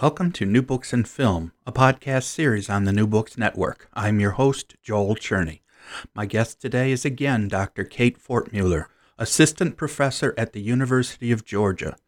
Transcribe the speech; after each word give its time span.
Welcome 0.00 0.32
to 0.32 0.46
New 0.46 0.62
Books 0.62 0.94
and 0.94 1.06
Film, 1.06 1.52
a 1.66 1.72
podcast 1.72 2.22
series 2.22 2.70
on 2.70 2.84
the 2.84 2.92
New 2.92 3.06
Books 3.06 3.36
Network. 3.36 3.86
I'm 3.92 4.18
your 4.18 4.30
host, 4.30 4.76
Joel 4.82 5.14
Tscherne. 5.14 5.60
My 6.14 6.24
guest 6.24 6.58
today 6.58 6.90
is 6.90 7.04
again 7.04 7.48
Dr. 7.48 7.84
Kate 7.84 8.18
Fortmueller, 8.18 8.86
assistant 9.18 9.76
professor 9.76 10.32
at 10.38 10.54
the 10.54 10.62
University 10.62 11.30
of 11.32 11.44
Georgia. 11.44 11.98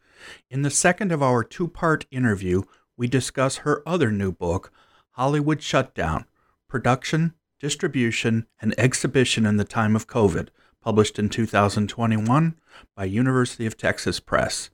In 0.48 0.62
the 0.62 0.70
second 0.70 1.12
of 1.12 1.22
our 1.22 1.44
two 1.44 1.68
part 1.68 2.06
interview, 2.10 2.62
we 2.96 3.08
discuss 3.08 3.56
her 3.56 3.86
other 3.86 4.10
new 4.10 4.32
book, 4.32 4.72
Hollywood 5.10 5.60
Shutdown 5.60 6.24
Production, 6.68 7.34
Distribution, 7.60 8.46
and 8.58 8.74
Exhibition 8.78 9.44
in 9.44 9.58
the 9.58 9.64
Time 9.64 9.94
of 9.94 10.06
COVID, 10.06 10.48
published 10.80 11.18
in 11.18 11.28
2021 11.28 12.54
by 12.96 13.04
University 13.04 13.66
of 13.66 13.76
Texas 13.76 14.18
Press. 14.18 14.70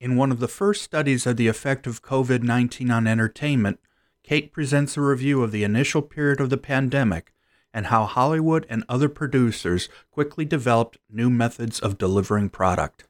In 0.00 0.16
one 0.16 0.32
of 0.32 0.40
the 0.40 0.48
first 0.48 0.82
studies 0.82 1.26
of 1.26 1.36
the 1.36 1.46
effect 1.46 1.86
of 1.86 2.00
COVID 2.00 2.42
19 2.42 2.90
on 2.90 3.06
entertainment, 3.06 3.78
Kate 4.22 4.50
presents 4.50 4.96
a 4.96 5.02
review 5.02 5.42
of 5.42 5.52
the 5.52 5.62
initial 5.62 6.00
period 6.00 6.40
of 6.40 6.48
the 6.48 6.56
pandemic 6.56 7.34
and 7.74 7.86
how 7.86 8.06
Hollywood 8.06 8.64
and 8.70 8.82
other 8.88 9.10
producers 9.10 9.90
quickly 10.10 10.46
developed 10.46 10.96
new 11.10 11.28
methods 11.28 11.78
of 11.78 11.98
delivering 11.98 12.48
product. 12.48 13.06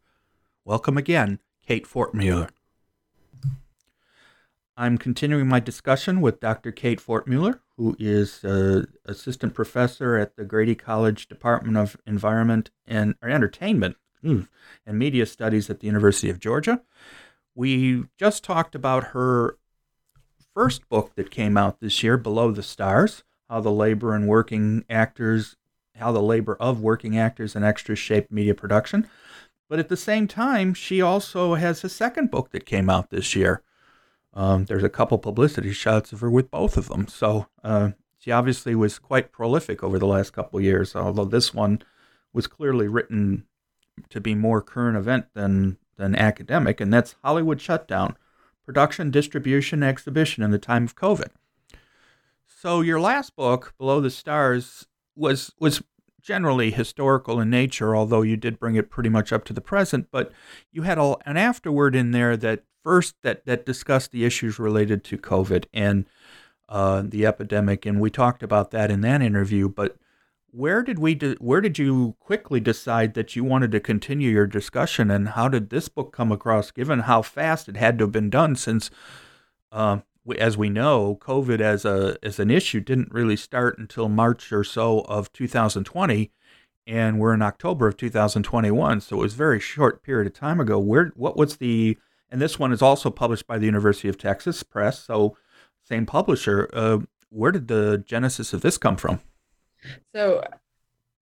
Welcome 0.64 0.98
again, 0.98 1.38
Kate 1.64 1.86
Fortmueller. 1.86 2.50
I'm 4.76 4.98
continuing 4.98 5.46
my 5.46 5.60
discussion 5.60 6.20
with 6.20 6.40
Dr. 6.40 6.72
Kate 6.72 7.00
Fortmueller, 7.00 7.60
who 7.76 7.94
is 8.00 8.44
uh, 8.44 8.86
assistant 9.04 9.54
professor 9.54 10.16
at 10.16 10.34
the 10.34 10.44
Grady 10.44 10.74
College 10.74 11.28
Department 11.28 11.76
of 11.76 11.96
Environment 12.04 12.70
and 12.84 13.14
Entertainment 13.22 13.96
and 14.22 14.48
Media 14.86 15.26
Studies 15.26 15.70
at 15.70 15.80
the 15.80 15.86
University 15.86 16.30
of 16.30 16.40
Georgia. 16.40 16.82
We 17.54 18.04
just 18.18 18.44
talked 18.44 18.74
about 18.74 19.08
her 19.08 19.56
first 20.54 20.88
book 20.88 21.14
that 21.16 21.30
came 21.30 21.56
out 21.56 21.80
this 21.80 22.02
year, 22.02 22.16
Below 22.16 22.50
the 22.52 22.62
Stars 22.62 23.22
How 23.48 23.60
the 23.60 23.72
Labor 23.72 24.14
and 24.14 24.28
Working 24.28 24.84
Actors, 24.88 25.56
How 25.96 26.12
the 26.12 26.22
Labor 26.22 26.56
of 26.60 26.80
Working 26.80 27.18
Actors 27.18 27.56
and 27.56 27.64
Extras 27.64 27.98
Shape 27.98 28.30
Media 28.30 28.54
Production. 28.54 29.08
But 29.68 29.78
at 29.78 29.88
the 29.88 29.96
same 29.96 30.26
time, 30.26 30.74
she 30.74 31.00
also 31.00 31.54
has 31.54 31.84
a 31.84 31.88
second 31.88 32.30
book 32.30 32.50
that 32.50 32.66
came 32.66 32.90
out 32.90 33.10
this 33.10 33.36
year. 33.36 33.62
Um, 34.34 34.64
there's 34.64 34.84
a 34.84 34.88
couple 34.88 35.18
publicity 35.18 35.72
shots 35.72 36.12
of 36.12 36.20
her 36.20 36.30
with 36.30 36.50
both 36.50 36.76
of 36.76 36.88
them. 36.88 37.08
So 37.08 37.46
uh, 37.62 37.90
she 38.18 38.30
obviously 38.30 38.74
was 38.74 38.98
quite 38.98 39.32
prolific 39.32 39.82
over 39.82 39.98
the 39.98 40.06
last 40.06 40.32
couple 40.32 40.60
years, 40.60 40.94
although 40.94 41.24
this 41.24 41.54
one 41.54 41.82
was 42.32 42.46
clearly 42.46 42.86
written 42.86 43.46
to 44.08 44.20
be 44.20 44.34
more 44.34 44.62
current 44.62 44.96
event 44.96 45.26
than 45.34 45.78
than 45.96 46.16
academic, 46.16 46.80
and 46.80 46.92
that's 46.92 47.14
Hollywood 47.22 47.60
shutdown, 47.60 48.16
production, 48.64 49.10
distribution, 49.10 49.82
exhibition 49.82 50.42
in 50.42 50.50
the 50.50 50.58
time 50.58 50.84
of 50.84 50.96
COVID. 50.96 51.28
So 52.46 52.80
your 52.80 53.00
last 53.00 53.36
book, 53.36 53.74
Below 53.78 54.00
the 54.00 54.10
Stars, 54.10 54.86
was 55.14 55.52
was 55.58 55.82
generally 56.20 56.70
historical 56.70 57.40
in 57.40 57.50
nature, 57.50 57.96
although 57.96 58.22
you 58.22 58.36
did 58.36 58.58
bring 58.58 58.76
it 58.76 58.90
pretty 58.90 59.08
much 59.08 59.32
up 59.32 59.44
to 59.44 59.52
the 59.52 59.60
present. 59.60 60.08
But 60.10 60.32
you 60.70 60.82
had 60.82 60.98
a, 60.98 61.16
an 61.26 61.36
afterword 61.36 61.94
in 61.94 62.10
there 62.10 62.36
that 62.36 62.64
first 62.82 63.16
that 63.22 63.44
that 63.46 63.66
discussed 63.66 64.12
the 64.12 64.24
issues 64.24 64.58
related 64.58 65.04
to 65.04 65.18
COVID 65.18 65.64
and 65.72 66.06
uh, 66.68 67.02
the 67.04 67.26
epidemic, 67.26 67.84
and 67.84 68.00
we 68.00 68.10
talked 68.10 68.42
about 68.42 68.70
that 68.70 68.90
in 68.90 69.00
that 69.02 69.22
interview. 69.22 69.68
But 69.68 69.96
where 70.52 70.82
did 70.82 70.98
we 70.98 71.14
de- 71.14 71.36
where 71.36 71.60
did 71.60 71.78
you 71.78 72.16
quickly 72.18 72.60
decide 72.60 73.14
that 73.14 73.36
you 73.36 73.44
wanted 73.44 73.70
to 73.72 73.80
continue 73.80 74.30
your 74.30 74.46
discussion 74.46 75.10
and 75.10 75.30
how 75.30 75.48
did 75.48 75.70
this 75.70 75.88
book 75.88 76.12
come 76.12 76.32
across 76.32 76.70
given 76.70 77.00
how 77.00 77.22
fast 77.22 77.68
it 77.68 77.76
had 77.76 77.98
to 77.98 78.04
have 78.04 78.12
been 78.12 78.30
done 78.30 78.56
since 78.56 78.90
uh, 79.72 79.98
as 80.38 80.56
we 80.56 80.68
know 80.68 81.16
covid 81.20 81.60
as 81.60 81.84
a 81.84 82.16
as 82.22 82.38
an 82.38 82.50
issue 82.50 82.80
didn't 82.80 83.12
really 83.12 83.36
start 83.36 83.78
until 83.78 84.08
march 84.08 84.52
or 84.52 84.64
so 84.64 85.00
of 85.02 85.32
2020 85.32 86.30
and 86.86 87.18
we're 87.18 87.34
in 87.34 87.42
october 87.42 87.86
of 87.86 87.96
2021 87.96 89.00
so 89.00 89.18
it 89.18 89.22
was 89.22 89.34
a 89.34 89.36
very 89.36 89.60
short 89.60 90.02
period 90.02 90.26
of 90.26 90.32
time 90.34 90.60
ago. 90.60 90.78
Where 90.78 91.12
what 91.14 91.36
was 91.36 91.56
the 91.56 91.96
and 92.30 92.40
this 92.40 92.58
one 92.58 92.72
is 92.72 92.82
also 92.82 93.10
published 93.10 93.46
by 93.46 93.58
the 93.58 93.66
university 93.66 94.08
of 94.08 94.18
texas 94.18 94.62
press 94.62 95.04
so 95.04 95.36
same 95.82 96.06
publisher 96.06 96.68
uh, 96.72 96.98
where 97.28 97.52
did 97.52 97.68
the 97.68 98.02
genesis 98.06 98.52
of 98.52 98.60
this 98.62 98.78
come 98.78 98.96
from 98.96 99.20
so 100.14 100.42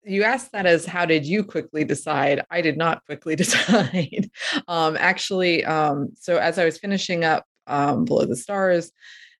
you 0.03 0.23
asked 0.23 0.53
that 0.53 0.66
as 0.66 0.85
how 0.85 1.06
did 1.06 1.25
you 1.25 1.44
quickly 1.44 1.84
decide? 1.84 2.44
I 2.50 2.62
did 2.62 2.78
not 2.78 3.06
quickly 3.06 3.35
decide. 3.44 4.29
um, 4.68 4.97
actually, 5.00 5.66
um, 5.66 6.09
so 6.16 6.38
as 6.38 6.57
I 6.57 6.66
was 6.66 6.78
finishing 6.78 7.23
up 7.23 7.46
um, 7.67 8.06
Below 8.06 8.25
the 8.25 8.35
Stars 8.35 8.91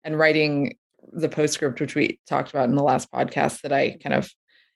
and 0.03 0.17
writing 0.17 0.77
the 1.13 1.29
postscript, 1.29 1.79
which 1.79 1.95
we 1.95 2.19
talked 2.27 2.50
about 2.50 2.69
in 2.69 2.75
the 2.75 2.83
last 2.83 3.11
podcast, 3.11 3.61
that 3.61 3.72
I 3.72 3.97
kind 4.01 4.13
of 4.13 4.29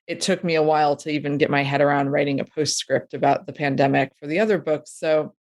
it 0.07 0.22
took 0.22 0.44
me 0.44 0.56
a 0.56 0.63
while 0.63 0.96
to 0.97 1.09
even 1.09 1.38
get 1.38 1.50
my 1.50 1.63
head 1.63 1.80
around 1.80 2.09
writing 2.09 2.40
a 2.40 2.46
postscript 2.46 3.13
about 3.13 3.46
the 3.46 3.53
pandemic 3.53 4.12
for 4.19 4.28
the 4.28 4.40
other 4.40 4.57
books. 4.57 4.91
So 4.97 5.34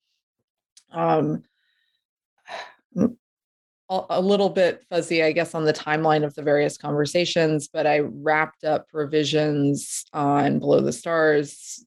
um 0.91 1.43
a 3.89 4.21
little 4.21 4.49
bit 4.49 4.85
fuzzy, 4.89 5.23
I 5.23 5.31
guess, 5.31 5.55
on 5.55 5.65
the 5.65 5.73
timeline 5.73 6.23
of 6.23 6.35
the 6.35 6.43
various 6.43 6.77
conversations, 6.77 7.67
but 7.67 7.87
I 7.87 7.99
wrapped 7.99 8.63
up 8.63 8.87
revisions 8.93 10.05
on 10.13 10.59
Below 10.59 10.81
the 10.81 10.93
Stars 10.93 11.83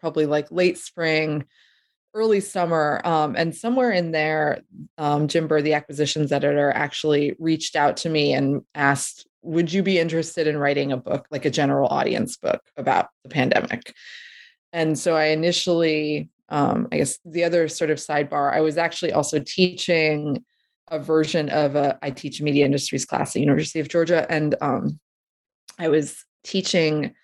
probably 0.00 0.26
like 0.26 0.50
late 0.50 0.78
spring, 0.78 1.44
early 2.14 2.40
summer. 2.40 3.00
Um, 3.04 3.36
and 3.36 3.54
somewhere 3.54 3.92
in 3.92 4.12
there, 4.12 4.60
um, 4.96 5.28
Jim 5.28 5.46
Burr, 5.46 5.62
the 5.62 5.74
acquisitions 5.74 6.32
editor, 6.32 6.72
actually 6.72 7.36
reached 7.38 7.76
out 7.76 7.96
to 7.98 8.08
me 8.08 8.32
and 8.32 8.62
asked, 8.74 9.26
Would 9.42 9.72
you 9.72 9.82
be 9.82 9.98
interested 9.98 10.46
in 10.46 10.56
writing 10.56 10.92
a 10.92 10.96
book, 10.96 11.26
like 11.30 11.44
a 11.44 11.50
general 11.50 11.88
audience 11.88 12.36
book 12.36 12.62
about 12.76 13.08
the 13.22 13.28
pandemic? 13.28 13.94
And 14.72 14.98
so 14.98 15.16
I 15.16 15.26
initially 15.26 16.28
um, 16.48 16.88
I 16.92 16.98
guess 16.98 17.18
the 17.24 17.44
other 17.44 17.68
sort 17.68 17.90
of 17.90 17.98
sidebar, 17.98 18.52
I 18.52 18.60
was 18.60 18.78
actually 18.78 19.12
also 19.12 19.38
teaching 19.38 20.44
a 20.90 20.98
version 20.98 21.50
of 21.50 21.76
a 21.76 21.98
I 22.02 22.10
teach 22.10 22.40
media 22.40 22.64
industries 22.64 23.04
class 23.04 23.36
at 23.36 23.40
University 23.40 23.80
of 23.80 23.88
Georgia, 23.88 24.26
and 24.30 24.54
um, 24.60 24.98
I 25.78 25.88
was 25.88 26.24
teaching 26.44 27.14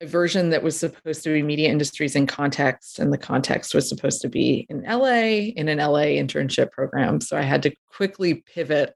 a 0.00 0.06
version 0.06 0.50
that 0.50 0.62
was 0.62 0.78
supposed 0.78 1.24
to 1.24 1.32
be 1.32 1.42
media 1.42 1.70
industries 1.70 2.14
in 2.14 2.26
context, 2.26 2.98
and 2.98 3.12
the 3.12 3.18
context 3.18 3.74
was 3.74 3.88
supposed 3.88 4.20
to 4.20 4.28
be 4.28 4.66
in 4.68 4.82
LA 4.82 5.50
in 5.56 5.68
an 5.68 5.78
LA 5.78 6.18
internship 6.18 6.70
program. 6.70 7.20
So 7.20 7.36
I 7.36 7.42
had 7.42 7.62
to 7.62 7.74
quickly 7.90 8.34
pivot 8.34 8.94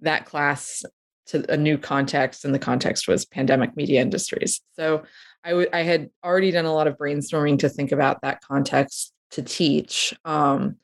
that 0.00 0.26
class 0.26 0.82
to 1.26 1.50
a 1.50 1.56
new 1.56 1.78
context, 1.78 2.44
and 2.44 2.54
the 2.54 2.58
context 2.58 3.08
was 3.08 3.24
pandemic 3.24 3.76
media 3.76 4.00
industries. 4.00 4.60
So 4.74 5.04
I, 5.44 5.50
w- 5.50 5.68
I 5.72 5.80
had 5.80 6.10
already 6.24 6.50
done 6.50 6.64
a 6.64 6.74
lot 6.74 6.86
of 6.86 6.96
brainstorming 6.96 7.58
to 7.60 7.68
think 7.68 7.92
about 7.92 8.22
that 8.22 8.40
context 8.42 9.12
to 9.32 9.42
teach. 9.42 10.14
Um, 10.24 10.76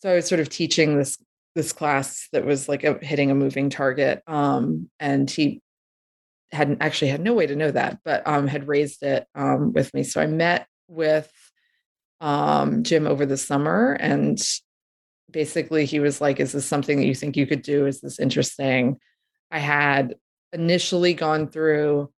so 0.00 0.10
I 0.10 0.14
was 0.14 0.26
sort 0.26 0.40
of 0.40 0.48
teaching 0.48 0.96
this 0.96 1.18
this 1.56 1.72
class 1.72 2.28
that 2.32 2.46
was 2.46 2.68
like 2.68 2.84
a, 2.84 2.98
hitting 3.04 3.30
a 3.30 3.34
moving 3.34 3.70
target, 3.70 4.22
um, 4.26 4.88
and 5.00 5.28
he 5.28 5.60
hadn't 6.52 6.80
actually 6.80 7.10
had 7.10 7.20
no 7.20 7.34
way 7.34 7.46
to 7.46 7.56
know 7.56 7.70
that, 7.70 7.98
but 8.04 8.26
um, 8.26 8.46
had 8.46 8.68
raised 8.68 9.02
it 9.02 9.26
um, 9.34 9.72
with 9.72 9.92
me. 9.92 10.04
So 10.04 10.20
I 10.20 10.26
met 10.26 10.66
with 10.88 11.30
um, 12.20 12.82
Jim 12.84 13.06
over 13.06 13.26
the 13.26 13.36
summer, 13.36 13.96
and 13.98 14.40
basically 15.30 15.86
he 15.86 16.00
was 16.00 16.20
like, 16.20 16.40
"Is 16.40 16.52
this 16.52 16.66
something 16.66 16.98
that 16.98 17.06
you 17.06 17.14
think 17.14 17.36
you 17.36 17.46
could 17.46 17.62
do? 17.62 17.86
Is 17.86 18.00
this 18.00 18.20
interesting?" 18.20 18.98
I 19.50 19.58
had 19.58 20.14
initially 20.52 21.14
gone 21.14 21.48
through 21.48 22.10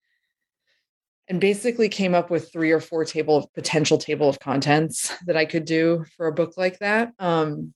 and 1.29 1.41
basically 1.41 1.89
came 1.89 2.15
up 2.15 2.31
with 2.31 2.53
three 2.53 2.73
or 2.73 2.81
four 2.81 3.05
table 3.05 3.37
of 3.37 3.53
potential 3.55 3.99
table 3.99 4.29
of 4.29 4.41
contents 4.41 5.13
that 5.27 5.37
I 5.37 5.45
could 5.45 5.65
do 5.65 6.05
for 6.17 6.27
a 6.27 6.33
book 6.33 6.55
like 6.57 6.79
that. 6.81 7.13
Um, 7.19 7.73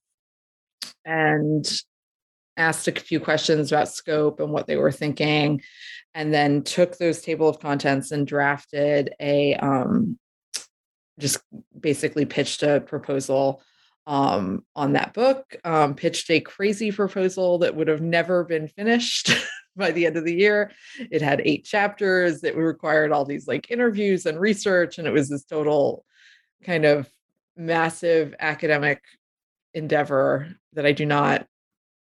and 1.05 1.67
asked 2.57 2.89
a 2.89 2.93
few 2.93 3.21
questions 3.21 3.71
about 3.71 3.89
scope 3.89 4.41
and 4.41 4.51
what 4.51 4.67
they 4.67 4.77
were 4.77 4.93
thinking, 4.93 5.63
and 6.15 6.33
then 6.33 6.63
took 6.63 6.97
those 6.97 7.21
table 7.21 7.49
of 7.49 7.61
contents 7.61 8.11
and 8.11 8.27
drafted 8.27 9.15
a 9.21 9.55
um, 9.57 10.19
just 11.19 11.39
basically 11.79 12.25
pitched 12.25 12.63
a 12.63 12.81
proposal 12.81 13.63
um, 14.07 14.65
on 14.75 14.93
that 14.93 15.15
book, 15.15 15.57
um, 15.65 15.95
pitched 15.95 16.31
a 16.31 16.41
crazy 16.41 16.93
proposal 16.93 17.59
that 17.59 17.75
would 17.75 17.89
have 17.89 18.01
never 18.01 18.45
been 18.45 18.69
finished 18.69 19.31
by 19.77 19.91
the 19.91 20.07
end 20.07 20.17
of 20.17 20.25
the 20.25 20.35
year. 20.35 20.71
It 21.11 21.23
had 21.23 21.43
eight 21.45 21.65
chapters. 21.65 22.45
It 22.45 22.57
required 22.57 23.13
all 23.13 23.25
these 23.25 23.47
like 23.47 23.71
interviews 23.71 24.27
and 24.27 24.39
research. 24.39 24.99
And 24.99 25.09
it 25.09 25.13
was 25.13 25.29
this 25.29 25.45
total 25.45 26.05
kind 26.63 26.85
of 26.85 27.11
massive 27.57 28.35
academic 28.39 29.03
endeavor 29.75 30.49
that 30.75 30.87
I 30.87 30.93
do 30.93 31.05
not 31.05 31.47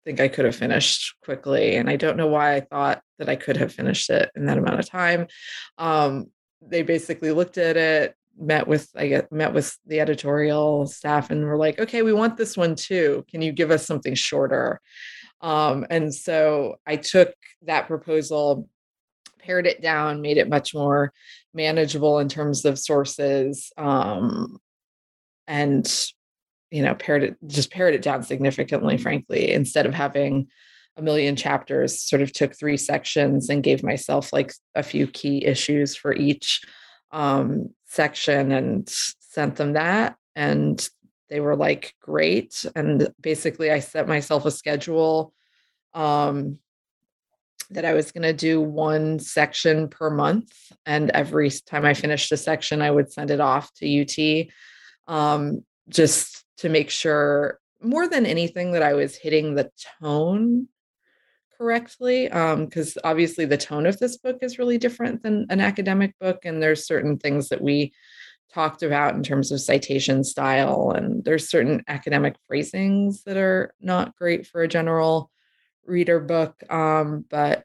think 0.06 0.20
I 0.20 0.28
could 0.28 0.46
have 0.46 0.56
finished 0.56 1.16
quickly. 1.24 1.76
And 1.76 1.90
I 1.90 1.96
don't 1.96 2.16
know 2.18 2.28
why 2.28 2.56
I 2.56 2.62
thought 2.62 3.02
that 3.20 3.28
I 3.28 3.36
could 3.36 3.58
have 3.58 3.74
finished 3.74 4.10
it 4.10 4.30
in 4.36 4.46
that 4.46 4.58
amount 4.58 4.80
of 4.80 4.90
time. 4.90 5.28
Um, 5.78 6.28
they 6.62 6.82
basically 6.82 7.32
looked 7.32 7.58
at 7.58 7.76
it, 7.76 8.16
met 8.40 8.68
with 8.68 8.90
I 8.96 9.08
get 9.08 9.32
met 9.32 9.54
with 9.54 9.78
the 9.86 10.00
editorial 10.00 10.88
staff 10.88 11.30
and 11.30 11.46
were 11.46 11.58
like, 11.58 11.80
okay, 11.80 12.02
we 12.02 12.14
want 12.14 12.38
this 12.38 12.56
one 12.56 12.76
too. 12.76 13.26
Can 13.30 13.42
you 13.42 13.52
give 13.52 13.72
us 13.72 13.86
something 13.86 14.16
shorter? 14.16 14.82
Um, 15.42 15.86
and 15.90 16.14
so 16.14 16.78
I 16.86 16.96
took 16.96 17.34
that 17.64 17.88
proposal, 17.88 18.70
pared 19.40 19.68
it 19.68 19.82
down, 19.82 20.22
made 20.22 20.38
it 20.38 20.50
much 20.50 20.74
more 20.74 21.14
manageable 21.54 22.20
in 22.20 22.30
terms 22.30 22.66
of 22.66 22.80
sources, 22.80 23.72
um, 23.78 24.58
and 25.48 25.88
you 26.70 26.82
know, 26.82 26.96
pared 26.96 27.24
it 27.24 27.38
just 27.48 27.72
pared 27.72 27.94
it 27.94 28.02
down 28.02 28.24
significantly, 28.24 28.98
frankly, 28.98 29.52
instead 29.52 29.86
of 29.86 29.94
having 29.94 30.48
a 30.98 31.02
million 31.02 31.36
chapters, 31.36 32.02
sort 32.02 32.22
of 32.22 32.34
took 32.34 32.58
three 32.58 32.76
sections 32.76 33.50
and 33.50 33.64
gave 33.64 33.84
myself 33.84 34.34
like 34.34 34.52
a 34.76 34.84
few 34.84 35.08
key 35.08 35.46
issues 35.46 35.96
for 35.96 36.14
each 36.14 36.62
um, 37.12 37.70
section 37.88 38.52
and 38.52 38.88
sent 38.88 39.56
them 39.56 39.74
that. 39.74 40.16
And 40.36 40.88
they 41.30 41.40
were 41.40 41.56
like 41.56 41.94
great 42.02 42.66
and 42.76 43.10
basically 43.22 43.72
i 43.72 43.80
set 43.80 44.08
myself 44.08 44.46
a 44.46 44.52
schedule 44.52 45.34
um, 45.94 46.60
that 47.70 47.86
i 47.86 47.94
was 47.94 48.12
going 48.12 48.24
to 48.24 48.34
do 48.34 48.62
one 48.62 49.20
section 49.20 49.88
per 49.88 50.10
month 50.10 50.54
and 50.86 51.10
every 51.12 51.50
time 51.50 51.86
i 51.86 51.94
finished 51.94 52.32
a 52.32 52.38
section 52.38 52.82
i 52.82 52.92
would 52.92 53.12
send 53.12 53.32
it 53.32 53.40
off 53.40 53.74
to 53.74 54.02
ut 54.02 54.48
um, 55.14 55.64
just 55.90 56.44
to 56.58 56.70
make 56.70 56.90
sure 56.90 57.60
more 57.82 58.08
than 58.08 58.26
anything 58.26 58.72
that 58.72 58.84
i 58.84 58.94
was 58.94 59.16
hitting 59.16 59.56
the 59.56 59.70
tone 60.02 60.68
correctly 61.58 62.26
because 62.26 62.98
um, 62.98 63.02
obviously 63.04 63.46
the 63.46 63.58
tone 63.58 63.86
of 63.86 63.98
this 64.00 64.18
book 64.18 64.38
is 64.42 64.60
really 64.60 64.78
different 64.78 65.24
than 65.24 65.46
an 65.50 65.60
academic 65.60 66.14
book 66.20 66.40
and 66.46 66.62
there's 66.62 66.86
certain 66.86 67.18
things 67.18 67.50
that 67.50 67.62
we 67.62 67.92
talked 68.54 68.84
about 68.84 69.14
in 69.16 69.24
terms 69.24 69.52
of 69.52 69.60
citation 69.60 70.24
style 70.24 70.92
and 70.96 71.24
there's 71.24 71.50
certain 71.50 71.84
academic 71.88 72.36
phrasings 72.48 73.24
that 73.24 73.38
are 73.38 73.74
not 73.82 74.16
great 74.16 74.48
for 74.48 74.62
a 74.62 74.68
general 74.68 75.30
reader 75.86 76.20
book 76.20 76.56
um, 76.72 77.26
but 77.30 77.64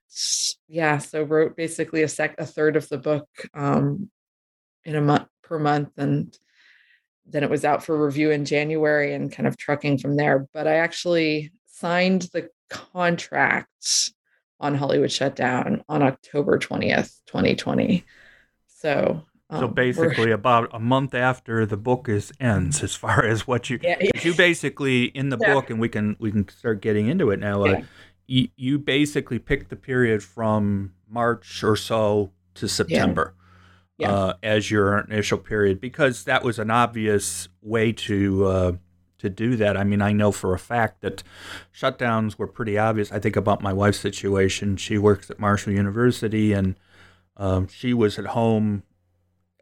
yeah 0.68 0.98
so 0.98 1.22
wrote 1.22 1.56
basically 1.56 2.02
a 2.02 2.08
sec 2.08 2.34
a 2.38 2.46
third 2.46 2.76
of 2.76 2.88
the 2.88 2.98
book 2.98 3.28
um, 3.54 4.10
in 4.84 4.96
a 4.96 5.00
month 5.00 5.28
per 5.42 5.58
month 5.58 5.90
and 5.96 6.36
then 7.26 7.44
it 7.44 7.50
was 7.50 7.64
out 7.64 7.84
for 7.84 8.04
review 8.04 8.30
in 8.30 8.44
January 8.44 9.14
and 9.14 9.30
kind 9.30 9.46
of 9.46 9.56
trucking 9.56 9.98
from 9.98 10.16
there 10.16 10.48
but 10.52 10.66
I 10.66 10.76
actually 10.76 11.52
signed 11.66 12.28
the 12.32 12.48
contract 12.72 14.10
on 14.60 14.74
Hollywood 14.74 15.12
Shutdown 15.12 15.84
on 15.88 16.02
October 16.02 16.58
20th 16.58 17.20
2020 17.26 18.04
so 18.66 19.22
so 19.50 19.66
um, 19.66 19.74
basically, 19.74 20.30
about 20.30 20.70
a 20.72 20.78
month 20.78 21.14
after 21.14 21.66
the 21.66 21.76
book 21.76 22.08
is 22.08 22.32
ends, 22.40 22.82
as 22.82 22.94
far 22.94 23.22
as 23.26 23.46
what 23.46 23.68
you 23.68 23.78
yeah, 23.82 23.98
yeah. 24.00 24.10
you 24.22 24.32
basically 24.32 25.04
in 25.04 25.28
the 25.28 25.36
yeah. 25.38 25.52
book, 25.52 25.68
and 25.68 25.78
we 25.78 25.90
can 25.90 26.16
we 26.18 26.30
can 26.30 26.48
start 26.48 26.80
getting 26.80 27.08
into 27.08 27.30
it 27.30 27.38
now. 27.38 27.62
Uh, 27.64 27.82
you, 28.26 28.48
you 28.56 28.78
basically 28.78 29.38
pick 29.38 29.68
the 29.68 29.76
period 29.76 30.22
from 30.22 30.94
March 31.06 31.62
or 31.62 31.76
so 31.76 32.32
to 32.54 32.66
September 32.66 33.34
uh, 34.02 34.34
as 34.42 34.70
your 34.70 34.98
initial 34.98 35.38
period 35.38 35.80
because 35.80 36.24
that 36.24 36.42
was 36.42 36.58
an 36.58 36.70
obvious 36.70 37.48
way 37.60 37.92
to 37.92 38.46
uh, 38.46 38.72
to 39.22 39.30
do 39.30 39.56
that. 39.56 39.76
I 39.76 39.84
mean, 39.84 40.02
I 40.02 40.12
know 40.12 40.32
for 40.32 40.52
a 40.52 40.58
fact 40.58 41.00
that 41.00 41.22
shutdowns 41.74 42.36
were 42.38 42.46
pretty 42.46 42.76
obvious. 42.76 43.10
I 43.10 43.18
think 43.18 43.36
about 43.36 43.62
my 43.62 43.72
wife's 43.72 44.00
situation. 44.00 44.76
She 44.76 44.98
works 44.98 45.30
at 45.30 45.38
Marshall 45.38 45.72
University, 45.72 46.52
and 46.52 46.76
um, 47.36 47.68
she 47.68 47.94
was 47.94 48.18
at 48.18 48.26
home 48.26 48.82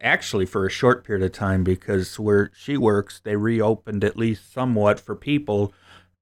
actually 0.01 0.47
for 0.47 0.67
a 0.67 0.71
short 0.71 1.05
period 1.05 1.25
of 1.25 1.33
time 1.33 1.63
because 1.63 2.19
where 2.19 2.51
she 2.55 2.79
works, 2.79 3.21
they 3.23 3.37
reopened 3.37 4.03
at 4.03 4.17
least 4.17 4.51
somewhat 4.51 4.99
for 4.99 5.15
people 5.15 5.75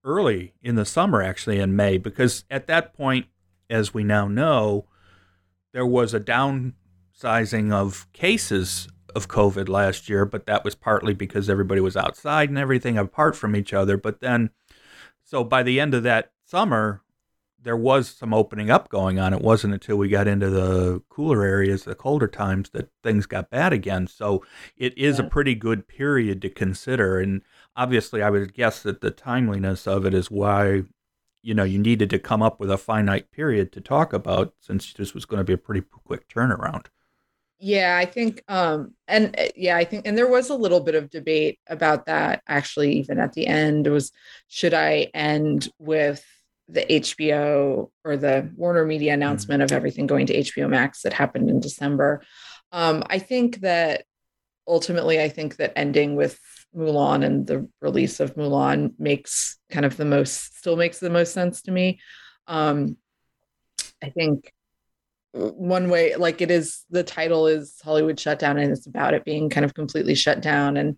early 0.03 0.53
in 0.61 0.75
the 0.75 0.85
summer, 0.85 1.23
actually 1.23 1.61
in 1.61 1.77
May, 1.77 1.97
because 1.97 2.45
at 2.51 2.67
that 2.67 2.93
point, 2.93 3.27
as 3.71 3.95
we 3.95 4.03
now 4.03 4.27
know, 4.27 4.87
there 5.73 5.87
was 5.87 6.13
a 6.13 6.21
downsizing 6.21 7.73
of 7.73 8.13
cases 8.13 8.89
of 9.19 9.29
COVID 9.29 9.69
last 9.69 10.09
year, 10.09 10.25
but 10.25 10.47
that 10.47 10.65
was 10.65 10.75
partly 10.75 11.13
because 11.13 11.51
everybody 11.51 11.83
was 11.83 11.97
outside 11.97 12.49
and 12.49 12.57
everything 12.57 12.97
apart 12.97 13.37
from 13.37 13.55
each 13.55 13.75
other. 13.75 13.99
But 13.99 14.21
then, 14.21 14.51
so 15.23 15.45
by 15.45 15.63
the 15.63 15.79
end 15.79 15.93
of 15.93 16.05
that 16.05 16.33
summer, 16.47 17.03
there 17.61 17.77
was 17.77 18.09
some 18.09 18.33
opening 18.33 18.71
up 18.71 18.89
going 18.89 19.19
on. 19.19 19.35
It 19.35 19.43
wasn't 19.43 19.75
until 19.75 19.97
we 19.97 20.09
got 20.09 20.29
into 20.29 20.49
the 20.49 21.03
cooler 21.09 21.43
areas, 21.43 21.85
the 21.85 21.95
colder 21.95 22.29
times, 22.29 22.71
that 22.71 22.91
things 23.03 23.27
got 23.27 23.51
bad 23.51 23.73
again. 23.73 24.07
So 24.07 24.45
it 24.77 24.97
is 24.97 25.19
yeah. 25.19 25.27
a 25.27 25.29
pretty 25.29 25.55
good 25.55 25.89
period 25.89 26.41
to 26.43 26.51
consider. 26.51 27.19
And 27.19 27.43
obviously, 27.77 28.23
I 28.23 28.31
would 28.31 28.55
guess 28.55 28.83
that 28.85 29.01
the 29.01 29.11
timeliness 29.11 29.87
of 29.87 30.07
it 30.07 30.15
is 30.15 30.31
why 30.31 30.85
you 31.43 31.55
know 31.55 31.65
you 31.65 31.79
needed 31.79 32.11
to 32.11 32.19
come 32.19 32.43
up 32.43 32.61
with 32.61 32.71
a 32.71 32.79
finite 32.79 33.31
period 33.33 33.73
to 33.73 33.81
talk 33.81 34.13
about, 34.13 34.55
since 34.61 34.93
this 34.93 35.15
was 35.15 35.25
going 35.25 35.39
to 35.39 35.45
be 35.45 35.53
a 35.53 35.59
pretty 35.59 35.85
quick 36.05 36.29
turnaround. 36.29 36.87
Yeah, 37.61 37.99
I 38.01 38.05
think, 38.05 38.43
um, 38.47 38.95
and 39.09 39.35
uh, 39.37 39.49
yeah, 39.57 39.77
I 39.77 39.85
think, 39.85 40.07
and 40.07 40.17
there 40.17 40.29
was 40.29 40.49
a 40.49 40.55
little 40.55 40.79
bit 40.79 40.95
of 40.95 41.11
debate 41.11 41.59
about 41.67 42.07
that 42.07 42.43
actually, 42.47 42.93
even 42.99 43.19
at 43.19 43.33
the 43.33 43.49
end. 43.49 43.89
Was 43.89 44.13
should 44.47 44.75
I 44.75 45.09
end 45.13 45.69
with 45.79 46.25
the 46.69 46.85
HBO 46.89 47.91
or 48.05 48.17
the 48.17 48.51
Warner 48.57 48.85
Media 48.85 49.13
mm-hmm. 49.13 49.23
announcement 49.23 49.61
mm-hmm. 49.61 49.65
of 49.65 49.77
everything 49.77 50.07
going 50.07 50.27
to 50.27 50.39
HBO 50.39 50.69
Max 50.69 51.03
that 51.03 51.13
happened 51.13 51.51
in 51.51 51.61
December. 51.61 52.23
Um, 52.71 53.03
I 53.07 53.19
think 53.19 53.61
that 53.61 54.05
ultimately, 54.67 55.21
I 55.21 55.29
think 55.29 55.57
that 55.57 55.73
ending 55.75 56.15
with 56.15 56.39
Mulan 56.77 57.25
and 57.25 57.47
the 57.47 57.69
release 57.81 58.21
of 58.21 58.35
Mulan 58.37 58.93
makes 58.99 59.59
kind 59.71 59.87
of 59.87 59.97
the 59.97 60.05
most, 60.05 60.59
still 60.59 60.77
makes 60.77 61.01
the 61.01 61.11
most 61.11 61.33
sense 61.33 61.63
to 61.63 61.73
me. 61.73 62.01
Um, 62.47 62.99
I 64.03 64.11
think 64.11 64.53
one 65.33 65.91
way, 65.91 66.15
like 66.17 66.41
it 66.41 66.51
is, 66.51 66.85
the 66.91 67.03
title 67.03 67.47
is 67.47 67.81
Hollywood 67.85 68.19
Shutdown, 68.19 68.59
and 68.59 68.73
it's 68.73 68.87
about 68.87 69.15
it 69.15 69.25
being 69.25 69.51
kind 69.51 69.65
of 69.65 69.75
completely 69.75 70.15
shut 70.15 70.41
down 70.41 70.77
and 70.77 70.97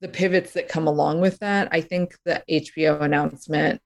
the 0.00 0.08
pivots 0.08 0.52
that 0.52 0.68
come 0.68 0.86
along 0.86 1.20
with 1.20 1.38
that. 1.38 1.68
I 1.70 1.80
think 1.80 2.16
the 2.24 2.42
HBO 2.50 3.00
announcement 3.00 3.80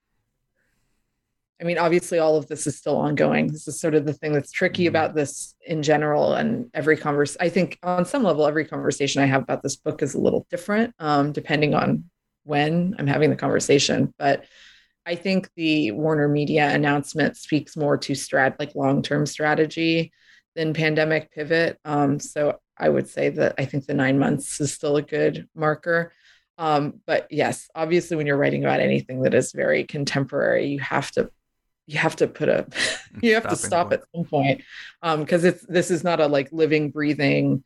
I 1.61 1.65
mean, 1.65 1.79
obviously, 1.79 2.19
all 2.19 2.37
of 2.37 2.49
this 2.49 2.67
is 2.67 2.77
still 2.77 2.97
ongoing. 2.97 3.47
This 3.47 3.67
is 3.67 3.81
sort 3.81 3.95
of 3.95 4.05
the 4.05 4.13
thing 4.13 4.33
that's 4.33 4.53
tricky 4.53 4.85
mm-hmm. 4.85 4.91
about 4.91 5.15
this 5.15 5.55
in 5.65 5.83
general. 5.83 6.35
And 6.35 6.71
every 6.75 6.97
converse, 6.97 7.37
I 7.41 7.49
think 7.49 7.79
on 7.83 8.05
some 8.05 8.23
level, 8.23 8.47
every 8.47 8.67
conversation 8.67 9.23
I 9.23 9.27
have 9.27 9.43
about 9.43 9.63
this 9.63 9.77
book 9.77 10.03
is 10.03 10.15
a 10.15 10.21
little 10.21 10.47
different, 10.51 10.95
um, 10.99 11.33
depending 11.33 11.75
on 11.75 12.05
when 12.45 12.95
I'm 12.99 13.07
having 13.07 13.31
the 13.31 13.37
conversation. 13.37 14.13
But 14.19 14.45
I 15.07 15.15
think 15.15 15.49
the 15.55 15.93
Warner 15.93 16.29
Media 16.29 16.69
announcement 16.69 17.37
speaks 17.37 17.77
more 17.77 17.97
to 17.99 18.13
strat 18.13 18.57
like 18.59 18.75
long-term 18.75 19.27
strategy 19.27 20.13
than 20.57 20.75
pandemic 20.75 21.31
pivot. 21.31 21.79
Um, 21.85 22.19
so 22.19 22.59
I 22.77 22.89
would 22.89 23.09
say 23.09 23.29
that 23.31 23.55
I 23.57 23.65
think 23.65 23.87
the 23.87 23.95
nine 23.95 24.19
months 24.19 24.61
is 24.61 24.73
still 24.73 24.97
a 24.97 25.03
good 25.03 25.49
marker. 25.55 26.13
Um, 26.59 27.01
but 27.07 27.29
yes, 27.31 27.69
obviously, 27.75 28.17
when 28.17 28.27
you're 28.27 28.37
writing 28.37 28.65
about 28.65 28.81
anything 28.81 29.23
that 29.23 29.35
is 29.35 29.53
very 29.53 29.85
contemporary, 29.85 30.67
you 30.67 30.81
have 30.81 31.11
to 31.13 31.31
you 31.87 31.99
have 31.99 32.17
to 32.17 32.27
put 32.27 32.49
a 32.49 32.67
you 33.23 33.35
have 33.35 33.49
to 33.49 33.57
stop 33.57 33.89
point. 33.91 34.01
at 34.01 34.09
some 34.15 34.25
point 34.25 34.63
because 35.21 35.45
um, 35.45 35.51
it's 35.51 35.65
this 35.67 35.91
is 35.91 36.03
not 36.03 36.21
a 36.21 36.27
like 36.27 36.49
living 36.53 36.91
breathing 36.91 37.63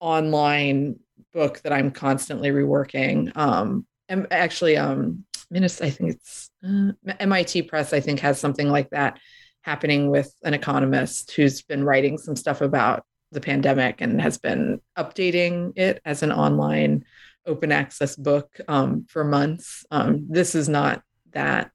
online 0.00 0.98
book 1.34 1.60
that 1.60 1.72
i'm 1.72 1.90
constantly 1.90 2.48
reworking 2.48 3.36
um 3.36 3.86
and 4.08 4.26
actually 4.30 4.76
um 4.76 5.24
Minis, 5.52 5.84
i 5.84 5.90
think 5.90 6.10
it's 6.12 6.50
uh, 6.64 6.92
mit 7.26 7.68
press 7.68 7.92
i 7.92 8.00
think 8.00 8.20
has 8.20 8.38
something 8.38 8.68
like 8.68 8.90
that 8.90 9.18
happening 9.62 10.10
with 10.10 10.32
an 10.44 10.54
economist 10.54 11.32
who's 11.32 11.62
been 11.62 11.84
writing 11.84 12.16
some 12.16 12.36
stuff 12.36 12.60
about 12.60 13.04
the 13.32 13.40
pandemic 13.40 14.00
and 14.00 14.20
has 14.20 14.38
been 14.38 14.80
updating 14.96 15.72
it 15.76 16.00
as 16.04 16.22
an 16.22 16.32
online 16.32 17.04
open 17.46 17.72
access 17.72 18.16
book 18.16 18.58
um, 18.68 19.06
for 19.08 19.24
months 19.24 19.84
um, 19.90 20.26
this 20.28 20.54
is 20.54 20.68
not 20.68 21.02
that 21.32 21.70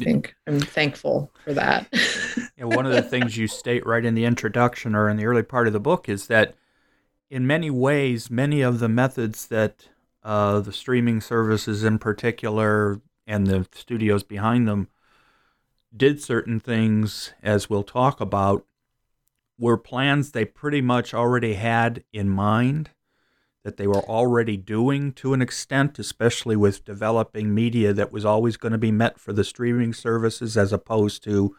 I 0.00 0.04
think 0.04 0.34
I'm 0.46 0.60
thankful 0.60 1.32
for 1.44 1.52
that. 1.54 1.88
yeah, 2.56 2.64
one 2.64 2.86
of 2.86 2.92
the 2.92 3.02
things 3.02 3.36
you 3.36 3.48
state 3.48 3.84
right 3.84 4.04
in 4.04 4.14
the 4.14 4.24
introduction 4.24 4.94
or 4.94 5.08
in 5.08 5.16
the 5.16 5.26
early 5.26 5.42
part 5.42 5.66
of 5.66 5.72
the 5.72 5.80
book 5.80 6.08
is 6.08 6.28
that 6.28 6.54
in 7.30 7.46
many 7.46 7.70
ways, 7.70 8.30
many 8.30 8.62
of 8.62 8.78
the 8.78 8.88
methods 8.88 9.48
that 9.48 9.88
uh, 10.22 10.60
the 10.60 10.72
streaming 10.72 11.20
services 11.20 11.84
in 11.84 11.98
particular 11.98 13.00
and 13.26 13.46
the 13.46 13.66
studios 13.72 14.22
behind 14.22 14.66
them 14.66 14.88
did 15.96 16.22
certain 16.22 16.60
things, 16.60 17.32
as 17.42 17.70
we'll 17.70 17.82
talk 17.82 18.20
about, 18.20 18.66
were 19.58 19.76
plans 19.76 20.30
they 20.30 20.44
pretty 20.44 20.80
much 20.80 21.12
already 21.12 21.54
had 21.54 22.04
in 22.12 22.28
mind 22.28 22.90
that 23.64 23.76
they 23.76 23.86
were 23.86 24.02
already 24.08 24.56
doing 24.56 25.12
to 25.12 25.34
an 25.34 25.42
extent, 25.42 25.98
especially 25.98 26.56
with 26.56 26.84
developing 26.84 27.54
media 27.54 27.92
that 27.92 28.12
was 28.12 28.24
always 28.24 28.56
going 28.56 28.72
to 28.72 28.78
be 28.78 28.92
met 28.92 29.18
for 29.18 29.32
the 29.32 29.44
streaming 29.44 29.92
services 29.92 30.56
as 30.56 30.72
opposed 30.72 31.24
to 31.24 31.54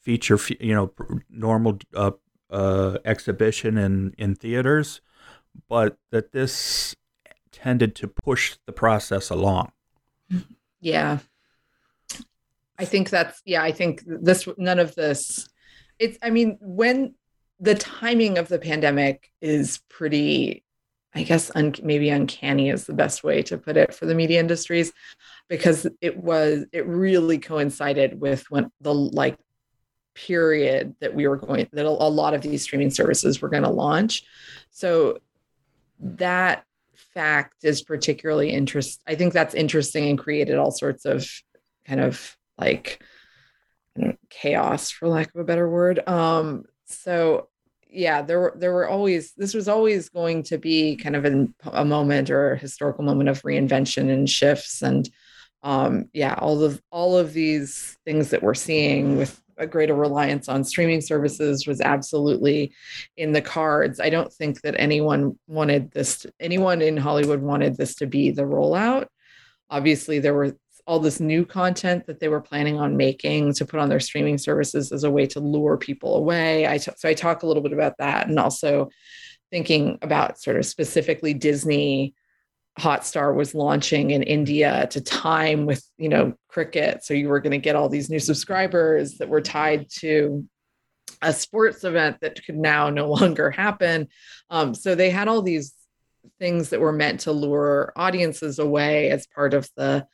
feature, 0.00 0.38
you 0.60 0.74
know, 0.74 0.92
normal 1.28 1.78
uh, 1.94 2.12
uh, 2.50 2.98
exhibition 3.04 3.78
in, 3.78 4.14
in 4.18 4.34
theaters, 4.34 5.00
but 5.68 5.98
that 6.10 6.32
this 6.32 6.94
tended 7.62 7.94
to 7.96 8.08
push 8.08 8.56
the 8.66 8.72
process 8.72 9.30
along. 9.30 9.72
Yeah. 10.80 11.18
I 12.78 12.84
think 12.84 13.10
that's, 13.10 13.42
yeah, 13.44 13.62
I 13.62 13.72
think 13.72 14.02
this, 14.06 14.48
none 14.56 14.78
of 14.78 14.94
this, 14.94 15.48
it's, 15.98 16.16
I 16.22 16.30
mean, 16.30 16.56
when 16.60 17.14
the 17.58 17.74
timing 17.74 18.38
of 18.38 18.48
the 18.48 18.58
pandemic 18.58 19.30
is 19.40 19.80
pretty 19.90 20.64
I 21.14 21.24
guess 21.24 21.50
un- 21.54 21.74
maybe 21.82 22.08
uncanny 22.10 22.70
is 22.70 22.86
the 22.86 22.92
best 22.92 23.24
way 23.24 23.42
to 23.42 23.58
put 23.58 23.76
it 23.76 23.92
for 23.92 24.06
the 24.06 24.14
media 24.14 24.38
industries 24.38 24.92
because 25.48 25.86
it 26.00 26.16
was 26.16 26.66
it 26.72 26.86
really 26.86 27.38
coincided 27.38 28.20
with 28.20 28.48
when 28.50 28.70
the 28.80 28.94
like 28.94 29.36
period 30.14 30.94
that 31.00 31.14
we 31.14 31.26
were 31.26 31.36
going 31.36 31.68
that 31.72 31.86
a 31.86 31.90
lot 31.90 32.34
of 32.34 32.42
these 32.42 32.62
streaming 32.62 32.90
services 32.90 33.42
were 33.42 33.48
going 33.48 33.62
to 33.62 33.70
launch. 33.70 34.22
So 34.70 35.18
that 35.98 36.64
fact 37.14 37.64
is 37.64 37.82
particularly 37.82 38.50
interest 38.50 39.00
I 39.06 39.14
think 39.14 39.32
that's 39.32 39.54
interesting 39.54 40.08
and 40.08 40.18
created 40.18 40.56
all 40.56 40.70
sorts 40.70 41.04
of 41.04 41.28
kind 41.86 42.00
of 42.00 42.36
like 42.58 43.02
chaos 44.28 44.90
for 44.90 45.08
lack 45.08 45.34
of 45.34 45.40
a 45.40 45.44
better 45.44 45.68
word. 45.68 46.06
Um 46.08 46.64
so 46.86 47.48
yeah, 47.92 48.22
there 48.22 48.38
were 48.38 48.54
there 48.56 48.72
were 48.72 48.88
always 48.88 49.32
this 49.36 49.54
was 49.54 49.68
always 49.68 50.08
going 50.08 50.44
to 50.44 50.58
be 50.58 50.96
kind 50.96 51.16
of 51.16 51.24
an, 51.24 51.54
a 51.64 51.84
moment 51.84 52.30
or 52.30 52.52
a 52.52 52.58
historical 52.58 53.04
moment 53.04 53.28
of 53.28 53.42
reinvention 53.42 54.10
and 54.10 54.28
shifts 54.28 54.82
and 54.82 55.08
um, 55.62 56.06
yeah, 56.12 56.34
all 56.38 56.62
of 56.62 56.80
all 56.90 57.18
of 57.18 57.32
these 57.32 57.98
things 58.04 58.30
that 58.30 58.42
we're 58.42 58.54
seeing 58.54 59.16
with 59.16 59.39
a 59.60 59.66
greater 59.66 59.94
reliance 59.94 60.48
on 60.48 60.64
streaming 60.64 61.00
services 61.00 61.66
was 61.66 61.80
absolutely 61.80 62.72
in 63.16 63.32
the 63.32 63.42
cards. 63.42 64.00
I 64.00 64.10
don't 64.10 64.32
think 64.32 64.62
that 64.62 64.74
anyone 64.78 65.38
wanted 65.46 65.92
this, 65.92 66.26
anyone 66.40 66.82
in 66.82 66.96
Hollywood 66.96 67.42
wanted 67.42 67.76
this 67.76 67.94
to 67.96 68.06
be 68.06 68.30
the 68.30 68.42
rollout. 68.42 69.06
Obviously, 69.68 70.18
there 70.18 70.34
were 70.34 70.56
all 70.86 70.98
this 70.98 71.20
new 71.20 71.44
content 71.44 72.06
that 72.06 72.18
they 72.18 72.28
were 72.28 72.40
planning 72.40 72.78
on 72.78 72.96
making 72.96 73.52
to 73.54 73.66
put 73.66 73.78
on 73.78 73.88
their 73.88 74.00
streaming 74.00 74.38
services 74.38 74.90
as 74.90 75.04
a 75.04 75.10
way 75.10 75.26
to 75.26 75.38
lure 75.38 75.76
people 75.76 76.16
away. 76.16 76.66
I 76.66 76.78
t- 76.78 76.90
so 76.96 77.08
I 77.08 77.14
talk 77.14 77.42
a 77.42 77.46
little 77.46 77.62
bit 77.62 77.72
about 77.72 77.98
that 77.98 78.28
and 78.28 78.38
also 78.38 78.88
thinking 79.50 79.98
about 80.02 80.40
sort 80.40 80.56
of 80.56 80.64
specifically 80.64 81.34
Disney 81.34 82.14
Hotstar 82.78 83.34
was 83.34 83.54
launching 83.54 84.10
in 84.10 84.22
India 84.22 84.86
to 84.90 85.00
time 85.00 85.66
with, 85.66 85.84
you 85.98 86.08
know, 86.08 86.34
cricket. 86.48 87.04
So 87.04 87.14
you 87.14 87.28
were 87.28 87.40
going 87.40 87.50
to 87.52 87.58
get 87.58 87.76
all 87.76 87.88
these 87.88 88.10
new 88.10 88.20
subscribers 88.20 89.18
that 89.18 89.28
were 89.28 89.40
tied 89.40 89.88
to 89.98 90.46
a 91.22 91.32
sports 91.32 91.84
event 91.84 92.18
that 92.20 92.44
could 92.44 92.56
now 92.56 92.90
no 92.90 93.08
longer 93.12 93.50
happen. 93.50 94.08
Um, 94.48 94.74
so 94.74 94.94
they 94.94 95.10
had 95.10 95.28
all 95.28 95.42
these 95.42 95.74
things 96.38 96.70
that 96.70 96.80
were 96.80 96.92
meant 96.92 97.20
to 97.20 97.32
lure 97.32 97.92
audiences 97.96 98.58
away 98.58 99.10
as 99.10 99.26
part 99.26 99.54
of 99.54 99.68
the 99.76 100.06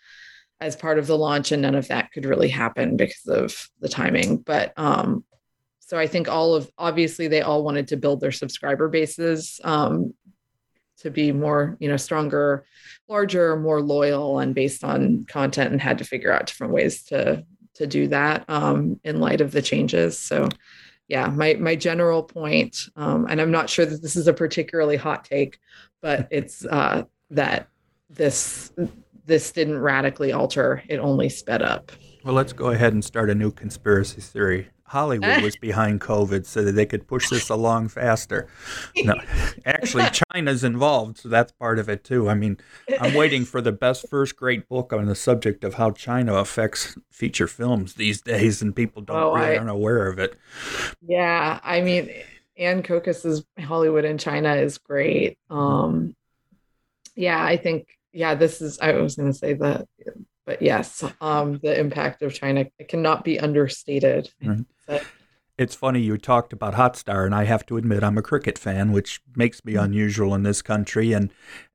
as 0.60 0.74
part 0.74 0.98
of 0.98 1.06
the 1.06 1.18
launch 1.18 1.52
and 1.52 1.62
none 1.62 1.74
of 1.74 1.88
that 1.88 2.10
could 2.12 2.24
really 2.24 2.48
happen 2.48 2.96
because 2.96 3.26
of 3.26 3.68
the 3.80 3.88
timing 3.88 4.38
but 4.38 4.72
um 4.78 5.24
so 5.80 5.98
i 5.98 6.06
think 6.06 6.28
all 6.28 6.54
of 6.54 6.70
obviously 6.78 7.28
they 7.28 7.42
all 7.42 7.62
wanted 7.62 7.88
to 7.88 7.96
build 7.96 8.20
their 8.20 8.32
subscriber 8.32 8.88
bases 8.88 9.60
um 9.64 10.14
to 10.98 11.10
be 11.10 11.32
more 11.32 11.76
you 11.80 11.88
know 11.88 11.96
stronger 11.96 12.64
larger 13.08 13.56
more 13.56 13.80
loyal 13.80 14.38
and 14.38 14.54
based 14.54 14.84
on 14.84 15.24
content 15.24 15.72
and 15.72 15.80
had 15.80 15.98
to 15.98 16.04
figure 16.04 16.32
out 16.32 16.46
different 16.46 16.72
ways 16.72 17.02
to 17.04 17.44
to 17.74 17.86
do 17.86 18.08
that 18.08 18.44
um 18.48 18.98
in 19.04 19.20
light 19.20 19.40
of 19.40 19.52
the 19.52 19.62
changes 19.62 20.18
so 20.18 20.48
yeah 21.08 21.26
my 21.26 21.54
my 21.54 21.74
general 21.76 22.22
point 22.22 22.88
um 22.96 23.26
and 23.28 23.40
i'm 23.40 23.50
not 23.50 23.68
sure 23.70 23.86
that 23.86 24.02
this 24.02 24.16
is 24.16 24.26
a 24.26 24.32
particularly 24.32 24.96
hot 24.96 25.24
take 25.24 25.58
but 26.00 26.28
it's 26.30 26.64
uh 26.66 27.02
that 27.30 27.68
this 28.08 28.72
this 29.26 29.52
didn't 29.52 29.78
radically 29.78 30.32
alter, 30.32 30.82
it 30.88 30.98
only 30.98 31.28
sped 31.28 31.60
up. 31.60 31.92
Well, 32.24 32.34
let's 32.34 32.52
go 32.52 32.70
ahead 32.70 32.92
and 32.92 33.04
start 33.04 33.28
a 33.28 33.34
new 33.34 33.50
conspiracy 33.50 34.20
theory. 34.20 34.68
Hollywood 34.88 35.42
was 35.42 35.56
behind 35.56 36.00
COVID 36.00 36.46
so 36.46 36.62
that 36.64 36.72
they 36.72 36.86
could 36.86 37.06
push 37.06 37.28
this 37.28 37.48
along 37.48 37.88
faster. 37.88 38.48
No, 38.96 39.14
actually, 39.64 40.04
China's 40.32 40.62
involved, 40.62 41.18
so 41.18 41.28
that's 41.28 41.52
part 41.52 41.78
of 41.78 41.88
it 41.88 42.04
too. 42.04 42.28
I 42.28 42.34
mean, 42.34 42.58
I'm 43.00 43.14
waiting 43.14 43.44
for 43.44 43.60
the 43.60 43.72
best 43.72 44.08
first 44.08 44.36
grade 44.36 44.68
book 44.68 44.92
on 44.92 45.06
the 45.06 45.14
subject 45.14 45.64
of 45.64 45.74
how 45.74 45.90
China 45.90 46.34
affects 46.34 46.96
feature 47.10 47.48
films 47.48 47.94
these 47.94 48.20
days, 48.20 48.62
and 48.62 48.74
people 48.74 49.02
don't 49.02 49.16
oh, 49.16 49.34
really 49.34 49.54
I, 49.54 49.56
aren't 49.56 49.70
aware 49.70 50.06
of 50.08 50.18
it. 50.18 50.38
Yeah, 51.06 51.60
I 51.62 51.80
mean, 51.80 52.10
Aynne 52.58 52.82
Kokas's 52.82 53.44
Hollywood 53.58 54.04
in 54.04 54.18
China 54.18 54.54
is 54.54 54.78
great. 54.78 55.38
Um, 55.50 56.14
yeah, 57.14 57.42
I 57.42 57.56
think 57.56 57.88
yeah, 58.16 58.34
this 58.34 58.62
is, 58.62 58.78
I 58.78 58.92
was 58.92 59.16
going 59.16 59.30
to 59.30 59.38
say 59.38 59.52
that, 59.52 59.86
but 60.46 60.62
yes, 60.62 61.04
um, 61.20 61.58
the 61.62 61.78
impact 61.78 62.22
of 62.22 62.32
China 62.32 62.66
cannot 62.88 63.24
be 63.24 63.38
understated. 63.38 64.30
Right. 64.42 65.02
it's 65.58 65.74
funny 65.74 66.00
you 66.00 66.16
talked 66.16 66.52
about 66.52 66.74
Hotstar, 66.74 67.26
and 67.26 67.34
I 67.34 67.44
have 67.44 67.66
to 67.66 67.76
admit 67.76 68.04
I'm 68.04 68.16
a 68.16 68.22
cricket 68.22 68.58
fan, 68.58 68.92
which 68.92 69.20
makes 69.34 69.64
me 69.64 69.74
mm-hmm. 69.74 69.84
unusual 69.84 70.34
in 70.34 70.44
this 70.44 70.62
country. 70.62 71.12
And 71.12 71.32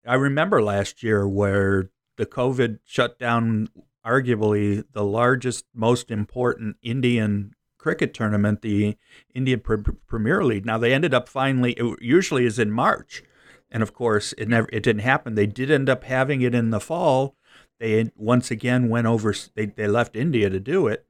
I 0.08 0.16
remember 0.16 0.64
last 0.64 1.04
year 1.04 1.28
where 1.28 1.92
the 2.16 2.26
COVID 2.26 2.80
shut 2.86 3.20
down 3.20 3.68
arguably 4.06 4.84
the 4.94 5.04
largest, 5.04 5.66
most 5.76 6.10
important 6.10 6.78
Indian 6.82 7.54
cricket 7.78 8.14
tournament, 8.14 8.62
the 8.62 8.96
Indian 9.34 9.60
Premier 9.60 10.44
League. 10.44 10.66
Now 10.66 10.78
they 10.78 10.94
ended 10.94 11.14
up 11.14 11.28
finally. 11.28 11.74
It 11.74 11.98
usually 12.02 12.46
is 12.46 12.58
in 12.58 12.72
March, 12.72 13.24
and 13.70 13.84
of 13.84 13.94
course, 13.94 14.34
it 14.38 14.48
never 14.48 14.70
it 14.72 14.84
didn't 14.84 15.02
happen. 15.02 15.36
They 15.36 15.48
did 15.48 15.72
end 15.72 15.90
up 15.90 16.04
having 16.04 16.42
it 16.42 16.56
in 16.56 16.70
the 16.70 16.80
fall. 16.80 17.36
They 17.82 18.12
once 18.16 18.52
again 18.52 18.90
went 18.90 19.08
over. 19.08 19.34
They 19.56 19.66
they 19.66 19.88
left 19.88 20.16
India 20.16 20.52
to 20.52 20.60
do 20.60 20.86
it, 20.86 21.04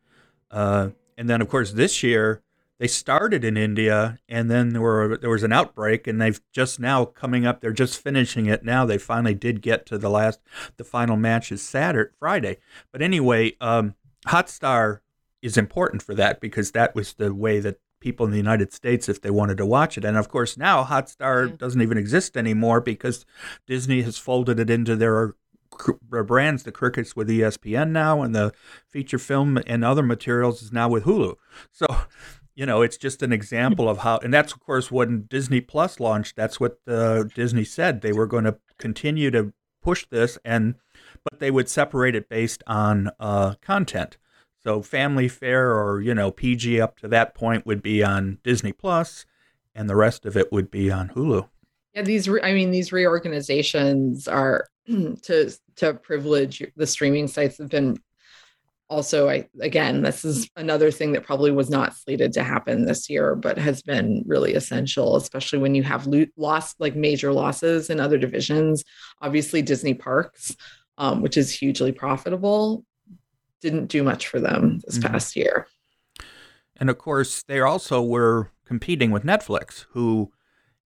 uh, 0.50 0.92
and 1.18 1.30
then 1.30 1.42
of 1.42 1.50
course 1.50 1.74
this 1.74 2.01
year 2.01 2.42
they 2.80 2.88
started 2.88 3.44
in 3.44 3.58
India, 3.58 4.20
and 4.30 4.50
then 4.50 4.70
there 4.70 4.82
were 4.82 5.18
there 5.18 5.30
was 5.30 5.44
an 5.44 5.51
outbreak, 5.51 6.08
and 6.08 6.22
they've 6.22 6.40
just 6.54 6.80
now 6.80 7.04
coming 7.04 7.46
up. 7.46 7.60
They're 7.60 7.74
just 7.74 8.01
finishing 8.01 8.46
it 8.46 8.63
now. 8.63 8.86
They 8.86 8.98
finally 8.98 9.34
did 9.34 9.62
get 9.62 9.86
to 9.88 9.98
the 9.98 10.10
last. 10.10 10.40
The 10.78 10.86
final 10.86 11.18
match 11.18 11.51
is 11.51 11.62
Saturday, 11.62 12.12
Friday. 12.18 12.58
But 12.94 13.01
anyway, 13.01 13.58
um, 13.60 13.96
Hotstar 14.28 15.01
is 15.42 15.58
important 15.58 16.01
for 16.01 16.16
that 16.16 16.40
because 16.40 16.72
that 16.72 16.96
was 16.96 17.16
the 17.16 17.36
way 17.36 17.60
that 17.60 17.82
people 18.00 18.25
in 18.25 18.32
the 18.32 18.38
United 18.38 18.72
States, 18.72 19.10
if 19.10 19.22
they 19.22 19.30
wanted 19.30 19.58
to 19.58 19.66
watch 19.66 19.98
it, 19.98 20.06
and 20.06 20.16
of 20.16 20.30
course 20.30 20.56
now 20.56 20.86
Hotstar 20.86 21.58
doesn't 21.58 21.82
even 21.82 21.98
exist 21.98 22.38
anymore 22.38 22.80
because 22.80 23.25
Disney 23.68 24.04
has 24.04 24.18
folded 24.18 24.58
it 24.58 24.70
into 24.70 24.96
their 24.96 25.36
brands. 26.10 26.63
The 26.63 26.72
Crickets 26.72 27.16
with 27.16 27.30
ESPN 27.30 27.92
now, 27.92 28.22
and 28.22 28.36
the 28.36 28.54
feature 28.88 29.20
film 29.20 29.60
and 29.66 29.84
other 29.84 30.04
materials 30.04 30.62
is 30.62 30.72
now 30.72 30.90
with 30.90 31.04
Hulu. 31.04 31.36
So 31.72 31.86
you 32.56 32.66
know, 32.66 32.82
it's 32.82 32.98
just 32.98 33.24
an 33.24 33.32
example 33.32 33.90
of 33.90 34.00
how, 34.00 34.18
and 34.20 34.34
that's 34.34 34.54
of 34.54 34.60
course 34.60 34.92
when 34.92 35.24
Disney 35.24 35.62
Plus 35.62 36.00
launched. 36.00 36.36
That's 36.36 36.60
what 36.60 36.80
uh, 36.88 37.24
Disney 37.24 37.63
said 37.63 38.01
they 38.01 38.13
were 38.13 38.28
going 38.28 38.44
to 38.44 38.58
continue 38.78 39.32
to 39.32 39.54
push 39.82 40.06
this, 40.08 40.38
and 40.44 40.75
but 41.24 41.40
they 41.40 41.51
would 41.51 41.70
separate 41.70 42.16
it 42.16 42.30
based 42.30 42.63
on 42.68 43.10
uh, 43.20 43.56
content. 43.62 44.18
So 44.63 44.82
family 44.82 45.28
fare 45.28 45.74
or 45.74 46.01
you 46.01 46.13
know 46.13 46.32
PG 46.32 46.80
up 46.80 47.00
to 47.00 47.08
that 47.08 47.34
point 47.34 47.66
would 47.66 47.82
be 47.82 48.04
on 48.04 48.40
Disney 48.44 48.74
Plus, 48.74 49.25
and 49.74 49.90
the 49.90 49.96
rest 49.96 50.25
of 50.25 50.36
it 50.36 50.51
would 50.51 50.70
be 50.70 50.92
on 50.92 51.10
Hulu. 51.10 51.48
Yeah, 51.93 52.03
these 52.03 52.29
re- 52.29 52.41
I 52.41 52.53
mean 52.53 52.71
these 52.71 52.91
reorganizations 52.91 54.27
are 54.27 54.67
to 54.88 55.51
to 55.77 55.93
privilege 55.95 56.63
the 56.75 56.88
streaming 56.88 57.27
sites 57.27 57.57
have 57.57 57.69
been 57.69 57.98
also 58.91 59.29
i 59.29 59.48
again 59.62 60.01
this 60.01 60.25
is 60.25 60.50
another 60.57 60.91
thing 60.91 61.13
that 61.13 61.24
probably 61.24 61.50
was 61.50 61.69
not 61.69 61.95
slated 61.95 62.33
to 62.33 62.43
happen 62.43 62.83
this 62.83 63.10
year 63.10 63.36
but 63.36 63.57
has 63.57 63.81
been 63.81 64.21
really 64.27 64.53
essential 64.53 65.15
especially 65.15 65.60
when 65.60 65.74
you 65.74 65.81
have 65.81 66.05
lost 66.36 66.75
like 66.79 66.93
major 66.93 67.31
losses 67.31 67.89
in 67.89 68.01
other 68.01 68.17
divisions 68.17 68.83
obviously 69.21 69.62
disney 69.62 69.93
parks 69.93 70.55
um, 70.98 71.21
which 71.21 71.38
is 71.38 71.50
hugely 71.50 71.93
profitable 71.93 72.83
didn't 73.62 73.86
do 73.86 74.03
much 74.03 74.27
for 74.27 74.41
them 74.41 74.79
this 74.86 74.98
mm-hmm. 74.98 75.10
past 75.10 75.38
year 75.38 75.67
and 76.75 76.89
of 76.89 76.98
course 76.98 77.43
they 77.43 77.62
also 77.62 78.01
were 78.01 78.51
competing 78.65 79.10
with 79.10 79.24
netflix 79.24 79.86
who 79.91 80.29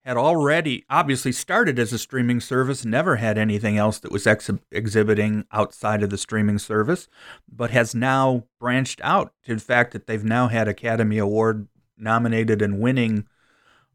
had 0.05 0.17
already 0.17 0.85
obviously 0.87 1.31
started 1.31 1.79
as 1.79 1.91
a 1.91 1.97
streaming 1.97 2.39
service, 2.39 2.85
never 2.85 3.15
had 3.15 3.37
anything 3.37 3.77
else 3.77 3.97
that 3.99 4.11
was 4.11 4.27
ex- 4.27 4.51
exhibiting 4.71 5.45
outside 5.51 6.03
of 6.03 6.11
the 6.11 6.17
streaming 6.17 6.59
service, 6.59 7.07
but 7.51 7.71
has 7.71 7.95
now 7.95 8.43
branched 8.59 9.01
out 9.03 9.33
to 9.43 9.55
the 9.55 9.61
fact 9.61 9.93
that 9.93 10.05
they've 10.05 10.23
now 10.23 10.47
had 10.47 10.67
Academy 10.67 11.17
Award 11.17 11.67
nominated 11.97 12.61
and 12.61 12.79
winning 12.79 13.25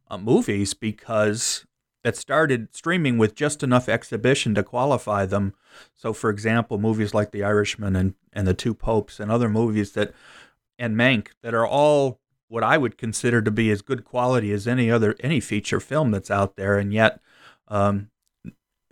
uh, 0.09 0.19
movies 0.19 0.75
because 0.75 1.65
that 2.03 2.17
started 2.17 2.75
streaming 2.75 3.17
with 3.17 3.37
just 3.37 3.63
enough 3.63 3.89
exhibition 3.89 4.55
to 4.55 4.65
qualify 4.65 5.27
them. 5.27 5.55
So, 5.95 6.13
for 6.13 6.31
example, 6.31 6.79
movies 6.79 7.15
like 7.15 7.31
The 7.31 7.45
Irishman 7.45 7.95
and, 7.95 8.15
and 8.33 8.49
The 8.49 8.55
Two 8.55 8.75
Popes 8.75 9.21
and 9.21 9.31
other 9.31 9.49
movies 9.49 9.93
that 9.93 10.13
and 10.79 10.97
Mank 10.97 11.29
that 11.43 11.55
are 11.55 11.67
all 11.67 12.19
what 12.51 12.65
I 12.65 12.77
would 12.77 12.99
consider 12.99 13.41
to 13.41 13.51
be 13.51 13.71
as 13.71 13.81
good 13.81 14.05
quality 14.05 14.53
as 14.53 14.67
any 14.67 14.91
other 14.91 15.15
any 15.21 15.39
feature 15.39 15.79
film 15.79 16.11
that's 16.11 16.33
out 16.33 16.57
there, 16.57 16.77
and 16.77 16.93
yet 16.93 17.21
um, 17.69 18.11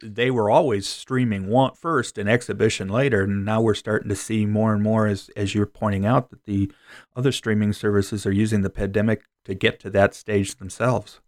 they 0.00 0.30
were 0.30 0.48
always 0.48 0.88
streaming 0.88 1.48
one 1.48 1.74
first 1.74 2.18
and 2.18 2.28
exhibition 2.28 2.88
later, 2.88 3.24
and 3.24 3.44
now 3.44 3.60
we're 3.60 3.74
starting 3.74 4.08
to 4.08 4.16
see 4.16 4.46
more 4.46 4.72
and 4.72 4.82
more 4.82 5.08
as 5.08 5.28
as 5.36 5.56
you're 5.56 5.66
pointing 5.66 6.06
out 6.06 6.30
that 6.30 6.44
the 6.44 6.70
other 7.16 7.32
streaming 7.32 7.72
services 7.72 8.24
are 8.24 8.32
using 8.32 8.62
the 8.62 8.70
pandemic 8.70 9.24
to 9.44 9.54
get 9.54 9.80
to 9.80 9.90
that 9.90 10.14
stage 10.14 10.54
themselves. 10.56 11.20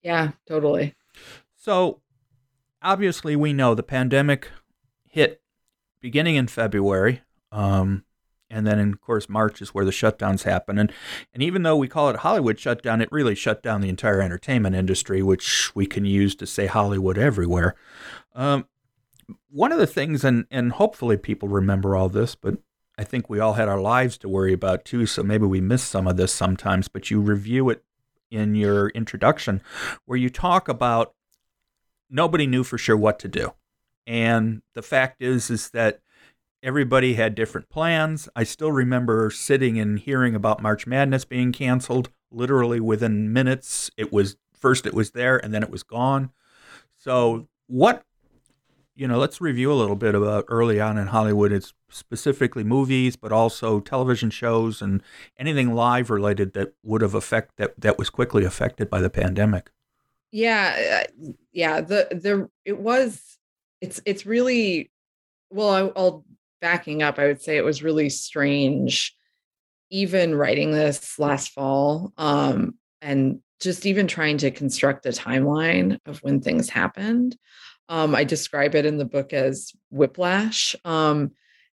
Yeah, 0.00 0.30
totally. 0.46 0.94
So 1.56 2.02
obviously, 2.80 3.34
we 3.34 3.52
know 3.52 3.74
the 3.74 3.82
pandemic 3.82 4.48
hit 5.04 5.42
beginning 6.00 6.36
in 6.36 6.46
February. 6.46 7.22
Um, 7.50 8.04
and 8.50 8.66
then 8.66 8.78
of 8.78 9.00
course 9.00 9.28
March 9.28 9.60
is 9.60 9.70
where 9.70 9.84
the 9.84 9.90
shutdowns 9.90 10.44
happen. 10.44 10.78
And 10.78 10.92
and 11.32 11.42
even 11.42 11.62
though 11.62 11.76
we 11.76 11.88
call 11.88 12.10
it 12.10 12.16
Hollywood 12.16 12.58
shutdown, 12.58 13.00
it 13.00 13.12
really 13.12 13.34
shut 13.34 13.62
down 13.62 13.80
the 13.80 13.88
entire 13.88 14.20
entertainment 14.20 14.76
industry, 14.76 15.22
which 15.22 15.74
we 15.74 15.86
can 15.86 16.04
use 16.04 16.34
to 16.36 16.46
say 16.46 16.66
Hollywood 16.66 17.18
everywhere. 17.18 17.74
Um, 18.34 18.66
one 19.50 19.72
of 19.72 19.78
the 19.78 19.86
things, 19.86 20.24
and 20.24 20.46
and 20.50 20.72
hopefully 20.72 21.16
people 21.16 21.48
remember 21.48 21.96
all 21.96 22.08
this, 22.08 22.34
but 22.34 22.58
I 22.96 23.04
think 23.04 23.28
we 23.28 23.40
all 23.40 23.54
had 23.54 23.68
our 23.68 23.80
lives 23.80 24.18
to 24.18 24.28
worry 24.28 24.52
about 24.52 24.84
too, 24.84 25.06
so 25.06 25.22
maybe 25.22 25.46
we 25.46 25.60
miss 25.60 25.82
some 25.82 26.06
of 26.06 26.16
this 26.16 26.32
sometimes. 26.32 26.88
But 26.88 27.10
you 27.10 27.20
review 27.20 27.70
it 27.70 27.84
in 28.30 28.54
your 28.54 28.88
introduction, 28.90 29.62
where 30.04 30.18
you 30.18 30.30
talk 30.30 30.68
about 30.68 31.14
nobody 32.10 32.46
knew 32.46 32.64
for 32.64 32.78
sure 32.78 32.96
what 32.96 33.18
to 33.20 33.28
do, 33.28 33.52
and 34.06 34.62
the 34.74 34.82
fact 34.82 35.22
is 35.22 35.50
is 35.50 35.70
that 35.70 36.00
everybody 36.62 37.14
had 37.14 37.34
different 37.34 37.68
plans. 37.68 38.28
I 38.34 38.44
still 38.44 38.72
remember 38.72 39.30
sitting 39.30 39.78
and 39.78 39.98
hearing 39.98 40.34
about 40.34 40.62
March 40.62 40.86
Madness 40.86 41.24
being 41.24 41.52
canceled. 41.52 42.10
Literally 42.30 42.80
within 42.80 43.32
minutes, 43.32 43.90
it 43.96 44.12
was 44.12 44.36
first 44.52 44.86
it 44.86 44.94
was 44.94 45.12
there 45.12 45.42
and 45.42 45.54
then 45.54 45.62
it 45.62 45.70
was 45.70 45.82
gone. 45.82 46.30
So, 46.96 47.48
what, 47.68 48.02
you 48.94 49.06
know, 49.06 49.18
let's 49.18 49.40
review 49.40 49.72
a 49.72 49.74
little 49.74 49.96
bit 49.96 50.14
about 50.14 50.44
early 50.48 50.80
on 50.80 50.98
in 50.98 51.06
Hollywood. 51.06 51.52
It's 51.52 51.72
specifically 51.88 52.64
movies, 52.64 53.16
but 53.16 53.32
also 53.32 53.80
television 53.80 54.30
shows 54.30 54.82
and 54.82 55.02
anything 55.38 55.74
live 55.74 56.10
related 56.10 56.52
that 56.54 56.74
would 56.82 57.00
have 57.00 57.14
affect 57.14 57.56
that 57.56 57.80
that 57.80 57.96
was 57.98 58.10
quickly 58.10 58.44
affected 58.44 58.90
by 58.90 59.00
the 59.00 59.10
pandemic. 59.10 59.70
Yeah, 60.32 61.06
uh, 61.06 61.30
yeah. 61.52 61.80
The 61.80 62.08
the 62.10 62.50
it 62.64 62.78
was 62.78 63.38
it's 63.80 64.00
it's 64.04 64.26
really 64.26 64.90
well. 65.50 65.70
I, 65.70 65.92
I'll 65.98 66.24
backing 66.60 67.02
up, 67.02 67.18
I 67.18 67.26
would 67.26 67.42
say 67.42 67.56
it 67.56 67.64
was 67.64 67.82
really 67.82 68.08
strange, 68.08 69.14
even 69.90 70.34
writing 70.34 70.70
this 70.70 71.18
last 71.18 71.50
fall, 71.50 72.12
um, 72.16 72.74
and 73.00 73.40
just 73.60 73.86
even 73.86 74.06
trying 74.06 74.38
to 74.38 74.50
construct 74.50 75.06
a 75.06 75.10
timeline 75.10 75.98
of 76.06 76.18
when 76.18 76.40
things 76.40 76.68
happened. 76.68 77.36
Um, 77.88 78.14
I 78.14 78.24
describe 78.24 78.74
it 78.74 78.86
in 78.86 78.98
the 78.98 79.04
book 79.04 79.32
as 79.32 79.72
whiplash. 79.90 80.76
Um, 80.84 81.32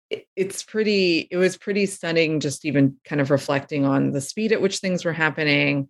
it, 0.09 0.25
it's 0.35 0.63
pretty, 0.63 1.27
it 1.31 1.37
was 1.37 1.57
pretty 1.57 1.85
stunning, 1.85 2.39
just 2.39 2.65
even 2.65 2.97
kind 3.05 3.21
of 3.21 3.31
reflecting 3.31 3.85
on 3.85 4.11
the 4.11 4.21
speed 4.21 4.51
at 4.51 4.61
which 4.61 4.79
things 4.79 5.05
were 5.05 5.13
happening 5.13 5.87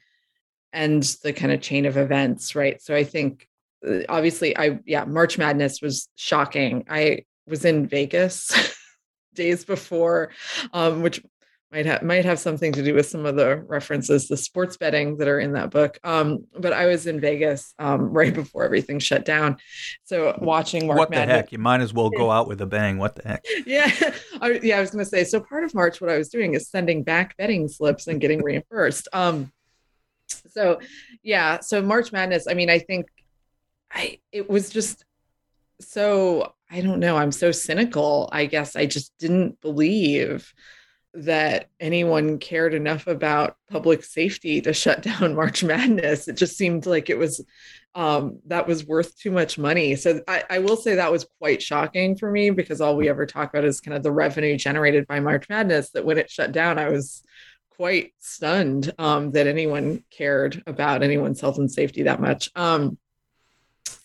and 0.74 1.04
the 1.24 1.34
kind 1.34 1.52
of 1.52 1.62
chain 1.62 1.86
of 1.86 1.98
events, 1.98 2.56
right? 2.56 2.82
So 2.82 2.96
I 2.96 3.04
think 3.04 3.48
uh, 3.88 4.02
obviously 4.10 4.58
I 4.58 4.80
yeah, 4.86 5.06
March 5.06 5.38
Madness 5.38 5.82
was 5.82 6.10
shocking. 6.16 6.86
I 6.90 7.26
was 7.48 7.66
in 7.66 7.88
Vegas 7.88 8.52
days 9.34 9.66
before, 9.66 10.30
um, 10.74 11.02
which 11.02 11.24
might 11.72 11.86
have 11.86 12.02
might 12.02 12.26
have 12.26 12.40
something 12.40 12.72
to 12.72 12.84
do 12.84 12.96
with 12.96 13.06
some 13.06 13.28
of 13.28 13.36
the 13.36 13.58
references 13.68 14.28
the 14.28 14.36
sports 14.36 14.76
betting 14.76 15.18
that 15.18 15.28
are 15.28 15.40
in 15.40 15.54
that 15.54 15.70
book 15.70 16.00
um, 16.04 16.40
but 16.58 16.74
i 16.74 16.88
was 16.88 17.06
in 17.06 17.20
vegas 17.20 17.76
um, 17.78 18.12
right 18.12 18.34
before 18.34 18.64
everything 18.64 18.98
shut 18.98 19.24
down. 19.24 19.56
So 20.04 20.36
watching 20.42 20.88
March 20.88 20.98
Madness. 20.98 21.00
what 21.00 21.10
the 21.12 21.16
Madden- 21.18 21.36
heck? 21.36 21.52
You 21.52 21.60
might 21.60 21.82
as 21.82 21.94
well 21.94 22.10
go 22.22 22.32
out 22.32 22.48
with 22.48 22.60
a 22.62 22.66
bang. 22.66 22.98
What 22.98 23.16
the 23.16 23.28
heck? 23.28 23.46
Yeah 23.68 23.92
I, 24.42 24.60
yeah 24.64 24.78
i 24.78 24.82
was 24.82 24.90
going 24.90 25.04
to 25.06 25.10
say 25.10 25.24
so 25.24 25.40
part 25.40 25.64
of 25.64 25.74
march 25.76 26.02
what 26.02 26.10
i 26.10 26.18
was 26.18 26.30
doing 26.30 26.56
is 26.56 26.68
sending 26.70 27.04
back 27.04 27.38
betting 27.38 27.68
slips 27.68 28.08
and 28.08 28.20
getting 28.20 28.42
reimbursed. 28.44 29.08
Um, 29.14 29.52
so 30.28 30.80
yeah 31.22 31.60
so 31.60 31.82
march 31.82 32.12
madness 32.12 32.48
i 32.48 32.54
mean 32.56 32.70
i 32.70 32.80
think 32.80 33.08
i 33.92 34.20
it 34.32 34.50
was 34.50 34.70
just 34.70 35.06
so 35.82 36.54
I 36.70 36.82
don't 36.82 37.00
know, 37.00 37.18
I'm 37.18 37.32
so 37.32 37.52
cynical. 37.52 38.30
I 38.32 38.46
guess 38.46 38.76
I 38.76 38.86
just 38.86 39.18
didn't 39.18 39.60
believe 39.62 40.54
that 41.16 41.70
anyone 41.80 42.38
cared 42.38 42.76
enough 42.76 43.08
about 43.08 43.58
public 43.70 44.04
safety 44.04 44.62
to 44.62 44.74
shut 44.74 45.02
down 45.04 45.36
March 45.36 45.64
Madness. 45.64 46.28
It 46.28 46.38
just 46.38 46.58
seemed 46.58 46.86
like 46.86 47.10
it 47.10 47.18
was 47.18 47.44
um, 47.96 48.40
that 48.46 48.68
was 48.68 48.86
worth 48.86 49.18
too 49.18 49.32
much 49.32 49.58
money. 49.58 49.96
So 49.96 50.22
I, 50.28 50.44
I, 50.48 50.60
will 50.60 50.78
say 50.78 50.96
that 50.96 51.12
was 51.12 51.26
quite 51.40 51.62
shocking 51.62 52.16
for 52.16 52.30
me 52.30 52.52
because 52.52 52.82
all 52.82 52.96
we 52.96 53.10
ever 53.10 53.26
talk 53.26 53.50
about 53.50 53.66
is 53.66 53.82
kind 53.82 53.98
of 53.98 54.04
the 54.04 54.12
revenue 54.12 54.56
generated 54.58 55.08
by 55.08 55.20
March 55.20 55.50
Madness. 55.50 55.90
That 55.92 56.06
when 56.06 56.20
it 56.20 56.30
shut 56.30 56.52
down, 56.52 56.78
I 56.78 56.90
was 56.90 57.24
quite 57.72 58.14
stunned 58.20 58.94
um, 59.00 59.32
that 59.32 59.48
anyone 59.48 60.04
cared 60.12 60.62
about 60.68 61.02
anyone's 61.02 61.42
health 61.42 61.58
and 61.58 61.72
safety 61.72 62.04
that 62.04 62.22
much. 62.22 62.52
Um, 62.56 63.00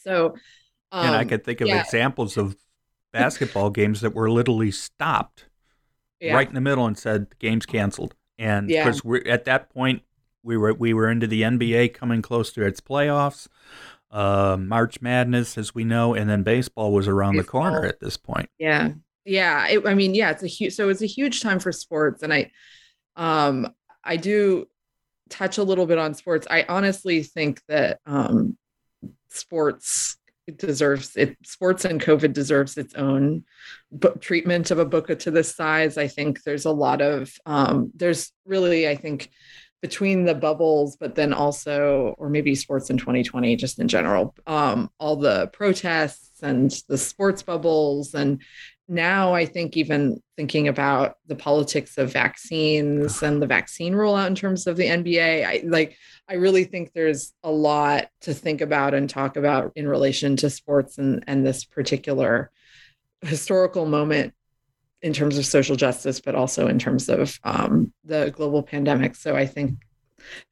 so 0.00 0.34
um, 0.94 1.06
and 1.06 1.14
I 1.16 1.22
um, 1.22 1.28
could 1.28 1.44
think 1.44 1.60
of 1.60 1.66
yeah. 1.66 1.80
examples 1.80 2.36
of 2.36 2.56
basketball 3.12 3.70
games 3.70 4.00
that 4.00 4.14
were 4.14 4.30
literally 4.30 4.70
stopped 4.70 5.46
yeah. 6.20 6.34
right 6.34 6.46
in 6.46 6.54
the 6.54 6.60
middle 6.60 6.86
and 6.86 6.96
said 6.96 7.30
the 7.30 7.36
game's 7.36 7.66
canceled. 7.66 8.14
And 8.38 8.68
because 8.68 8.96
yeah. 8.96 9.00
we're 9.04 9.28
at 9.28 9.44
that 9.46 9.70
point, 9.70 10.02
we 10.44 10.56
were 10.56 10.72
we 10.72 10.94
were 10.94 11.10
into 11.10 11.26
the 11.26 11.42
NBA 11.42 11.94
coming 11.94 12.22
close 12.22 12.52
to 12.52 12.64
its 12.64 12.80
playoffs, 12.80 13.48
uh, 14.12 14.56
March 14.58 15.00
Madness, 15.00 15.58
as 15.58 15.74
we 15.74 15.82
know, 15.82 16.14
and 16.14 16.30
then 16.30 16.44
baseball 16.44 16.92
was 16.92 17.08
around 17.08 17.36
baseball. 17.36 17.62
the 17.62 17.70
corner 17.70 17.86
at 17.86 17.98
this 17.98 18.16
point. 18.16 18.48
Yeah, 18.58 18.90
yeah. 19.24 19.66
It, 19.66 19.86
I 19.86 19.94
mean, 19.94 20.14
yeah, 20.14 20.30
it's 20.30 20.42
a 20.44 20.48
huge. 20.48 20.74
So 20.74 20.90
it's 20.90 21.02
a 21.02 21.06
huge 21.06 21.42
time 21.42 21.58
for 21.58 21.72
sports, 21.72 22.22
and 22.22 22.32
I, 22.32 22.50
um, 23.16 23.72
I 24.02 24.16
do 24.16 24.66
touch 25.28 25.58
a 25.58 25.64
little 25.64 25.86
bit 25.86 25.98
on 25.98 26.14
sports. 26.14 26.46
I 26.50 26.64
honestly 26.68 27.22
think 27.22 27.62
that 27.68 28.00
um, 28.06 28.56
sports 29.28 30.18
it 30.46 30.58
deserves 30.58 31.16
it 31.16 31.36
sports 31.44 31.84
and 31.84 32.00
covid 32.00 32.32
deserves 32.32 32.76
its 32.76 32.94
own 32.94 33.44
book 33.90 34.20
treatment 34.20 34.70
of 34.70 34.78
a 34.78 34.84
book 34.84 35.18
to 35.18 35.30
this 35.30 35.54
size. 35.54 35.96
I 35.96 36.08
think 36.08 36.42
there's 36.42 36.64
a 36.64 36.70
lot 36.70 37.00
of 37.00 37.32
um, 37.46 37.90
there's 37.94 38.32
really 38.44 38.88
i 38.88 38.94
think 38.94 39.30
between 39.82 40.24
the 40.24 40.34
bubbles 40.34 40.96
but 40.96 41.14
then 41.14 41.32
also 41.32 42.14
or 42.18 42.28
maybe 42.28 42.54
sports 42.54 42.88
in 42.90 42.96
2020 42.96 43.56
just 43.56 43.78
in 43.78 43.88
general 43.88 44.34
um, 44.46 44.90
all 44.98 45.16
the 45.16 45.48
protests 45.48 46.42
and 46.42 46.70
the 46.88 46.98
sports 46.98 47.42
bubbles 47.42 48.14
and 48.14 48.42
now 48.88 49.32
I 49.34 49.46
think 49.46 49.76
even 49.76 50.22
thinking 50.36 50.68
about 50.68 51.16
the 51.26 51.36
politics 51.36 51.96
of 51.96 52.12
vaccines 52.12 53.22
and 53.22 53.40
the 53.40 53.46
vaccine 53.46 53.94
rollout 53.94 54.26
in 54.26 54.34
terms 54.34 54.66
of 54.66 54.76
the 54.76 54.84
NBA, 54.84 55.46
I 55.46 55.62
like 55.64 55.96
I 56.28 56.34
really 56.34 56.64
think 56.64 56.92
there's 56.92 57.32
a 57.42 57.50
lot 57.50 58.08
to 58.22 58.34
think 58.34 58.60
about 58.60 58.94
and 58.94 59.08
talk 59.08 59.36
about 59.36 59.72
in 59.74 59.88
relation 59.88 60.36
to 60.36 60.50
sports 60.50 60.98
and 60.98 61.24
and 61.26 61.46
this 61.46 61.64
particular 61.64 62.50
historical 63.22 63.86
moment 63.86 64.34
in 65.00 65.12
terms 65.12 65.38
of 65.38 65.46
social 65.46 65.76
justice, 65.76 66.20
but 66.20 66.34
also 66.34 66.66
in 66.66 66.78
terms 66.78 67.08
of 67.08 67.38
um, 67.44 67.92
the 68.04 68.30
global 68.34 68.62
pandemic. 68.62 69.14
So 69.14 69.36
I 69.36 69.46
think 69.46 69.78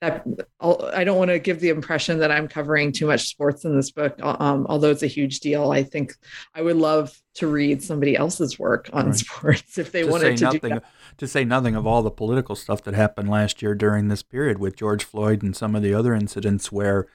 that 0.01 0.27
I'll, 0.61 0.91
I 0.93 1.05
do 1.05 1.13
not 1.13 1.19
want 1.19 1.31
to 1.31 1.39
give 1.39 1.61
the 1.61 1.69
impression 1.69 2.19
that 2.19 2.31
I'm 2.31 2.49
covering 2.49 2.93
too 2.93 3.07
much 3.07 3.29
sports 3.29 3.65
in 3.65 3.77
this 3.77 3.91
book, 3.91 4.19
um, 4.23 4.67
although 4.69 4.91
it's 4.91 5.03
a 5.03 5.09
huge 5.09 5.41
deal. 5.41 5.71
I 5.71 5.83
think 5.83 6.15
I 6.55 6.63
would 6.63 6.77
love 6.77 7.17
to 7.35 7.47
read 7.47 7.83
somebody 7.83 8.17
else's 8.17 8.59
work 8.59 8.91
on 8.93 9.07
right. 9.07 9.17
sports 9.17 9.79
if 9.79 9.93
they 9.93 10.03
to 10.03 10.11
wanted 10.11 10.37
to 10.39 10.45
nothing, 10.45 10.61
do 10.61 10.69
that. 10.69 10.85
To 11.19 11.27
say 11.27 11.45
nothing 11.45 11.75
of 11.75 11.87
all 11.87 12.03
the 12.03 12.11
political 12.11 12.57
stuff 12.57 12.83
that 12.83 12.95
happened 12.95 13.31
last 13.31 13.63
year 13.63 13.75
during 13.75 14.09
this 14.09 14.23
period 14.23 14.59
with 14.59 14.77
George 14.77 15.05
Floyd 15.05 15.43
and 15.43 15.57
some 15.57 15.75
of 15.75 15.83
the 15.83 15.95
other 15.95 16.15
incidents 16.15 16.71
where 16.71 17.07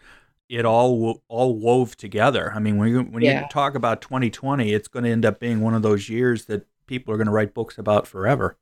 it 0.50 0.66
all 0.66 1.22
all 1.28 1.56
wove 1.56 1.98
together. 1.98 2.52
I 2.56 2.60
mean, 2.60 2.78
when 2.78 2.90
you, 2.90 3.02
when 3.02 3.24
yeah. 3.24 3.42
you 3.42 3.48
talk 3.50 3.76
about 3.76 4.02
2020, 4.02 4.74
it's 4.74 4.88
going 4.88 5.04
to 5.04 5.12
end 5.12 5.26
up 5.26 5.40
being 5.40 5.62
one 5.62 5.74
of 5.74 5.82
those 5.82 6.10
years 6.10 6.46
that 6.46 6.66
people 6.88 7.14
are 7.14 7.18
going 7.18 7.28
to 7.28 7.34
write 7.34 7.54
books 7.54 7.78
about 7.78 8.08
forever. 8.08 8.58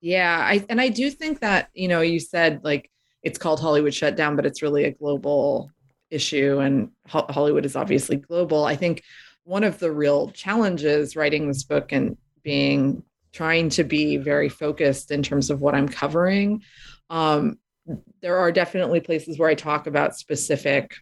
Yeah, 0.00 0.38
I 0.38 0.64
and 0.68 0.80
I 0.80 0.88
do 0.88 1.10
think 1.10 1.40
that 1.40 1.70
you 1.74 1.88
know 1.88 2.00
you 2.00 2.20
said 2.20 2.60
like 2.62 2.90
it's 3.26 3.38
called 3.38 3.58
Hollywood 3.58 3.92
Shutdown, 3.92 4.36
but 4.36 4.46
it's 4.46 4.62
really 4.62 4.84
a 4.84 4.92
global 4.92 5.72
issue, 6.10 6.60
and 6.60 6.90
Ho- 7.08 7.26
Hollywood 7.28 7.66
is 7.66 7.74
obviously 7.74 8.14
global. 8.14 8.64
I 8.64 8.76
think 8.76 9.02
one 9.42 9.64
of 9.64 9.80
the 9.80 9.90
real 9.90 10.30
challenges 10.30 11.16
writing 11.16 11.48
this 11.48 11.64
book 11.64 11.90
and 11.90 12.16
being 12.44 13.02
trying 13.32 13.68
to 13.70 13.82
be 13.82 14.16
very 14.16 14.48
focused 14.48 15.10
in 15.10 15.24
terms 15.24 15.50
of 15.50 15.60
what 15.60 15.74
I'm 15.74 15.88
covering. 15.88 16.62
Um, 17.10 17.58
there 18.22 18.38
are 18.38 18.52
definitely 18.52 19.00
places 19.00 19.40
where 19.40 19.50
I 19.50 19.56
talk 19.56 19.88
about 19.88 20.16
specific 20.16 20.94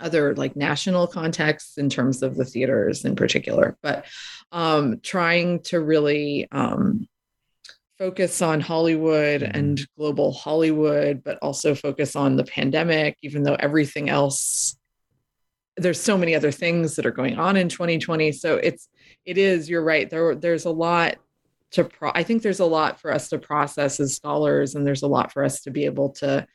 other 0.00 0.34
like 0.34 0.56
national 0.56 1.06
contexts 1.06 1.78
in 1.78 1.88
terms 1.88 2.24
of 2.24 2.34
the 2.34 2.44
theaters 2.44 3.04
in 3.04 3.14
particular, 3.14 3.76
but 3.82 4.04
um, 4.50 4.98
trying 5.00 5.60
to 5.62 5.78
really 5.78 6.48
um, 6.50 7.06
focus 8.00 8.40
on 8.40 8.60
Hollywood 8.60 9.42
mm-hmm. 9.42 9.56
and 9.56 9.86
global 9.98 10.32
Hollywood, 10.32 11.22
but 11.22 11.38
also 11.42 11.74
focus 11.74 12.16
on 12.16 12.34
the 12.34 12.44
pandemic, 12.44 13.18
even 13.22 13.42
though 13.42 13.56
everything 13.56 14.08
else, 14.08 14.78
there's 15.76 16.00
so 16.00 16.16
many 16.16 16.34
other 16.34 16.50
things 16.50 16.96
that 16.96 17.04
are 17.04 17.10
going 17.10 17.38
on 17.38 17.58
in 17.58 17.68
2020. 17.68 18.32
So 18.32 18.56
it's, 18.56 18.88
it 19.26 19.36
is, 19.36 19.68
you're 19.68 19.84
right. 19.84 20.08
There, 20.08 20.34
there's 20.34 20.64
a 20.64 20.70
lot 20.70 21.16
to, 21.72 21.84
pro- 21.84 22.12
I 22.14 22.22
think 22.22 22.42
there's 22.42 22.60
a 22.60 22.64
lot 22.64 22.98
for 22.98 23.12
us 23.12 23.28
to 23.28 23.38
process 23.38 24.00
as 24.00 24.16
scholars, 24.16 24.74
and 24.74 24.86
there's 24.86 25.02
a 25.02 25.06
lot 25.06 25.30
for 25.30 25.44
us 25.44 25.60
to 25.62 25.70
be 25.70 25.84
able 25.84 26.10
to, 26.14 26.46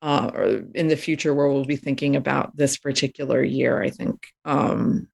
uh, 0.00 0.30
in 0.74 0.88
the 0.88 0.96
future 0.96 1.34
where 1.34 1.48
we'll 1.48 1.66
be 1.66 1.76
thinking 1.76 2.16
about 2.16 2.56
this 2.56 2.78
particular 2.78 3.44
year, 3.44 3.80
I 3.82 3.90
think, 3.90 4.26
um, 4.46 5.06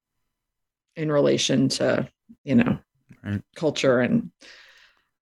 in 0.95 1.11
relation 1.11 1.69
to, 1.69 2.09
you 2.45 2.55
know, 2.55 2.79
right. 3.25 3.43
culture 3.57 4.01
and 4.01 4.31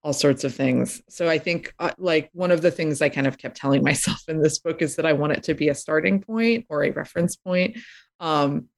all 0.07 0.13
sorts 0.13 0.45
of 0.45 0.55
things. 0.55 1.03
So 1.09 1.29
I 1.29 1.37
think 1.37 1.75
uh, 1.81 1.91
like 1.99 2.31
one 2.33 2.53
of 2.53 2.63
the 2.63 2.71
things 2.71 3.03
I 3.03 3.09
kind 3.09 3.27
of 3.27 3.39
kept 3.39 3.57
telling 3.57 3.83
myself 3.91 4.23
in 4.29 4.41
this 4.41 4.61
book 4.61 4.81
is 4.81 4.95
that 4.97 5.05
I 5.05 5.15
want 5.15 5.33
it 5.33 5.43
to 5.45 5.55
be 5.55 5.69
a 5.69 5.75
starting 5.75 6.21
point 6.21 6.67
or 6.69 6.85
a 6.85 6.93
reference 6.93 7.35
point. 7.35 7.79
Um, 8.21 8.69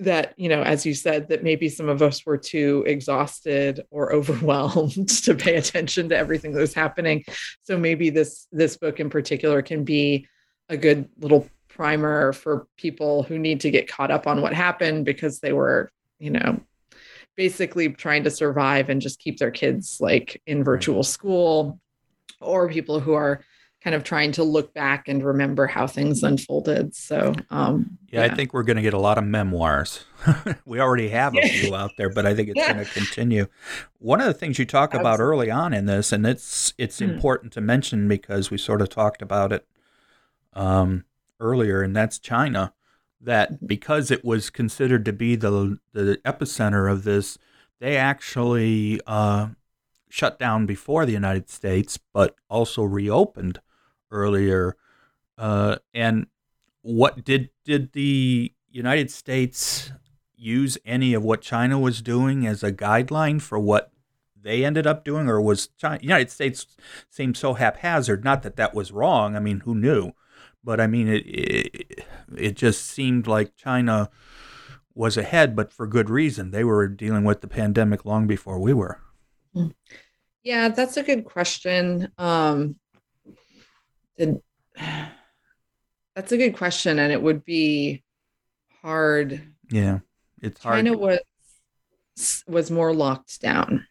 that 0.00 0.34
you 0.36 0.48
know 0.48 0.62
as 0.62 0.86
you 0.86 0.94
said 0.94 1.28
that 1.28 1.42
maybe 1.42 1.68
some 1.68 1.88
of 1.88 2.02
us 2.02 2.24
were 2.24 2.36
too 2.36 2.84
exhausted 2.86 3.84
or 3.90 4.12
overwhelmed 4.18 5.08
to 5.08 5.34
pay 5.34 5.56
attention 5.56 6.08
to 6.10 6.16
everything 6.16 6.52
that 6.52 6.60
was 6.60 6.72
happening 6.72 7.24
so 7.62 7.76
maybe 7.76 8.08
this 8.08 8.46
this 8.52 8.76
book 8.76 9.00
in 9.00 9.10
particular 9.10 9.60
can 9.60 9.82
be 9.82 10.28
a 10.68 10.76
good 10.76 11.08
little 11.18 11.48
primer 11.66 12.32
for 12.32 12.68
people 12.76 13.24
who 13.24 13.40
need 13.40 13.62
to 13.62 13.72
get 13.72 13.88
caught 13.88 14.12
up 14.12 14.28
on 14.28 14.40
what 14.40 14.52
happened 14.52 15.04
because 15.04 15.40
they 15.40 15.52
were 15.52 15.90
you 16.20 16.30
know 16.30 16.60
basically 17.38 17.88
trying 17.90 18.24
to 18.24 18.30
survive 18.30 18.90
and 18.90 19.00
just 19.00 19.20
keep 19.20 19.38
their 19.38 19.52
kids 19.52 19.98
like 20.00 20.42
in 20.44 20.64
virtual 20.64 21.04
school 21.04 21.80
or 22.40 22.68
people 22.68 22.98
who 22.98 23.12
are 23.12 23.44
kind 23.80 23.94
of 23.94 24.02
trying 24.02 24.32
to 24.32 24.42
look 24.42 24.74
back 24.74 25.06
and 25.06 25.24
remember 25.24 25.68
how 25.68 25.86
things 25.86 26.24
unfolded. 26.24 26.96
So, 26.96 27.32
um, 27.50 27.96
yeah, 28.10 28.24
yeah, 28.24 28.32
I 28.32 28.34
think 28.34 28.52
we're 28.52 28.64
going 28.64 28.76
to 28.76 28.82
get 28.82 28.92
a 28.92 28.98
lot 28.98 29.18
of 29.18 29.24
memoirs. 29.24 30.04
we 30.66 30.80
already 30.80 31.10
have 31.10 31.32
a 31.36 31.48
few 31.48 31.76
out 31.76 31.92
there, 31.96 32.10
but 32.10 32.26
I 32.26 32.34
think 32.34 32.48
it's 32.48 32.58
yeah. 32.58 32.72
going 32.72 32.84
to 32.84 32.92
continue. 32.92 33.46
One 34.00 34.20
of 34.20 34.26
the 34.26 34.34
things 34.34 34.58
you 34.58 34.64
talk 34.64 34.90
Absolutely. 34.92 35.08
about 35.08 35.20
early 35.20 35.48
on 35.48 35.72
in 35.72 35.86
this, 35.86 36.10
and 36.10 36.26
it's 36.26 36.74
it's 36.76 36.98
mm. 36.98 37.08
important 37.08 37.52
to 37.52 37.60
mention 37.60 38.08
because 38.08 38.50
we 38.50 38.58
sort 38.58 38.82
of 38.82 38.88
talked 38.88 39.22
about 39.22 39.52
it 39.52 39.64
um, 40.54 41.04
earlier, 41.38 41.82
and 41.82 41.94
that's 41.94 42.18
China 42.18 42.72
that 43.20 43.52
mm-hmm. 43.52 43.66
because 43.66 44.10
it 44.10 44.24
was 44.24 44.50
considered 44.50 45.04
to 45.04 45.12
be 45.12 45.36
the 45.36 45.78
the 45.92 46.20
epicenter 46.24 46.90
of 46.90 47.04
this, 47.04 47.38
they 47.80 47.96
actually 47.96 49.00
uh, 49.06 49.48
shut 50.08 50.38
down 50.38 50.66
before 50.66 51.06
the 51.06 51.12
United 51.12 51.48
States, 51.48 51.98
but 52.12 52.36
also 52.48 52.82
reopened 52.82 53.60
earlier. 54.10 54.76
Uh, 55.36 55.76
and 55.94 56.26
what 56.82 57.24
did 57.24 57.50
did 57.64 57.92
the 57.92 58.52
United 58.70 59.10
States 59.10 59.92
use 60.36 60.78
any 60.84 61.14
of 61.14 61.22
what 61.22 61.42
China 61.42 61.78
was 61.78 62.00
doing 62.00 62.46
as 62.46 62.62
a 62.62 62.72
guideline 62.72 63.40
for 63.40 63.58
what 63.58 63.90
they 64.40 64.64
ended 64.64 64.86
up 64.86 65.04
doing, 65.04 65.28
or 65.28 65.40
was 65.40 65.68
China, 65.68 65.98
United 66.00 66.30
States 66.30 66.76
seemed 67.10 67.36
so 67.36 67.54
haphazard? 67.54 68.24
Not 68.24 68.42
that 68.42 68.56
that 68.56 68.74
was 68.74 68.92
wrong. 68.92 69.36
I 69.36 69.40
mean, 69.40 69.60
who 69.60 69.74
knew? 69.74 70.12
But 70.68 70.82
I 70.82 70.86
mean, 70.86 71.08
it, 71.08 71.24
it, 71.26 72.04
it 72.36 72.54
just 72.54 72.84
seemed 72.84 73.26
like 73.26 73.56
China 73.56 74.10
was 74.94 75.16
ahead, 75.16 75.56
but 75.56 75.72
for 75.72 75.86
good 75.86 76.10
reason. 76.10 76.50
They 76.50 76.62
were 76.62 76.86
dealing 76.88 77.24
with 77.24 77.40
the 77.40 77.48
pandemic 77.48 78.04
long 78.04 78.26
before 78.26 78.58
we 78.58 78.74
were. 78.74 79.00
Hmm. 79.54 79.68
Yeah, 80.42 80.68
that's 80.68 80.98
a 80.98 81.02
good 81.02 81.24
question. 81.24 82.12
Um, 82.18 82.76
did, 84.18 84.42
that's 86.14 86.32
a 86.32 86.36
good 86.36 86.54
question, 86.54 86.98
and 86.98 87.14
it 87.14 87.22
would 87.22 87.46
be 87.46 88.04
hard. 88.82 89.54
Yeah, 89.70 90.00
it's 90.42 90.62
hard. 90.62 90.84
China 90.84 90.98
was 90.98 92.44
was 92.46 92.70
more 92.70 92.92
locked 92.92 93.40
down. 93.40 93.86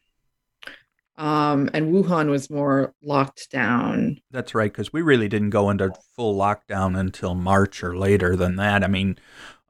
Um, 1.17 1.69
and 1.73 1.91
Wuhan 1.93 2.29
was 2.29 2.49
more 2.49 2.93
locked 3.01 3.49
down. 3.49 4.19
That's 4.29 4.53
right, 4.53 4.71
because 4.71 4.93
we 4.93 5.01
really 5.01 5.27
didn't 5.27 5.49
go 5.49 5.69
into 5.69 5.91
full 6.15 6.37
lockdown 6.37 6.97
until 6.97 7.33
March 7.33 7.83
or 7.83 7.97
later 7.97 8.35
than 8.35 8.55
that. 8.57 8.83
I 8.83 8.87
mean, 8.87 9.17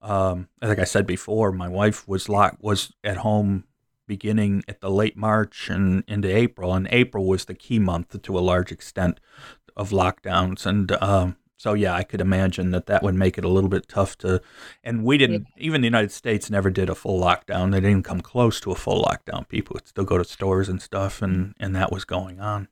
um, 0.01 0.49
like 0.61 0.79
I 0.79 0.83
said 0.83 1.07
before, 1.07 1.51
my 1.51 1.69
wife 1.69 2.07
was 2.07 2.27
locked 2.27 2.61
was 2.61 2.93
at 3.03 3.17
home 3.17 3.63
beginning 4.07 4.63
at 4.67 4.81
the 4.81 4.89
late 4.89 5.17
March 5.17 5.69
and 5.69 6.03
into 6.07 6.33
April, 6.33 6.73
and 6.73 6.87
April 6.91 7.25
was 7.25 7.45
the 7.45 7.55
key 7.55 7.79
month 7.79 8.21
to 8.21 8.37
a 8.37 8.39
large 8.39 8.71
extent 8.71 9.19
of 9.75 9.91
lockdowns. 9.91 10.65
And 10.65 10.91
um, 11.01 11.37
so 11.57 11.73
yeah, 11.73 11.95
I 11.95 12.03
could 12.03 12.21
imagine 12.21 12.69
that 12.71 12.85
that 12.85 13.01
would 13.01 13.15
make 13.15 13.39
it 13.39 13.43
a 13.43 13.49
little 13.49 13.69
bit 13.69 13.87
tough 13.87 14.15
to. 14.19 14.41
And 14.83 15.03
we 15.03 15.17
didn't. 15.17 15.47
Even 15.57 15.81
the 15.81 15.87
United 15.87 16.11
States 16.11 16.51
never 16.51 16.69
did 16.69 16.87
a 16.87 16.95
full 16.95 17.19
lockdown. 17.19 17.71
They 17.71 17.79
didn't 17.79 18.03
come 18.03 18.21
close 18.21 18.59
to 18.61 18.71
a 18.71 18.75
full 18.75 19.03
lockdown. 19.03 19.47
People 19.49 19.73
would 19.73 19.87
still 19.87 20.05
go 20.05 20.19
to 20.19 20.23
stores 20.23 20.69
and 20.69 20.79
stuff, 20.79 21.21
and 21.23 21.55
and 21.59 21.75
that 21.75 21.91
was 21.91 22.05
going 22.05 22.39
on. 22.39 22.67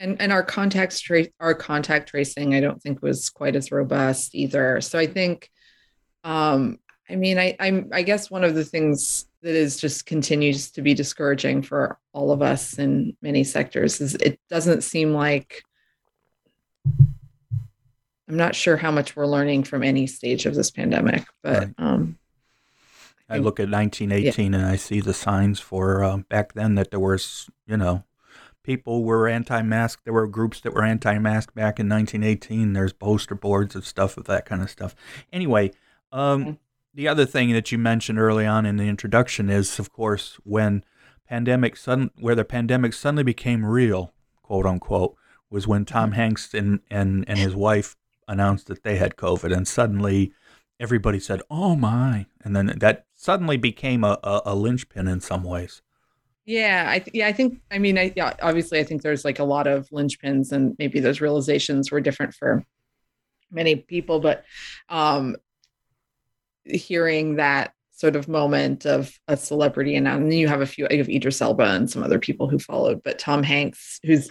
And 0.00 0.20
and 0.20 0.32
our 0.32 0.42
contact 0.42 1.00
trace 1.00 1.28
our 1.38 1.54
contact 1.54 2.08
tracing, 2.08 2.54
I 2.54 2.60
don't 2.60 2.82
think 2.82 3.02
was 3.02 3.30
quite 3.30 3.54
as 3.54 3.70
robust 3.70 4.34
either. 4.34 4.80
So 4.80 4.98
I 4.98 5.06
think, 5.06 5.48
um, 6.24 6.80
I 7.08 7.14
mean, 7.14 7.38
I 7.38 7.56
I'm 7.60 7.88
I 7.92 8.02
guess 8.02 8.32
one 8.32 8.42
of 8.42 8.56
the 8.56 8.64
things 8.64 9.26
that 9.42 9.54
is 9.54 9.76
just 9.76 10.06
continues 10.06 10.72
to 10.72 10.82
be 10.82 10.92
discouraging 10.92 11.62
for 11.62 11.96
all 12.12 12.32
of 12.32 12.42
us 12.42 12.80
in 12.80 13.16
many 13.22 13.44
sectors 13.44 14.00
is 14.00 14.16
it 14.16 14.40
doesn't 14.50 14.82
seem 14.82 15.14
like 15.14 15.62
I'm 18.28 18.36
not 18.36 18.54
sure 18.54 18.76
how 18.76 18.90
much 18.90 19.16
we're 19.16 19.26
learning 19.26 19.64
from 19.64 19.82
any 19.82 20.06
stage 20.06 20.44
of 20.44 20.54
this 20.54 20.70
pandemic, 20.70 21.24
but 21.42 21.58
right. 21.58 21.74
um, 21.78 22.18
I, 23.28 23.36
I 23.36 23.38
look 23.38 23.58
at 23.58 23.70
1918 23.70 24.52
yeah. 24.52 24.58
and 24.58 24.66
I 24.66 24.76
see 24.76 25.00
the 25.00 25.14
signs 25.14 25.60
for 25.60 26.02
uh, 26.02 26.18
back 26.18 26.52
then 26.52 26.74
that 26.74 26.90
there 26.90 27.00
was, 27.00 27.48
you 27.66 27.76
know, 27.76 28.04
people 28.62 29.02
were 29.02 29.28
anti-mask. 29.28 30.02
There 30.04 30.12
were 30.12 30.26
groups 30.26 30.60
that 30.60 30.74
were 30.74 30.84
anti-mask 30.84 31.54
back 31.54 31.80
in 31.80 31.88
1918. 31.88 32.74
There's 32.74 32.92
poster 32.92 33.34
boards 33.34 33.74
of 33.74 33.86
stuff 33.86 34.18
of 34.18 34.24
that 34.24 34.44
kind 34.44 34.60
of 34.60 34.70
stuff. 34.70 34.94
Anyway, 35.32 35.72
um, 36.12 36.58
the 36.92 37.08
other 37.08 37.24
thing 37.24 37.52
that 37.52 37.72
you 37.72 37.78
mentioned 37.78 38.18
early 38.18 38.44
on 38.44 38.66
in 38.66 38.76
the 38.76 38.88
introduction 38.88 39.48
is, 39.48 39.78
of 39.78 39.90
course, 39.92 40.38
when 40.44 40.84
pandemic 41.26 41.76
sudden 41.76 42.10
where 42.18 42.34
the 42.34 42.44
pandemic 42.44 42.92
suddenly 42.92 43.22
became 43.22 43.64
real, 43.64 44.12
quote 44.42 44.66
unquote, 44.66 45.16
was 45.50 45.66
when 45.66 45.84
Tom 45.84 46.10
mm-hmm. 46.10 46.16
Hanks 46.16 46.52
and 46.52 46.80
and 46.90 47.24
and 47.28 47.38
his 47.38 47.54
wife 47.54 47.96
announced 48.28 48.66
that 48.68 48.82
they 48.84 48.96
had 48.96 49.16
COVID, 49.16 49.54
and 49.54 49.66
suddenly 49.66 50.32
everybody 50.78 51.18
said, 51.18 51.42
"Oh 51.50 51.74
my!" 51.74 52.26
and 52.44 52.54
then 52.54 52.74
that 52.78 53.06
suddenly 53.14 53.56
became 53.56 54.04
a, 54.04 54.18
a, 54.22 54.42
a 54.46 54.54
linchpin 54.54 55.08
in 55.08 55.20
some 55.20 55.42
ways. 55.42 55.82
Yeah, 56.48 56.86
I 56.88 56.98
th- 57.00 57.14
yeah, 57.14 57.26
I 57.26 57.32
think 57.32 57.60
I 57.70 57.78
mean, 57.78 57.98
I 57.98 58.10
yeah, 58.16 58.32
obviously 58.40 58.78
I 58.80 58.84
think 58.84 59.02
there's 59.02 59.22
like 59.24 59.38
a 59.38 59.44
lot 59.44 59.66
of 59.66 59.86
linchpins 59.90 60.50
and 60.52 60.74
maybe 60.78 60.98
those 60.98 61.20
realizations 61.20 61.90
were 61.90 62.00
different 62.00 62.32
for 62.34 62.64
many 63.50 63.76
people, 63.76 64.20
but 64.20 64.44
um 64.88 65.36
hearing 66.64 67.36
that 67.36 67.72
sort 67.90 68.16
of 68.16 68.28
moment 68.28 68.86
of 68.86 69.12
a 69.26 69.36
celebrity 69.36 69.96
and 69.96 70.06
then 70.06 70.30
you 70.32 70.48
have 70.48 70.60
a 70.60 70.66
few 70.66 70.86
you 70.90 70.98
have 70.98 71.08
Idris 71.10 71.42
Elba 71.42 71.64
and 71.64 71.90
some 71.90 72.02
other 72.02 72.18
people 72.18 72.48
who 72.48 72.58
followed, 72.58 73.02
but 73.02 73.18
Tom 73.18 73.42
Hanks, 73.42 74.00
who's 74.02 74.30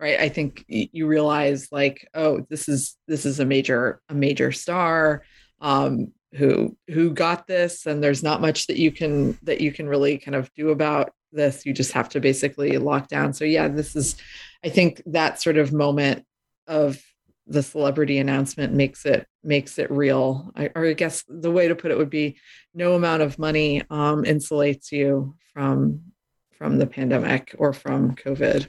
right, 0.00 0.20
I 0.20 0.28
think 0.28 0.64
you 0.68 1.06
realize 1.06 1.68
like, 1.70 2.08
oh, 2.14 2.46
this 2.48 2.68
is 2.68 2.96
this 3.08 3.24
is 3.24 3.40
a 3.40 3.44
major 3.44 4.00
a 4.08 4.14
major 4.14 4.52
star. 4.52 5.22
Um, 5.60 6.12
who 6.34 6.76
who 6.88 7.12
got 7.12 7.46
this 7.46 7.86
and 7.86 8.02
there's 8.02 8.22
not 8.22 8.40
much 8.40 8.66
that 8.66 8.76
you 8.76 8.90
can 8.90 9.38
that 9.42 9.60
you 9.60 9.72
can 9.72 9.88
really 9.88 10.18
kind 10.18 10.34
of 10.34 10.52
do 10.54 10.70
about 10.70 11.12
this 11.32 11.64
you 11.64 11.72
just 11.72 11.92
have 11.92 12.08
to 12.08 12.20
basically 12.20 12.76
lock 12.78 13.08
down 13.08 13.32
so 13.32 13.44
yeah 13.44 13.68
this 13.68 13.96
is 13.96 14.16
i 14.64 14.68
think 14.68 15.00
that 15.06 15.40
sort 15.40 15.56
of 15.56 15.72
moment 15.72 16.24
of 16.66 17.00
the 17.46 17.62
celebrity 17.62 18.18
announcement 18.18 18.74
makes 18.74 19.06
it 19.06 19.26
makes 19.44 19.78
it 19.78 19.90
real 19.90 20.50
I, 20.56 20.70
or 20.74 20.86
i 20.86 20.92
guess 20.92 21.24
the 21.28 21.50
way 21.50 21.68
to 21.68 21.76
put 21.76 21.90
it 21.90 21.96
would 21.96 22.10
be 22.10 22.38
no 22.74 22.94
amount 22.94 23.22
of 23.22 23.38
money 23.38 23.82
um, 23.88 24.24
insulates 24.24 24.92
you 24.92 25.36
from 25.54 26.02
from 26.58 26.78
the 26.78 26.86
pandemic 26.86 27.54
or 27.58 27.72
from 27.72 28.14
covid. 28.16 28.68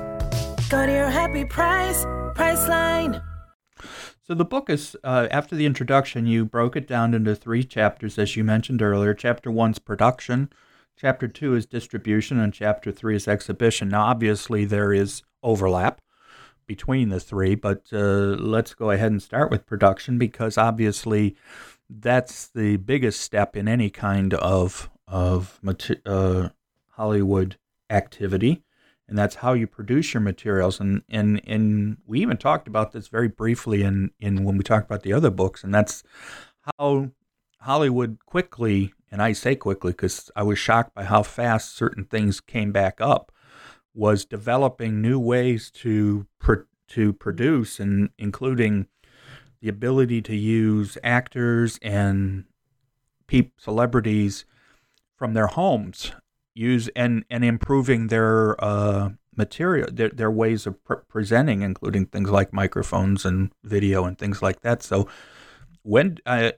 Go 0.71 0.85
to 0.85 0.91
your 0.93 1.09
happy 1.09 1.43
price, 1.43 2.05
Priceline. 2.33 3.21
So 4.23 4.33
the 4.33 4.45
book 4.45 4.69
is 4.69 4.95
uh, 5.03 5.27
after 5.29 5.53
the 5.53 5.65
introduction, 5.65 6.25
you 6.25 6.45
broke 6.45 6.77
it 6.77 6.87
down 6.87 7.13
into 7.13 7.35
three 7.35 7.65
chapters, 7.65 8.17
as 8.17 8.37
you 8.37 8.45
mentioned 8.45 8.81
earlier. 8.81 9.13
Chapter 9.13 9.51
one's 9.51 9.79
production, 9.79 10.49
chapter 10.95 11.27
two 11.27 11.55
is 11.55 11.65
distribution, 11.65 12.39
and 12.39 12.53
chapter 12.53 12.89
three 12.89 13.17
is 13.17 13.27
exhibition. 13.27 13.89
Now, 13.89 14.03
obviously, 14.03 14.63
there 14.63 14.93
is 14.93 15.23
overlap 15.43 15.99
between 16.65 17.09
the 17.09 17.19
three, 17.19 17.53
but 17.55 17.87
uh, 17.91 18.37
let's 18.39 18.73
go 18.73 18.91
ahead 18.91 19.11
and 19.11 19.21
start 19.21 19.51
with 19.51 19.65
production 19.65 20.17
because 20.17 20.57
obviously 20.57 21.35
that's 21.89 22.47
the 22.47 22.77
biggest 22.77 23.19
step 23.19 23.57
in 23.57 23.67
any 23.67 23.89
kind 23.89 24.33
of 24.35 24.89
of 25.05 25.59
uh, 26.05 26.49
Hollywood 26.91 27.57
activity 27.89 28.63
and 29.11 29.17
that's 29.17 29.35
how 29.35 29.51
you 29.51 29.67
produce 29.67 30.13
your 30.13 30.21
materials. 30.21 30.79
And 30.79 31.03
and 31.09 31.41
and 31.45 31.97
we 32.07 32.21
even 32.21 32.37
talked 32.37 32.65
about 32.65 32.93
this 32.93 33.09
very 33.09 33.27
briefly 33.27 33.83
in 33.83 34.11
in 34.21 34.45
when 34.45 34.57
we 34.57 34.63
talked 34.63 34.85
about 34.85 35.03
the 35.03 35.11
other 35.11 35.29
books, 35.29 35.65
and 35.65 35.75
that's 35.75 36.01
how 36.79 37.11
Hollywood 37.59 38.19
quickly, 38.25 38.93
and 39.11 39.21
I 39.21 39.33
say 39.33 39.57
quickly 39.57 39.91
because 39.91 40.31
I 40.33 40.43
was 40.43 40.57
shocked 40.57 40.95
by 40.95 41.03
how 41.03 41.23
fast 41.23 41.75
certain 41.75 42.05
things 42.05 42.39
came 42.39 42.71
back 42.71 43.01
up, 43.01 43.33
was 43.93 44.23
developing 44.23 45.01
new 45.01 45.19
ways 45.19 45.69
to 45.71 46.25
to 46.87 47.11
produce, 47.11 47.81
and 47.81 48.11
including 48.17 48.87
the 49.61 49.67
ability 49.67 50.21
to 50.21 50.35
use 50.37 50.97
actors 51.03 51.77
and 51.81 52.45
peep 53.27 53.59
celebrities 53.59 54.45
from 55.17 55.33
their 55.33 55.47
homes 55.47 56.13
use 56.53 56.89
and 56.95 57.23
and 57.29 57.43
improving 57.43 58.07
their 58.07 58.61
uh, 58.63 59.09
material, 59.35 59.87
their 59.91 60.09
their 60.09 60.31
ways 60.31 60.65
of 60.67 60.83
pre- 60.83 60.97
presenting, 61.07 61.61
including 61.61 62.05
things 62.05 62.29
like 62.29 62.53
microphones 62.53 63.25
and 63.25 63.51
video 63.63 64.05
and 64.05 64.17
things 64.17 64.41
like 64.41 64.61
that. 64.61 64.83
So 64.83 65.07
when 65.83 66.17
I, 66.25 66.53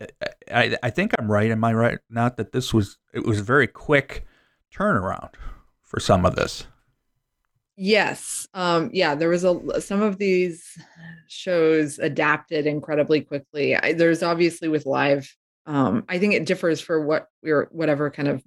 I 0.51 0.77
I 0.83 0.89
think 0.89 1.13
I'm 1.17 1.31
right. 1.31 1.51
Am 1.51 1.63
I 1.63 1.73
right? 1.73 1.99
Not 2.09 2.37
that 2.37 2.51
this 2.51 2.73
was 2.73 2.97
it 3.13 3.25
was 3.25 3.39
very 3.39 3.67
quick 3.67 4.25
turnaround 4.73 5.35
for 5.81 5.99
some 5.99 6.25
of 6.25 6.35
this. 6.35 6.65
Yes. 7.75 8.47
Um, 8.53 8.91
yeah, 8.93 9.15
there 9.15 9.29
was 9.29 9.43
a 9.43 9.81
some 9.81 10.01
of 10.01 10.17
these 10.17 10.77
shows 11.27 11.99
adapted 11.99 12.67
incredibly 12.67 13.21
quickly. 13.21 13.75
I, 13.75 13.93
there's 13.93 14.21
obviously 14.21 14.67
with 14.67 14.85
live 14.85 15.27
um, 15.65 16.03
I 16.09 16.19
think 16.19 16.33
it 16.33 16.45
differs 16.45 16.81
for 16.81 17.05
what 17.05 17.27
we're 17.41 17.67
whatever 17.71 18.09
kind 18.11 18.27
of 18.27 18.43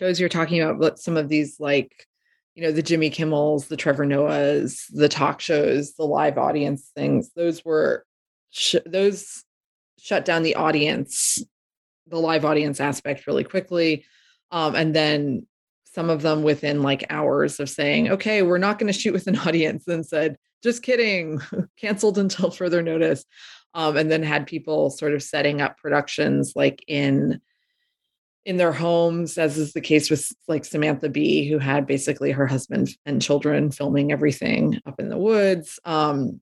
shows 0.00 0.18
you're 0.18 0.30
talking 0.30 0.62
about, 0.62 0.80
but 0.80 0.98
some 0.98 1.18
of 1.18 1.28
these 1.28 1.60
like, 1.60 2.06
you 2.54 2.62
know, 2.62 2.72
the 2.72 2.82
Jimmy 2.82 3.10
Kimmels, 3.10 3.68
the 3.68 3.76
Trevor 3.76 4.06
Noahs, 4.06 4.86
the 4.90 5.10
talk 5.10 5.40
shows, 5.40 5.92
the 5.92 6.06
live 6.06 6.38
audience 6.38 6.90
things, 6.94 7.30
those 7.36 7.64
were 7.66 8.06
sh- 8.48 8.76
those 8.86 9.44
shut 9.98 10.24
down 10.24 10.42
the 10.42 10.54
audience, 10.54 11.44
the 12.06 12.18
live 12.18 12.46
audience 12.46 12.80
aspect 12.80 13.26
really 13.26 13.44
quickly. 13.44 14.06
Um, 14.50 14.74
and 14.74 14.96
then 14.96 15.46
some 15.84 16.08
of 16.08 16.22
them 16.22 16.42
within 16.42 16.82
like 16.82 17.04
hours 17.10 17.60
of 17.60 17.68
saying, 17.68 18.10
okay, 18.10 18.42
we're 18.42 18.56
not 18.56 18.78
going 18.78 18.90
to 18.90 18.98
shoot 18.98 19.12
with 19.12 19.26
an 19.26 19.38
audience, 19.46 19.86
and 19.86 20.04
said, 20.04 20.38
just 20.62 20.82
kidding, 20.82 21.42
canceled 21.78 22.16
until 22.16 22.50
further 22.50 22.80
notice. 22.80 23.26
Um, 23.74 23.98
and 23.98 24.10
then 24.10 24.22
had 24.22 24.46
people 24.46 24.88
sort 24.88 25.12
of 25.12 25.22
setting 25.22 25.60
up 25.60 25.76
productions 25.76 26.54
like 26.56 26.82
in 26.88 27.40
in 28.44 28.56
their 28.56 28.72
homes, 28.72 29.36
as 29.36 29.58
is 29.58 29.72
the 29.72 29.80
case 29.80 30.10
with 30.10 30.32
like 30.48 30.64
Samantha 30.64 31.08
Bee, 31.08 31.48
who 31.48 31.58
had 31.58 31.86
basically 31.86 32.30
her 32.30 32.46
husband 32.46 32.88
and 33.04 33.20
children 33.20 33.70
filming 33.70 34.12
everything 34.12 34.80
up 34.86 34.98
in 34.98 35.08
the 35.08 35.18
woods, 35.18 35.78
um, 35.84 36.40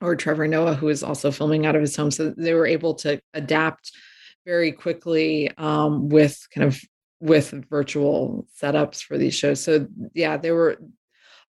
or 0.00 0.14
Trevor 0.16 0.46
Noah, 0.46 0.74
who 0.74 0.88
is 0.88 1.02
also 1.02 1.30
filming 1.30 1.64
out 1.64 1.76
of 1.76 1.80
his 1.80 1.96
home. 1.96 2.10
So 2.10 2.34
they 2.36 2.54
were 2.54 2.66
able 2.66 2.94
to 2.96 3.20
adapt 3.32 3.92
very 4.44 4.72
quickly 4.72 5.50
um, 5.56 6.08
with 6.08 6.46
kind 6.54 6.66
of 6.66 6.80
with 7.20 7.52
virtual 7.70 8.46
setups 8.60 9.02
for 9.02 9.16
these 9.16 9.34
shows. 9.34 9.62
So 9.62 9.86
yeah, 10.12 10.36
there 10.36 10.54
were 10.54 10.78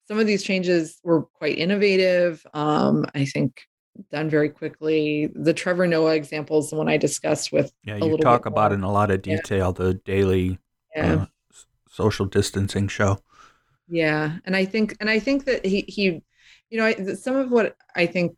some 0.06 0.18
of 0.18 0.26
these 0.26 0.42
changes 0.42 0.98
were 1.02 1.22
quite 1.22 1.58
innovative. 1.58 2.46
Um, 2.54 3.06
I 3.14 3.24
think 3.24 3.62
done 4.10 4.28
very 4.28 4.48
quickly. 4.48 5.30
The 5.34 5.54
Trevor 5.54 5.86
Noah 5.86 6.14
example 6.14 6.58
is 6.58 6.70
the 6.70 6.76
one 6.76 6.88
I 6.88 6.96
discussed 6.96 7.52
with. 7.52 7.72
Yeah, 7.84 7.96
you 7.96 8.16
talk 8.18 8.46
about 8.46 8.72
in 8.72 8.82
a 8.82 8.90
lot 8.90 9.10
of 9.10 9.22
detail 9.22 9.74
yeah. 9.78 9.84
the 9.84 9.94
daily 9.94 10.58
yeah. 10.94 11.14
uh, 11.14 11.26
social 11.88 12.26
distancing 12.26 12.88
show. 12.88 13.18
Yeah, 13.88 14.38
and 14.44 14.56
I 14.56 14.64
think 14.64 14.96
and 15.00 15.10
I 15.10 15.18
think 15.18 15.44
that 15.44 15.64
he 15.64 15.84
he, 15.88 16.22
you 16.70 16.78
know, 16.78 16.86
I, 16.86 16.94
some 17.14 17.36
of 17.36 17.50
what 17.50 17.76
I 17.94 18.06
think, 18.06 18.36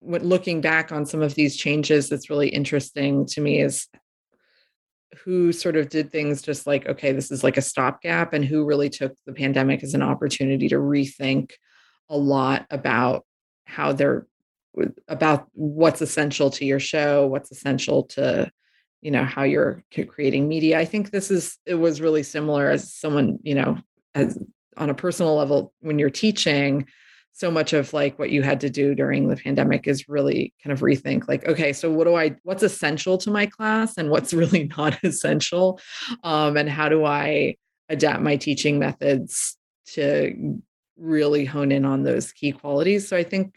what 0.00 0.24
looking 0.24 0.60
back 0.60 0.92
on 0.92 1.06
some 1.06 1.22
of 1.22 1.34
these 1.34 1.56
changes, 1.56 2.08
that's 2.08 2.30
really 2.30 2.48
interesting 2.48 3.26
to 3.26 3.40
me 3.40 3.60
is 3.60 3.88
who 5.24 5.52
sort 5.52 5.76
of 5.76 5.88
did 5.88 6.10
things 6.10 6.42
just 6.42 6.66
like 6.66 6.86
okay 6.86 7.12
this 7.12 7.30
is 7.30 7.42
like 7.42 7.56
a 7.56 7.62
stopgap 7.62 8.32
and 8.32 8.44
who 8.44 8.64
really 8.64 8.90
took 8.90 9.14
the 9.24 9.32
pandemic 9.32 9.82
as 9.82 9.94
an 9.94 10.02
opportunity 10.02 10.68
to 10.68 10.76
rethink 10.76 11.52
a 12.10 12.16
lot 12.16 12.66
about 12.70 13.24
how 13.64 13.92
they're 13.92 14.26
about 15.08 15.48
what's 15.52 16.02
essential 16.02 16.50
to 16.50 16.64
your 16.64 16.80
show, 16.80 17.26
what's 17.26 17.50
essential 17.50 18.04
to 18.04 18.50
you 19.02 19.10
know 19.10 19.24
how 19.24 19.42
you're 19.42 19.84
creating 20.08 20.48
media. 20.48 20.78
I 20.78 20.84
think 20.84 21.10
this 21.10 21.30
is 21.30 21.58
it 21.66 21.74
was 21.74 22.00
really 22.00 22.22
similar 22.22 22.70
as 22.70 22.92
someone 22.92 23.38
you 23.42 23.54
know 23.54 23.78
as 24.14 24.38
on 24.76 24.90
a 24.90 24.94
personal 24.94 25.36
level 25.36 25.72
when 25.80 25.98
you're 25.98 26.10
teaching 26.10 26.86
so 27.32 27.50
much 27.50 27.74
of 27.74 27.92
like 27.92 28.18
what 28.18 28.30
you 28.30 28.42
had 28.42 28.60
to 28.60 28.70
do 28.70 28.94
during 28.94 29.28
the 29.28 29.36
pandemic 29.36 29.86
is 29.86 30.08
really 30.08 30.54
kind 30.62 30.72
of 30.72 30.80
rethink 30.80 31.28
like 31.28 31.46
okay 31.46 31.72
so 31.72 31.90
what 31.90 32.04
do 32.04 32.16
i 32.16 32.34
what's 32.44 32.62
essential 32.62 33.18
to 33.18 33.30
my 33.30 33.44
class 33.46 33.98
and 33.98 34.10
what's 34.10 34.32
really 34.40 34.70
not 34.76 34.98
essential 35.04 35.78
um, 36.24 36.56
and 36.56 36.68
how 36.68 36.88
do 36.88 37.04
i 37.04 37.54
adapt 37.88 38.22
my 38.22 38.36
teaching 38.36 38.78
methods 38.78 39.56
to 39.86 40.60
really 40.96 41.44
hone 41.44 41.70
in 41.70 41.84
on 41.84 42.02
those 42.02 42.32
key 42.32 42.52
qualities 42.52 43.06
so 43.06 43.16
i 43.16 43.22
think 43.22 43.54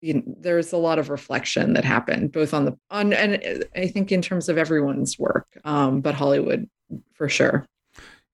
you 0.00 0.14
know, 0.14 0.22
there's 0.26 0.72
a 0.72 0.76
lot 0.76 0.98
of 0.98 1.10
reflection 1.10 1.72
that 1.72 1.84
happened 1.84 2.32
both 2.32 2.54
on 2.54 2.64
the 2.64 2.78
on 2.90 3.12
and 3.12 3.64
I 3.74 3.88
think 3.88 4.12
in 4.12 4.22
terms 4.22 4.48
of 4.48 4.58
everyone's 4.58 5.18
work, 5.18 5.46
um, 5.64 6.00
but 6.00 6.14
Hollywood 6.14 6.68
for 7.14 7.28
sure. 7.28 7.66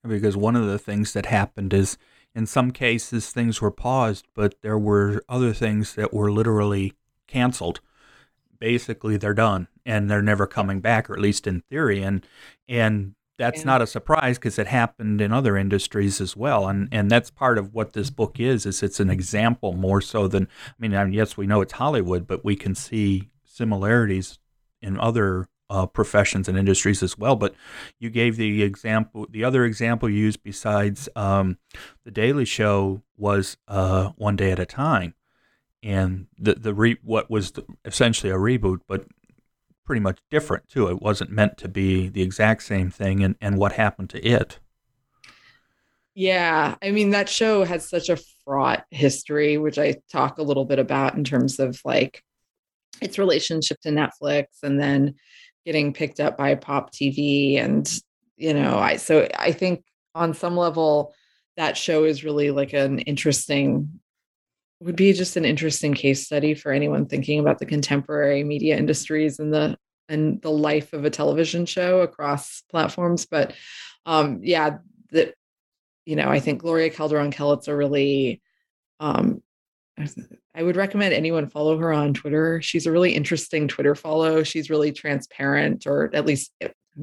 Because 0.06 0.36
one 0.36 0.56
of 0.56 0.66
the 0.66 0.78
things 0.78 1.14
that 1.14 1.26
happened 1.26 1.72
is 1.72 1.96
in 2.34 2.46
some 2.46 2.70
cases 2.70 3.30
things 3.30 3.60
were 3.60 3.70
paused, 3.70 4.26
but 4.34 4.60
there 4.60 4.78
were 4.78 5.22
other 5.28 5.52
things 5.52 5.94
that 5.94 6.12
were 6.12 6.30
literally 6.30 6.92
canceled. 7.26 7.80
Basically, 8.58 9.16
they're 9.16 9.34
done 9.34 9.68
and 9.86 10.10
they're 10.10 10.22
never 10.22 10.46
coming 10.46 10.80
back, 10.80 11.08
or 11.08 11.14
at 11.14 11.20
least 11.20 11.46
in 11.46 11.62
theory. 11.62 12.02
And 12.02 12.26
and 12.68 13.14
that's 13.38 13.60
yeah. 13.60 13.66
not 13.66 13.82
a 13.82 13.86
surprise 13.86 14.38
because 14.38 14.58
it 14.58 14.66
happened 14.66 15.20
in 15.20 15.32
other 15.32 15.56
industries 15.56 16.20
as 16.20 16.36
well 16.36 16.68
and 16.68 16.88
and 16.92 17.10
that's 17.10 17.30
part 17.30 17.58
of 17.58 17.74
what 17.74 17.92
this 17.92 18.10
book 18.10 18.38
is 18.38 18.66
is 18.66 18.82
it's 18.82 19.00
an 19.00 19.10
example 19.10 19.72
more 19.72 20.00
so 20.00 20.28
than 20.28 20.48
i 20.68 20.72
mean, 20.78 20.94
I 20.94 21.04
mean 21.04 21.12
yes 21.12 21.36
we 21.36 21.46
know 21.46 21.60
it's 21.60 21.74
hollywood 21.74 22.26
but 22.26 22.44
we 22.44 22.56
can 22.56 22.74
see 22.74 23.30
similarities 23.44 24.38
in 24.80 24.98
other 24.98 25.48
uh, 25.70 25.86
professions 25.86 26.48
and 26.48 26.58
industries 26.58 27.02
as 27.02 27.16
well 27.16 27.36
but 27.36 27.54
you 27.98 28.10
gave 28.10 28.36
the 28.36 28.62
example 28.62 29.26
the 29.30 29.42
other 29.42 29.64
example 29.64 30.08
you 30.08 30.18
used 30.18 30.42
besides 30.42 31.08
um, 31.16 31.58
the 32.04 32.10
daily 32.10 32.44
show 32.44 33.02
was 33.16 33.56
uh, 33.66 34.10
one 34.16 34.36
day 34.36 34.50
at 34.52 34.58
a 34.58 34.66
time 34.66 35.14
and 35.82 36.26
the 36.38 36.54
the 36.54 36.74
re- 36.74 36.98
what 37.02 37.30
was 37.30 37.52
the, 37.52 37.64
essentially 37.84 38.30
a 38.30 38.36
reboot 38.36 38.80
but 38.86 39.06
pretty 39.84 40.00
much 40.00 40.18
different 40.30 40.68
too. 40.68 40.88
It 40.88 41.00
wasn't 41.00 41.30
meant 41.30 41.58
to 41.58 41.68
be 41.68 42.08
the 42.08 42.22
exact 42.22 42.62
same 42.62 42.90
thing, 42.90 43.22
and, 43.22 43.36
and 43.40 43.58
what 43.58 43.72
happened 43.72 44.10
to 44.10 44.26
it. 44.26 44.58
Yeah, 46.14 46.76
I 46.82 46.90
mean 46.90 47.10
that 47.10 47.28
show 47.28 47.64
has 47.64 47.88
such 47.88 48.08
a 48.08 48.18
fraught 48.44 48.84
history, 48.90 49.58
which 49.58 49.78
I 49.78 49.96
talk 50.10 50.38
a 50.38 50.42
little 50.42 50.64
bit 50.64 50.78
about 50.78 51.14
in 51.14 51.24
terms 51.24 51.58
of 51.58 51.80
like 51.84 52.22
its 53.00 53.18
relationship 53.18 53.80
to 53.82 53.90
Netflix, 53.90 54.46
and 54.62 54.80
then 54.80 55.14
getting 55.64 55.92
picked 55.92 56.20
up 56.20 56.36
by 56.36 56.54
Pop 56.54 56.92
TV, 56.92 57.58
and 57.58 57.90
you 58.36 58.54
know, 58.54 58.78
I 58.78 58.96
so 58.96 59.28
I 59.38 59.52
think 59.52 59.84
on 60.14 60.34
some 60.34 60.56
level 60.56 61.12
that 61.56 61.76
show 61.76 62.04
is 62.04 62.24
really 62.24 62.50
like 62.50 62.72
an 62.72 63.00
interesting 63.00 64.00
would 64.80 64.96
be 64.96 65.12
just 65.12 65.36
an 65.36 65.44
interesting 65.44 65.94
case 65.94 66.26
study 66.26 66.54
for 66.54 66.72
anyone 66.72 67.06
thinking 67.06 67.40
about 67.40 67.58
the 67.58 67.66
contemporary 67.66 68.44
media 68.44 68.76
industries 68.76 69.38
and 69.38 69.52
the 69.52 69.76
and 70.08 70.42
the 70.42 70.50
life 70.50 70.92
of 70.92 71.04
a 71.04 71.10
television 71.10 71.64
show 71.64 72.00
across 72.00 72.62
platforms. 72.70 73.26
But 73.26 73.54
um, 74.04 74.40
yeah, 74.42 74.78
that 75.12 75.34
you 76.04 76.16
know, 76.16 76.28
I 76.28 76.40
think 76.40 76.60
Gloria 76.60 76.90
Calderon 76.90 77.30
Kellett 77.30 77.66
a 77.68 77.74
really 77.74 78.42
um, 79.00 79.42
I 80.54 80.62
would 80.62 80.76
recommend 80.76 81.14
anyone 81.14 81.48
follow 81.48 81.78
her 81.78 81.92
on 81.92 82.14
Twitter. 82.14 82.60
She's 82.62 82.86
a 82.86 82.92
really 82.92 83.14
interesting 83.14 83.68
Twitter 83.68 83.94
follow. 83.94 84.42
She's 84.42 84.70
really 84.70 84.92
transparent, 84.92 85.86
or 85.86 86.10
at 86.14 86.26
least 86.26 86.52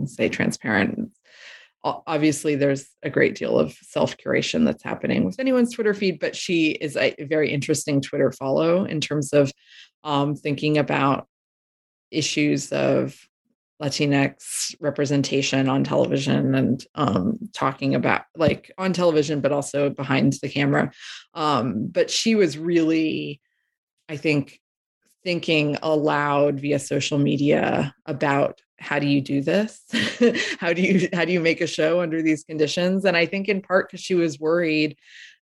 say 0.06 0.30
transparent 0.30 1.12
obviously 1.84 2.56
there's 2.56 2.88
a 3.04 3.10
great 3.10 3.36
deal 3.36 3.58
of 3.60 3.74
self 3.82 4.18
curation 4.18 4.66
that's 4.66 4.84
happening 4.84 5.26
with 5.26 5.40
anyone's 5.40 5.74
Twitter 5.74 5.94
feed, 5.94 6.20
but 6.20 6.36
she 6.36 6.72
is 6.72 6.96
a 6.96 7.16
very 7.20 7.52
interesting 7.52 8.02
Twitter 8.02 8.32
follow 8.32 8.86
in 8.86 9.02
terms 9.02 9.34
of 9.34 9.52
um, 10.04 10.36
thinking 10.36 10.78
about 10.78 11.28
issues 12.12 12.72
of 12.72 13.18
Latinx 13.82 14.76
representation 14.80 15.68
on 15.68 15.84
television 15.84 16.54
and 16.54 16.86
um, 16.94 17.40
talking 17.54 17.96
about 17.96 18.24
like 18.36 18.72
on 18.78 18.94
television, 18.94 19.42
but 19.42 19.52
also 19.52 19.90
behind 19.90 20.34
the 20.42 20.50
camera. 20.50 20.92
Um, 21.34 21.88
but 21.88 22.12
she 22.12 22.36
was 22.36 22.58
really, 22.58 23.42
I 24.08 24.18
think, 24.18 24.60
thinking 25.24 25.78
aloud 25.82 26.60
via 26.60 26.80
social 26.80 27.18
media 27.18 27.94
about 28.06 28.62
how 28.80 28.98
do 28.98 29.08
you 29.08 29.22
do 29.22 29.42
this? 29.42 29.84
How 30.60 30.74
do 30.74 30.82
you 30.82 31.08
how 31.14 31.24
do 31.24 31.32
you 31.32 31.40
make 31.40 31.62
a 31.62 31.68
show 31.68 32.02
under 32.02 32.24
these 32.24 32.44
conditions? 32.44 33.06
And 33.06 33.16
i 33.16 33.28
think 33.28 33.48
in 33.48 33.62
part 33.62 33.88
because 33.88 34.04
she 34.04 34.16
was 34.16 34.40
worried 34.40 34.98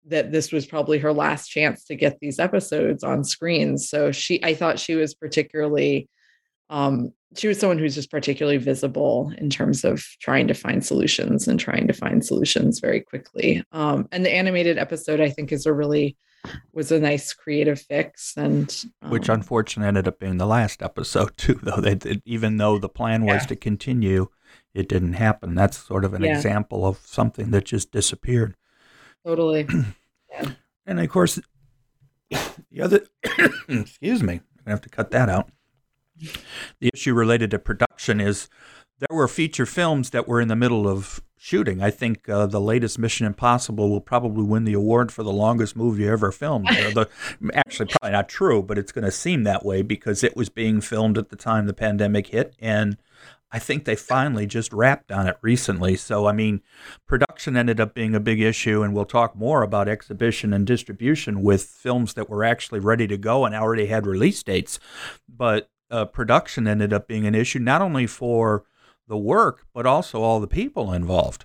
that 0.07 0.33
this 0.33 0.51
was 0.53 0.67
probably 0.67 0.99
her 0.99 1.13
last 1.13 1.49
chance 1.49 1.85
to 1.85 1.95
get 1.95 2.19
these 2.21 2.39
episodes 2.39 3.05
on 3.05 3.25
screens 3.25 3.89
so 3.89 4.11
she 4.11 4.43
i 4.45 4.55
thought 4.55 4.79
she 4.79 4.95
was 4.95 5.15
particularly 5.15 6.09
um, 6.71 7.13
she 7.37 7.49
was 7.49 7.59
someone 7.59 7.79
who's 7.79 7.95
just 7.95 8.11
particularly 8.11 8.59
visible 8.59 9.33
in 9.39 9.49
terms 9.49 9.85
of 9.85 10.05
trying 10.21 10.49
to 10.49 10.55
find 10.55 10.85
solutions 10.85 11.49
and 11.49 11.59
trying 11.59 11.87
to 11.87 11.95
find 11.95 12.25
solutions 12.25 12.79
very 12.79 13.01
quickly. 13.01 13.65
Um, 13.73 14.07
and 14.13 14.25
the 14.25 14.35
animated 14.35 14.79
episode 14.79 15.21
i 15.21 15.31
think 15.31 15.53
is 15.53 15.67
a 15.67 15.73
really 15.73 16.17
was 16.73 16.93
a 16.93 17.01
nice 17.01 17.33
creative 17.33 17.81
fix 17.81 18.37
and 18.37 18.85
um, 19.03 19.11
which 19.11 19.29
unfortunately 19.29 19.89
ended 19.89 20.09
up 20.09 20.19
being 20.19 20.39
the 20.39 20.47
last 20.47 20.83
episode 20.83 21.35
too 21.37 21.59
though 21.63 21.81
they 21.81 21.95
did, 21.95 22.23
even 22.25 22.57
though 22.57 22.79
the 22.79 22.89
plan 22.89 23.25
was 23.25 23.43
yeah. 23.43 23.47
to 23.47 23.57
continue 23.57 24.29
it 24.75 24.89
didn't 24.89 25.15
happen 25.15 25.55
that's 25.55 25.79
sort 25.79 26.05
of 26.05 26.15
an 26.15 26.23
yeah. 26.23 26.37
example 26.37 26.87
of 26.87 26.99
something 26.99 27.51
that 27.51 27.65
just 27.65 27.93
disappeared 27.93 28.55
totally 29.27 29.67
yeah. 30.31 30.53
and 30.87 31.01
of 31.01 31.09
course 31.09 31.39
the 32.31 32.81
other 32.81 33.07
excuse 33.69 34.23
me 34.23 34.41
i 34.67 34.71
have 34.71 34.81
to 34.81 34.89
cut 34.89 35.11
that 35.11 35.29
out 35.29 35.51
the 36.81 36.91
issue 36.93 37.15
related 37.15 37.51
to 37.51 37.59
production 37.59 38.21
is 38.21 38.49
there 38.99 39.17
were 39.17 39.29
feature 39.29 39.67
films 39.67 40.11
that 40.11 40.27
were 40.27 40.41
in 40.41 40.49
the 40.49 40.57
middle 40.57 40.89
of 40.89 41.23
shooting. 41.39 41.83
I 41.83 41.91
think 41.91 42.29
uh, 42.29 42.47
the 42.47 42.61
latest 42.61 42.99
Mission 42.99 43.27
Impossible 43.27 43.89
will 43.89 44.01
probably 44.01 44.45
win 44.45 44.65
the 44.65 44.75
award 44.75 45.13
for 45.13 45.23
the 45.23 45.33
longest 45.33 45.77
movie 45.77 46.07
ever 46.09 46.33
filmed. 46.33 46.67
the, 46.69 47.09
actually, 47.55 47.87
probably 47.87 48.13
not 48.13 48.29
true, 48.29 48.63
but 48.63 48.79
it's 48.79 48.93
going 48.93 49.05
to 49.05 49.11
seem 49.11 49.45
that 49.45 49.65
way 49.65 49.83
because 49.83 50.23
it 50.25 50.37
was 50.37 50.49
being 50.49 50.81
filmed 50.81 51.17
at 51.17 51.31
the 51.31 51.37
time 51.37 51.67
the 51.67 51.73
pandemic 51.73 52.29
hit, 52.29 52.55
and 52.59 52.97
I 53.51 53.59
think 53.59 53.85
they 53.85 53.97
finally 53.97 54.47
just 54.47 54.73
wrapped 54.73 55.11
on 55.11 55.27
it 55.27 55.39
recently. 55.41 55.97
So, 55.97 56.27
I 56.27 56.33
mean, 56.33 56.61
production 57.07 57.57
ended 57.57 57.81
up 57.81 57.95
being 57.95 58.15
a 58.15 58.21
big 58.21 58.41
issue, 58.41 58.83
and 58.83 58.95
we'll 58.95 59.07
talk 59.07 59.35
more 59.35 59.63
about 59.63 59.89
exhibition 59.89 60.53
and 60.53 60.67
distribution 60.67 61.43
with 61.43 61.63
films 61.63 62.15
that 62.15 62.29
were 62.29 62.45
actually 62.45 62.81
ready 62.81 63.07
to 63.07 63.17
go 63.17 63.47
and 63.47 63.55
already 63.55 63.87
had 63.87 64.07
release 64.07 64.43
dates. 64.43 64.79
But 65.29 65.71
uh, 65.91 66.05
production 66.05 66.67
ended 66.67 66.93
up 66.93 67.09
being 67.09 67.27
an 67.27 67.35
issue 67.35 67.59
not 67.59 67.81
only 67.81 68.07
for 68.07 68.65
the 69.09 69.17
work, 69.17 69.67
but 69.73 69.87
also 69.87 70.23
all 70.23 70.41
the 70.41 70.47
people 70.47 70.93
involved. 70.93 71.45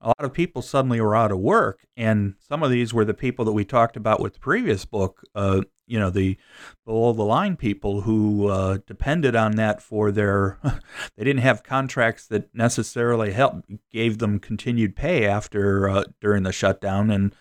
A 0.00 0.08
lot 0.08 0.24
of 0.24 0.34
people 0.34 0.60
suddenly 0.60 1.00
were 1.00 1.16
out 1.16 1.32
of 1.32 1.38
work, 1.38 1.86
and 1.96 2.34
some 2.38 2.62
of 2.62 2.70
these 2.70 2.92
were 2.92 3.06
the 3.06 3.14
people 3.14 3.44
that 3.46 3.52
we 3.52 3.64
talked 3.64 3.96
about 3.96 4.20
with 4.20 4.34
the 4.34 4.40
previous 4.40 4.84
book. 4.84 5.22
Uh, 5.34 5.62
you 5.86 5.98
know, 5.98 6.10
the 6.10 6.36
below 6.84 7.12
the 7.12 7.22
line 7.22 7.56
people 7.56 8.02
who 8.02 8.48
uh, 8.48 8.78
depended 8.86 9.34
on 9.36 9.56
that 9.56 9.82
for 9.82 10.10
their. 10.10 10.58
they 11.16 11.24
didn't 11.24 11.42
have 11.42 11.62
contracts 11.62 12.26
that 12.26 12.54
necessarily 12.54 13.32
helped 13.32 13.70
gave 13.90 14.18
them 14.18 14.38
continued 14.38 14.96
pay 14.96 15.26
after 15.26 15.88
uh, 15.88 16.04
during 16.20 16.42
the 16.42 16.52
shutdown, 16.52 17.10
and 17.10 17.34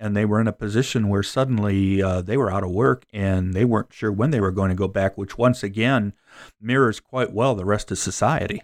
and 0.00 0.16
they 0.16 0.24
were 0.24 0.40
in 0.40 0.48
a 0.48 0.52
position 0.52 1.08
where 1.08 1.22
suddenly 1.22 2.02
uh, 2.02 2.20
they 2.20 2.36
were 2.36 2.52
out 2.52 2.64
of 2.64 2.70
work 2.70 3.04
and 3.12 3.54
they 3.54 3.64
weren't 3.64 3.92
sure 3.92 4.12
when 4.12 4.30
they 4.30 4.40
were 4.40 4.52
going 4.52 4.70
to 4.70 4.74
go 4.74 4.88
back, 4.88 5.18
which 5.18 5.38
once 5.38 5.62
again 5.62 6.12
mirrors 6.60 7.00
quite 7.00 7.32
well 7.32 7.54
the 7.54 7.64
rest 7.64 7.90
of 7.90 7.98
society. 7.98 8.62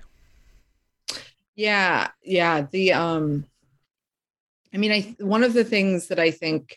Yeah, 1.57 2.09
yeah. 2.23 2.67
The 2.71 2.93
um 2.93 3.47
I 4.73 4.77
mean, 4.77 4.93
I 4.93 5.15
one 5.21 5.45
of 5.45 5.53
the 5.53 5.65
things 5.65 6.09
that 6.09 6.19
I 6.19 6.31
think 6.31 6.77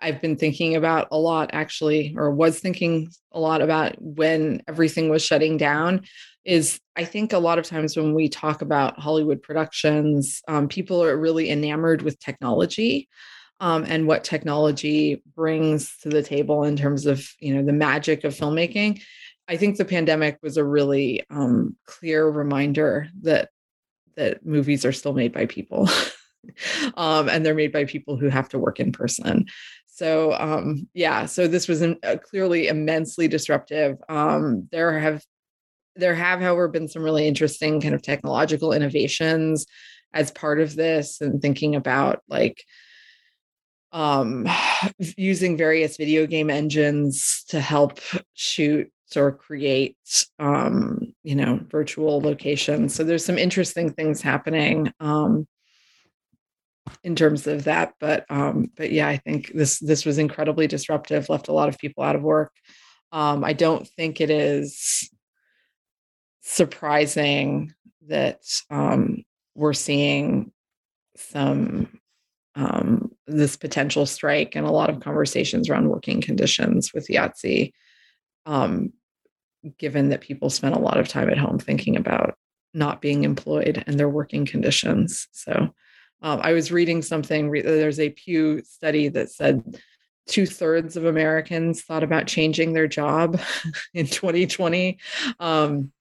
I've 0.00 0.20
been 0.20 0.36
thinking 0.36 0.76
about 0.76 1.08
a 1.10 1.18
lot 1.18 1.50
actually, 1.52 2.14
or 2.16 2.30
was 2.30 2.58
thinking 2.58 3.10
a 3.32 3.40
lot 3.40 3.62
about 3.62 3.94
when 4.00 4.62
everything 4.68 5.08
was 5.08 5.24
shutting 5.24 5.56
down, 5.56 6.02
is 6.44 6.80
I 6.96 7.04
think 7.04 7.32
a 7.32 7.38
lot 7.38 7.58
of 7.58 7.66
times 7.66 7.96
when 7.96 8.14
we 8.14 8.28
talk 8.28 8.62
about 8.62 8.98
Hollywood 8.98 9.42
productions, 9.42 10.42
um, 10.48 10.68
people 10.68 11.02
are 11.02 11.16
really 11.16 11.50
enamored 11.50 12.02
with 12.02 12.18
technology. 12.18 13.08
Um, 13.60 13.84
and 13.86 14.06
what 14.08 14.24
technology 14.24 15.22
brings 15.36 15.96
to 15.98 16.08
the 16.08 16.22
table 16.22 16.64
in 16.64 16.76
terms 16.76 17.06
of 17.06 17.26
you 17.38 17.54
know 17.54 17.62
the 17.64 17.72
magic 17.72 18.24
of 18.24 18.34
filmmaking 18.34 19.00
i 19.48 19.56
think 19.56 19.76
the 19.76 19.84
pandemic 19.84 20.38
was 20.42 20.56
a 20.56 20.64
really 20.64 21.22
um, 21.30 21.76
clear 21.86 22.28
reminder 22.28 23.08
that 23.22 23.50
that 24.16 24.44
movies 24.44 24.84
are 24.84 24.92
still 24.92 25.14
made 25.14 25.32
by 25.32 25.46
people. 25.46 25.88
um, 26.96 27.28
and 27.28 27.44
they're 27.44 27.54
made 27.54 27.72
by 27.72 27.84
people 27.84 28.16
who 28.16 28.28
have 28.28 28.48
to 28.50 28.58
work 28.58 28.80
in 28.80 28.92
person. 28.92 29.46
So 29.86 30.32
um, 30.32 30.88
yeah, 30.92 31.26
so 31.26 31.46
this 31.46 31.68
was 31.68 31.82
uh, 31.82 31.94
clearly 32.28 32.68
immensely 32.68 33.28
disruptive. 33.28 33.96
Um, 34.08 34.68
there 34.72 34.98
have 34.98 35.22
there 35.96 36.14
have, 36.14 36.40
however, 36.40 36.66
been 36.66 36.88
some 36.88 37.04
really 37.04 37.28
interesting 37.28 37.80
kind 37.80 37.94
of 37.94 38.02
technological 38.02 38.72
innovations 38.72 39.66
as 40.12 40.32
part 40.32 40.60
of 40.60 40.74
this, 40.74 41.20
and 41.20 41.40
thinking 41.40 41.76
about 41.76 42.22
like 42.28 42.64
um, 43.92 44.48
using 44.98 45.56
various 45.56 45.96
video 45.96 46.26
game 46.26 46.50
engines 46.50 47.44
to 47.48 47.60
help 47.60 48.00
shoot 48.34 48.90
or 49.16 49.32
create 49.32 49.96
um, 50.38 51.14
you 51.22 51.34
know 51.34 51.60
virtual 51.70 52.20
locations. 52.20 52.94
So 52.94 53.04
there's 53.04 53.24
some 53.24 53.38
interesting 53.38 53.92
things 53.92 54.20
happening 54.20 54.92
um, 55.00 55.46
in 57.02 57.16
terms 57.16 57.46
of 57.46 57.64
that 57.64 57.94
but 57.98 58.24
um, 58.30 58.70
but 58.76 58.92
yeah 58.92 59.08
i 59.08 59.16
think 59.16 59.50
this 59.54 59.78
this 59.78 60.04
was 60.04 60.18
incredibly 60.18 60.66
disruptive 60.66 61.28
left 61.30 61.48
a 61.48 61.52
lot 61.52 61.68
of 61.68 61.78
people 61.78 62.04
out 62.04 62.16
of 62.16 62.22
work. 62.22 62.52
Um, 63.12 63.44
I 63.44 63.52
don't 63.52 63.86
think 63.86 64.20
it 64.20 64.28
is 64.28 65.08
surprising 66.42 67.72
that 68.08 68.40
um, 68.70 69.22
we're 69.54 69.72
seeing 69.72 70.52
some 71.16 72.00
um, 72.56 73.12
this 73.26 73.56
potential 73.56 74.06
strike 74.06 74.54
and 74.54 74.66
a 74.66 74.70
lot 74.70 74.90
of 74.90 75.00
conversations 75.00 75.68
around 75.68 75.88
working 75.88 76.20
conditions 76.20 76.92
with 76.92 77.08
IATSE, 77.08 77.72
um, 78.46 78.92
given 79.78 80.08
that 80.10 80.20
people 80.20 80.50
spent 80.50 80.74
a 80.74 80.80
lot 80.80 80.98
of 80.98 81.08
time 81.08 81.30
at 81.30 81.38
home 81.38 81.58
thinking 81.58 81.96
about 81.96 82.36
not 82.72 83.00
being 83.00 83.24
employed 83.24 83.82
and 83.86 83.98
their 83.98 84.08
working 84.08 84.44
conditions. 84.44 85.28
So 85.32 85.72
um, 86.22 86.40
I 86.42 86.52
was 86.52 86.72
reading 86.72 87.02
something, 87.02 87.50
there's 87.50 88.00
a 88.00 88.10
Pew 88.10 88.62
study 88.62 89.08
that 89.08 89.30
said 89.30 89.80
two 90.26 90.46
thirds 90.46 90.96
of 90.96 91.04
Americans 91.04 91.82
thought 91.82 92.02
about 92.02 92.26
changing 92.26 92.72
their 92.72 92.88
job 92.88 93.40
in 93.94 94.06
2020. 94.06 94.98
Um, 95.38 95.92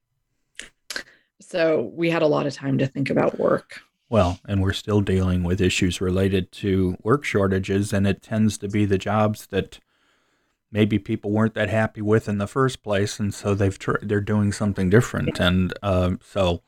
so 1.42 1.92
we 1.94 2.10
had 2.10 2.22
a 2.22 2.28
lot 2.28 2.48
of 2.48 2.54
time 2.54 2.78
to 2.80 2.88
think 2.88 3.10
about 3.10 3.40
work. 3.40 3.82
Well, 4.10 4.40
and 4.48 4.62
we're 4.62 4.74
still 4.74 5.02
dealing 5.02 5.44
with 5.44 5.60
issues 5.60 6.00
related 6.00 6.52
to 6.54 6.96
work 7.04 7.26
shortages, 7.26 7.92
and 7.92 8.06
it 8.06 8.22
tends 8.22 8.58
to 8.60 8.68
be 8.68 8.86
the 8.86 8.98
jobs 8.98 9.48
that 9.48 9.80
maybe 10.74 11.00
people 11.00 11.32
weren't 11.32 11.54
that 11.54 11.70
happy 11.70 12.02
with 12.02 12.28
in 12.28 12.40
the 12.40 12.48
first 12.48 12.84
place, 12.84 13.20
and 13.20 13.34
so 13.34 13.54
they've 13.54 13.80
tr- 13.80 14.02
they're 14.02 14.20
doing 14.20 14.52
something 14.52 14.90
different, 14.90 15.40
and 15.40 15.74
uh, 15.82 16.16
so 16.22 16.62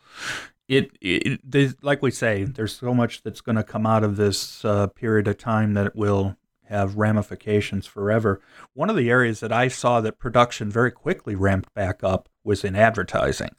it, 0.70 0.92
it 1.02 1.84
like 1.84 2.02
we 2.02 2.12
say, 2.12 2.44
there's 2.44 2.76
so 2.76 2.94
much 2.94 3.24
that's 3.24 3.42
going 3.42 3.58
to 3.58 3.64
come 3.64 3.86
out 3.86 4.04
of 4.04 4.16
this 4.16 4.64
uh, 4.64 4.88
period 4.88 5.28
of 5.28 5.38
time 5.38 5.74
that 5.74 5.88
it 5.88 5.96
will 5.96 6.38
have 6.70 6.96
ramifications 6.96 7.86
forever. 7.86 8.42
One 8.74 8.90
of 8.90 8.96
the 8.96 9.10
areas 9.10 9.40
that 9.42 9.52
I 9.52 9.68
saw 9.68 10.02
that 10.02 10.20
production 10.20 10.70
very 10.72 10.92
quickly 10.92 11.36
ramped 11.36 11.74
back 11.74 12.04
up 12.04 12.30
was 12.44 12.64
in 12.64 12.76
advertising. 12.76 13.56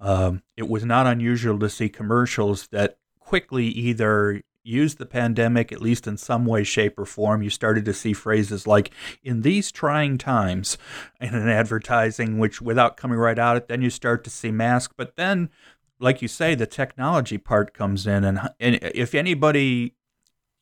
Um, 0.00 0.42
it 0.56 0.68
was 0.68 0.84
not 0.84 1.06
unusual 1.06 1.58
to 1.58 1.68
see 1.68 1.90
commercials 1.90 2.68
that 2.68 2.96
quickly 3.18 3.66
either 3.66 4.40
used 4.68 4.98
the 4.98 5.06
pandemic, 5.06 5.72
at 5.72 5.82
least 5.82 6.06
in 6.06 6.16
some 6.16 6.44
way, 6.44 6.62
shape, 6.62 6.98
or 6.98 7.06
form. 7.06 7.42
You 7.42 7.50
started 7.50 7.84
to 7.86 7.94
see 7.94 8.12
phrases 8.12 8.66
like, 8.66 8.92
in 9.22 9.42
these 9.42 9.72
trying 9.72 10.18
times, 10.18 10.78
in 11.20 11.34
an 11.34 11.48
advertising, 11.48 12.38
which 12.38 12.60
without 12.60 12.96
coming 12.96 13.18
right 13.18 13.38
out 13.38 13.56
it, 13.56 13.68
then 13.68 13.82
you 13.82 13.90
start 13.90 14.24
to 14.24 14.30
see 14.30 14.50
masks. 14.50 14.94
But 14.96 15.16
then, 15.16 15.50
like 15.98 16.22
you 16.22 16.28
say, 16.28 16.54
the 16.54 16.66
technology 16.66 17.38
part 17.38 17.74
comes 17.74 18.06
in. 18.06 18.24
And, 18.24 18.40
and 18.60 18.78
if 18.82 19.14
anybody 19.14 19.94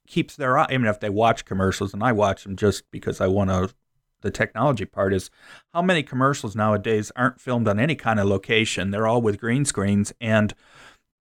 keeps 0.06 0.36
their 0.36 0.56
eye, 0.56 0.68
I 0.70 0.78
mean, 0.78 0.86
if 0.86 1.00
they 1.00 1.10
watch 1.10 1.44
commercials, 1.44 1.92
and 1.92 2.02
I 2.02 2.12
watch 2.12 2.44
them 2.44 2.56
just 2.56 2.90
because 2.90 3.20
I 3.20 3.26
want 3.26 3.50
to 3.50 3.74
the 4.22 4.30
technology 4.30 4.86
part 4.86 5.12
is 5.12 5.30
how 5.72 5.82
many 5.82 6.02
commercials 6.02 6.56
nowadays 6.56 7.12
aren't 7.14 7.40
filmed 7.40 7.68
on 7.68 7.78
any 7.78 7.94
kind 7.94 8.18
of 8.18 8.26
location. 8.26 8.90
They're 8.90 9.06
all 9.06 9.22
with 9.22 9.38
green 9.38 9.64
screens 9.64 10.12
and 10.20 10.54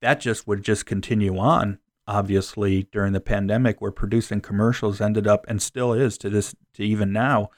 that 0.01 0.19
just 0.19 0.47
would 0.47 0.63
just 0.63 0.85
continue 0.85 1.37
on 1.37 1.79
obviously 2.07 2.83
during 2.91 3.13
the 3.13 3.21
pandemic 3.21 3.81
where 3.81 3.91
producing 3.91 4.41
commercials 4.41 5.01
ended 5.01 5.27
up 5.27 5.45
and 5.47 5.61
still 5.61 5.93
is 5.93 6.17
to 6.17 6.29
this 6.29 6.55
to 6.73 6.83
even 6.83 7.11
now 7.11 7.49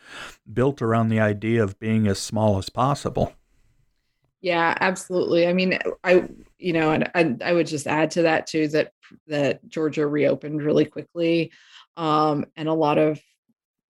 built 0.52 0.82
around 0.82 1.10
the 1.10 1.20
idea 1.20 1.62
of 1.62 1.80
being 1.80 2.08
as 2.08 2.18
small 2.20 2.58
as 2.58 2.70
possible 2.70 3.34
yeah 4.42 4.76
absolutely 4.80 5.48
i 5.48 5.54
mean 5.54 5.78
i 6.04 6.28
you 6.58 6.74
know 6.74 6.92
and 6.92 7.12
I, 7.14 7.36
I 7.44 7.54
would 7.54 7.68
just 7.68 7.88
add 7.88 8.12
to 8.12 8.22
that 8.24 8.48
too 8.48 8.68
that 8.70 8.92
that 9.28 9.68
georgia 9.68 10.08
reopened 10.08 10.62
really 10.62 10.86
quickly 10.86 11.52
um, 11.98 12.46
and 12.56 12.70
a 12.70 12.74
lot 12.74 12.98
of 12.98 13.20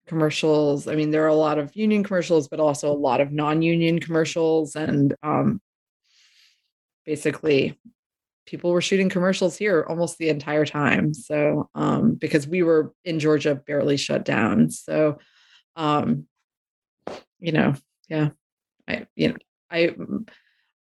commercials. 0.07 0.87
I 0.87 0.95
mean, 0.95 1.11
there 1.11 1.23
are 1.25 1.27
a 1.27 1.35
lot 1.35 1.59
of 1.59 1.75
union 1.75 2.03
commercials, 2.03 2.47
but 2.47 2.59
also 2.59 2.91
a 2.91 2.95
lot 2.95 3.21
of 3.21 3.31
non-union 3.31 3.99
commercials, 3.99 4.75
and 4.75 5.13
um, 5.21 5.61
basically, 7.05 7.77
people 8.47 8.71
were 8.71 8.81
shooting 8.81 9.09
commercials 9.09 9.55
here 9.57 9.85
almost 9.87 10.17
the 10.17 10.29
entire 10.29 10.65
time. 10.65 11.13
So, 11.13 11.69
um, 11.75 12.15
because 12.15 12.47
we 12.47 12.63
were 12.63 12.93
in 13.05 13.19
Georgia, 13.19 13.53
barely 13.53 13.97
shut 13.97 14.25
down. 14.25 14.71
So, 14.71 15.19
um, 15.75 16.25
you 17.39 17.51
know, 17.51 17.75
yeah, 18.09 18.29
I, 18.87 19.05
you 19.15 19.29
know, 19.29 19.35
I, 19.69 19.95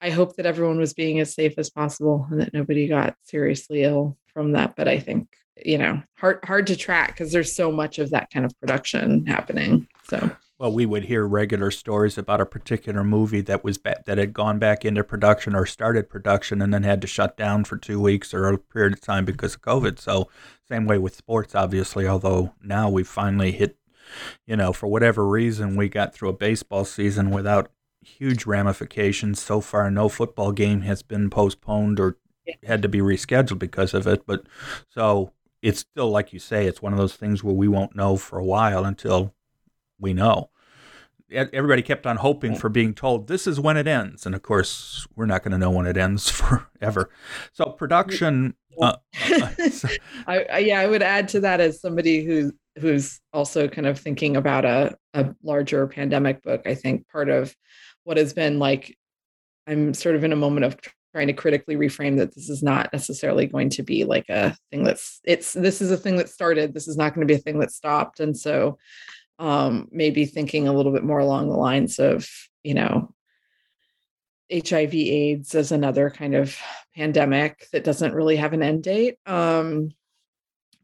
I 0.00 0.10
hope 0.10 0.36
that 0.36 0.46
everyone 0.46 0.78
was 0.78 0.94
being 0.94 1.20
as 1.20 1.34
safe 1.34 1.54
as 1.58 1.68
possible 1.68 2.26
and 2.30 2.40
that 2.40 2.54
nobody 2.54 2.88
got 2.88 3.16
seriously 3.24 3.82
ill 3.82 4.16
from 4.32 4.52
that. 4.52 4.76
But 4.76 4.88
I 4.88 4.98
think 5.00 5.28
you 5.64 5.78
know 5.78 6.02
hard 6.18 6.38
hard 6.44 6.66
to 6.66 6.76
track 6.76 7.08
because 7.08 7.32
there's 7.32 7.54
so 7.54 7.72
much 7.72 7.98
of 7.98 8.10
that 8.10 8.30
kind 8.30 8.44
of 8.44 8.58
production 8.60 9.24
happening 9.26 9.88
so 10.04 10.30
well 10.58 10.72
we 10.72 10.86
would 10.86 11.04
hear 11.04 11.26
regular 11.26 11.70
stories 11.70 12.16
about 12.16 12.40
a 12.40 12.46
particular 12.46 13.04
movie 13.04 13.40
that 13.40 13.62
was 13.64 13.78
ba- 13.78 14.02
that 14.06 14.18
had 14.18 14.32
gone 14.32 14.58
back 14.58 14.84
into 14.84 15.04
production 15.04 15.54
or 15.54 15.66
started 15.66 16.08
production 16.08 16.62
and 16.62 16.72
then 16.72 16.82
had 16.82 17.00
to 17.00 17.06
shut 17.06 17.36
down 17.36 17.64
for 17.64 17.76
two 17.76 18.00
weeks 18.00 18.32
or 18.32 18.48
a 18.48 18.58
period 18.58 18.92
of 18.92 19.00
time 19.00 19.24
because 19.24 19.54
of 19.54 19.62
covid. 19.62 19.98
So 19.98 20.28
same 20.68 20.86
way 20.86 20.98
with 20.98 21.14
sports 21.14 21.54
obviously 21.54 22.06
although 22.06 22.54
now 22.62 22.88
we've 22.88 23.08
finally 23.08 23.52
hit 23.52 23.76
you 24.46 24.56
know 24.56 24.72
for 24.72 24.86
whatever 24.86 25.26
reason 25.26 25.76
we 25.76 25.88
got 25.88 26.14
through 26.14 26.28
a 26.28 26.32
baseball 26.32 26.84
season 26.84 27.30
without 27.30 27.70
huge 28.06 28.46
ramifications. 28.46 29.42
So 29.42 29.60
far 29.60 29.90
no 29.90 30.08
football 30.08 30.52
game 30.52 30.82
has 30.82 31.02
been 31.02 31.28
postponed 31.30 32.00
or 32.00 32.18
had 32.62 32.82
to 32.82 32.88
be 32.88 33.00
rescheduled 33.00 33.58
because 33.58 33.94
of 33.94 34.06
it. 34.06 34.26
But 34.26 34.44
so 34.88 35.32
it's 35.62 35.80
still 35.80 36.10
like 36.10 36.32
you 36.32 36.38
say, 36.38 36.66
it's 36.66 36.82
one 36.82 36.92
of 36.92 36.98
those 36.98 37.16
things 37.16 37.42
where 37.42 37.54
we 37.54 37.68
won't 37.68 37.96
know 37.96 38.16
for 38.16 38.38
a 38.38 38.44
while 38.44 38.84
until 38.84 39.34
we 39.98 40.12
know. 40.12 40.50
Everybody 41.30 41.82
kept 41.82 42.06
on 42.06 42.18
hoping 42.18 42.54
for 42.54 42.68
being 42.68 42.94
told 42.94 43.26
this 43.26 43.48
is 43.48 43.58
when 43.58 43.76
it 43.76 43.88
ends, 43.88 44.26
and 44.26 44.34
of 44.34 44.42
course, 44.42 45.08
we're 45.16 45.26
not 45.26 45.42
going 45.42 45.52
to 45.52 45.58
know 45.58 45.72
when 45.72 45.86
it 45.86 45.96
ends 45.96 46.30
forever. 46.30 47.10
So 47.52 47.66
production. 47.66 48.54
Uh, 48.80 48.96
I, 49.14 50.46
I, 50.52 50.58
yeah, 50.58 50.78
I 50.78 50.86
would 50.86 51.02
add 51.02 51.28
to 51.28 51.40
that 51.40 51.60
as 51.60 51.80
somebody 51.80 52.24
who 52.24 52.52
who's 52.78 53.20
also 53.32 53.66
kind 53.68 53.86
of 53.86 53.98
thinking 53.98 54.36
about 54.36 54.64
a 54.64 54.96
a 55.14 55.34
larger 55.42 55.86
pandemic 55.88 56.42
book. 56.42 56.62
I 56.64 56.74
think 56.76 57.08
part 57.08 57.28
of 57.28 57.56
what 58.04 58.18
has 58.18 58.32
been 58.32 58.60
like 58.60 58.96
I'm 59.66 59.94
sort 59.94 60.14
of 60.14 60.22
in 60.22 60.32
a 60.32 60.36
moment 60.36 60.64
of 60.64 60.76
trying 61.12 61.26
to 61.26 61.32
critically 61.32 61.76
reframe 61.76 62.18
that 62.18 62.34
this 62.34 62.50
is 62.50 62.62
not 62.62 62.92
necessarily 62.92 63.46
going 63.46 63.70
to 63.70 63.82
be 63.82 64.04
like 64.04 64.28
a 64.28 64.54
thing 64.70 64.84
that's 64.84 65.20
it's 65.24 65.54
this 65.54 65.80
is 65.80 65.90
a 65.90 65.96
thing 65.96 66.16
that 66.16 66.28
started 66.28 66.74
this 66.74 66.86
is 66.86 66.96
not 66.96 67.14
going 67.14 67.26
to 67.26 67.32
be 67.32 67.38
a 67.38 67.42
thing 67.42 67.58
that 67.58 67.72
stopped 67.72 68.20
and 68.20 68.36
so 68.36 68.76
um 69.38 69.88
maybe 69.90 70.24
thinking 70.24 70.66
a 70.66 70.72
little 70.72 70.92
bit 70.92 71.04
more 71.04 71.18
along 71.18 71.48
the 71.48 71.56
lines 71.56 71.98
of 71.98 72.28
you 72.62 72.74
know 72.74 73.12
hiv 74.52 74.94
aids 74.94 75.54
as 75.54 75.72
another 75.72 76.10
kind 76.10 76.34
of 76.34 76.56
pandemic 76.94 77.66
that 77.72 77.84
doesn't 77.84 78.14
really 78.14 78.36
have 78.36 78.52
an 78.52 78.62
end 78.62 78.82
date 78.82 79.16
um 79.26 79.90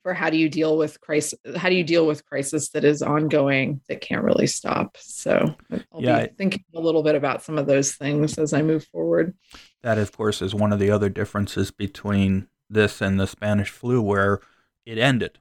for 0.03 0.13
how 0.13 0.31
do 0.31 0.37
you 0.37 0.49
deal 0.49 0.77
with 0.77 1.01
crisis 1.01 1.39
how 1.57 1.69
do 1.69 1.75
you 1.75 1.85
deal 1.85 2.07
with 2.07 2.25
crisis 2.27 2.71
that 2.71 2.85
is 2.85 3.03
ongoing 3.03 3.81
that 3.89 4.01
can't 4.01 4.25
really 4.25 4.47
stop? 4.47 4.97
So 4.99 5.55
i'll 5.93 6.03
yeah, 6.03 6.27
be 6.27 6.33
thinking 6.37 6.65
a 6.75 6.81
little 6.81 7.03
bit 7.03 7.15
about 7.15 7.43
some 7.43 7.59
of 7.59 7.67
those 7.67 7.93
things 7.95 8.39
as 8.39 8.53
i 8.53 8.63
move 8.63 8.85
forward. 8.87 9.35
That 9.83 9.99
of 9.99 10.13
course 10.13 10.43
is 10.43 10.55
one 10.55 10.73
of 10.73 10.79
the 10.79 10.91
other 10.91 11.09
differences 11.09 11.71
between 11.71 12.49
this 12.69 13.01
and 13.01 13.19
the 13.19 13.27
spanish 13.27 13.71
flu 13.71 14.01
where 14.03 14.41
it 14.85 14.99
ended 14.99 15.39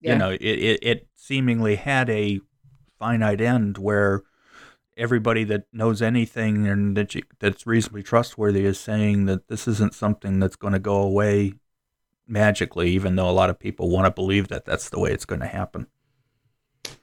yeah. 0.00 0.12
you 0.12 0.18
know 0.18 0.30
it, 0.30 0.40
it, 0.40 0.78
it 0.82 1.08
seemingly 1.14 1.76
had 1.76 2.08
a 2.10 2.40
finite 2.98 3.40
end 3.40 3.78
where 3.78 4.22
everybody 4.96 5.44
that 5.44 5.64
knows 5.72 6.02
anything 6.02 6.66
and 6.66 6.96
that 6.96 7.14
you, 7.14 7.22
that's 7.38 7.66
reasonably 7.66 8.02
trustworthy 8.02 8.64
is 8.64 8.80
saying 8.80 9.26
that 9.26 9.46
this 9.48 9.68
isn't 9.68 9.94
something 9.94 10.40
that's 10.40 10.56
going 10.56 10.72
to 10.72 10.78
go 10.80 10.96
away 10.96 11.54
magically, 12.26 12.90
even 12.90 13.16
though 13.16 13.30
a 13.30 13.32
lot 13.32 13.48
of 13.48 13.58
people 13.58 13.88
want 13.88 14.04
to 14.06 14.10
believe 14.10 14.48
that 14.48 14.64
that's 14.64 14.90
the 14.90 14.98
way 14.98 15.12
it's 15.12 15.24
going 15.24 15.40
to 15.40 15.46
happen. 15.46 15.86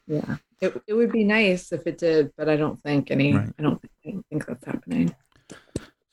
Yeah, 0.08 0.38
it, 0.62 0.80
it 0.88 0.94
would 0.94 1.12
be 1.12 1.24
nice 1.24 1.72
if 1.72 1.88
it 1.88 1.98
did, 1.98 2.32
but 2.38 2.50
I 2.50 2.58
don't 2.58 2.82
think 2.84 3.12
any. 3.12 3.34
Right. 3.34 3.50
I 3.58 3.62
don't 3.62 3.82
think, 3.82 3.94
I 4.06 4.12
don't 4.12 4.26
think 4.30 4.46
that's 4.46 4.66
happening. 4.66 5.16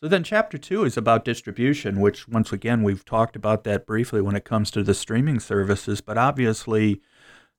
So 0.03 0.09
then, 0.09 0.24
chapter 0.24 0.59
two 0.59 0.82
is 0.82 0.96
about 0.96 1.24
distribution, 1.24 2.00
which 2.00 2.26
once 2.26 2.53
again 2.53 2.82
we've 2.82 3.05
talked 3.05 3.36
about 3.36 3.62
that 3.62 3.86
briefly 3.86 4.20
when 4.20 4.34
it 4.34 4.44
comes 4.44 4.72
to 4.72 4.82
the 4.82 4.94
streaming 4.94 5.38
services, 5.38 6.00
but 6.00 6.18
obviously. 6.18 7.00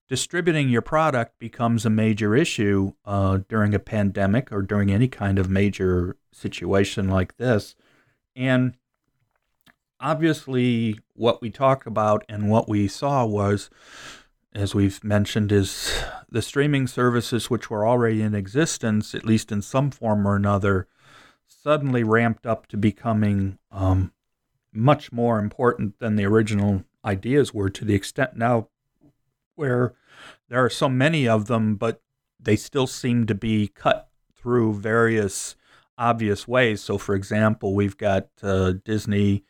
Distributing 0.10 0.68
your 0.68 0.82
product 0.82 1.40
becomes 1.40 1.86
a 1.86 1.90
major 1.90 2.36
issue 2.36 2.92
uh, 3.06 3.40
during 3.48 3.74
a 3.74 3.80
pandemic 3.80 4.52
or 4.52 4.62
during 4.62 4.92
any 4.92 5.08
kind 5.08 5.40
of 5.40 5.50
major 5.50 6.18
situation 6.34 7.08
like 7.08 7.38
this. 7.38 7.74
And 8.36 8.76
obviously, 10.02 11.00
what 11.14 11.42
we 11.42 11.50
talked 11.50 11.88
about 11.88 12.26
and 12.28 12.50
what 12.50 12.68
we 12.68 12.90
saw 12.90 13.26
was, 13.26 13.70
as 14.54 14.76
we've 14.76 15.02
mentioned, 15.06 15.54
is 15.54 16.04
the 16.30 16.42
streaming 16.42 16.86
services 16.86 17.50
which 17.50 17.70
were 17.70 17.88
already 17.88 18.22
in 18.22 18.36
existence, 18.36 19.16
at 19.16 19.26
least 19.26 19.54
in 19.54 19.62
some 19.62 19.90
form 19.90 20.28
or 20.28 20.36
another, 20.36 20.86
suddenly 21.64 22.04
ramped 22.04 22.46
up 22.46 22.68
to 22.68 22.78
becoming 22.78 23.58
um, 23.72 24.12
much 24.74 25.12
more 25.12 25.40
important 25.40 25.98
than 26.00 26.16
the 26.16 26.26
original 26.26 26.84
ideas 27.06 27.54
were, 27.54 27.70
to 27.70 27.86
the 27.86 27.96
extent 27.96 28.36
now 28.36 28.68
where 29.56 29.94
there 30.50 30.64
are 30.64 30.70
so 30.70 30.90
many 30.90 31.28
of 31.28 31.46
them, 31.46 31.76
but 31.76 32.02
they 32.40 32.56
still 32.56 32.88
seem 32.88 33.26
to 33.26 33.36
be 33.36 33.68
cut 33.68 34.10
through 34.36 34.74
various 34.74 35.56
obvious 35.98 36.48
ways. 36.48 36.82
So, 36.82 36.98
for 36.98 37.16
example, 37.16 37.74
we've 37.74 37.98
got 37.98 38.28
uh, 38.42 38.74
Disney 38.84 39.46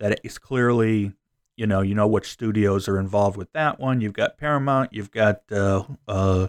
that 0.00 0.20
is 0.24 0.38
clearly, 0.38 1.12
you 1.56 1.66
know, 1.66 1.82
you 1.82 1.94
know 1.94 2.06
which 2.06 2.30
studios 2.30 2.88
are 2.88 2.98
involved 2.98 3.36
with 3.36 3.52
that 3.52 3.78
one. 3.78 4.00
You've 4.00 4.12
got 4.12 4.38
Paramount, 4.38 4.92
you've 4.92 5.12
got 5.12 5.42
uh, 5.52 5.84
uh, 6.08 6.48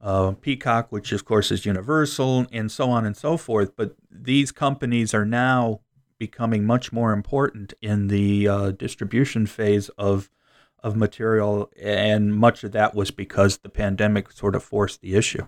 uh, 0.00 0.32
Peacock, 0.40 0.90
which 0.90 1.12
of 1.12 1.24
course 1.24 1.50
is 1.50 1.66
Universal, 1.66 2.46
and 2.52 2.70
so 2.70 2.90
on 2.90 3.06
and 3.06 3.16
so 3.16 3.36
forth. 3.36 3.76
But 3.76 3.96
these 4.10 4.52
companies 4.52 5.14
are 5.14 5.24
now 5.24 5.80
becoming 6.18 6.64
much 6.64 6.92
more 6.92 7.12
important 7.12 7.74
in 7.82 8.08
the 8.08 8.48
uh, 8.48 8.70
distribution 8.72 9.46
phase 9.46 9.88
of 9.90 10.30
of 10.82 10.96
material, 10.96 11.70
and 11.80 12.34
much 12.34 12.62
of 12.62 12.72
that 12.72 12.94
was 12.94 13.10
because 13.10 13.58
the 13.58 13.68
pandemic 13.68 14.30
sort 14.30 14.54
of 14.54 14.62
forced 14.62 15.00
the 15.00 15.16
issue. 15.16 15.46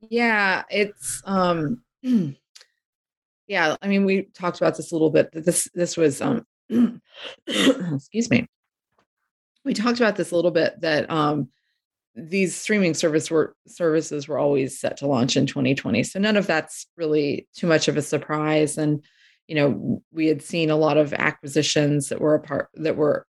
Yeah, 0.00 0.64
it's 0.70 1.22
um 1.24 1.82
yeah, 3.46 3.76
I 3.80 3.88
mean 3.88 4.04
we 4.04 4.22
talked 4.22 4.60
about 4.60 4.76
this 4.76 4.90
a 4.90 4.94
little 4.94 5.10
bit. 5.10 5.30
This 5.32 5.68
this 5.74 5.96
was 5.96 6.20
um 6.20 6.46
excuse 7.46 8.30
me. 8.30 8.48
We 9.64 9.74
talked 9.74 10.00
about 10.00 10.16
this 10.16 10.30
a 10.30 10.36
little 10.36 10.50
bit 10.50 10.80
that 10.80 11.10
um 11.10 11.50
these 12.28 12.54
streaming 12.54 12.94
service 12.94 13.30
were 13.30 13.54
services 13.66 14.28
were 14.28 14.38
always 14.38 14.78
set 14.78 14.96
to 14.98 15.06
launch 15.06 15.36
in 15.36 15.46
2020. 15.46 16.02
So 16.04 16.18
none 16.18 16.36
of 16.36 16.46
that's 16.46 16.86
really 16.96 17.48
too 17.54 17.66
much 17.66 17.88
of 17.88 17.96
a 17.96 18.02
surprise 18.02 18.78
and 18.78 19.02
you 19.48 19.56
know, 19.56 20.00
we 20.12 20.28
had 20.28 20.42
seen 20.42 20.70
a 20.70 20.76
lot 20.76 20.96
of 20.96 21.12
acquisitions 21.12 22.08
that 22.08 22.20
were 22.20 22.36
a 22.36 22.40
part 22.40 22.68
that 22.74 22.96
were 22.96 23.26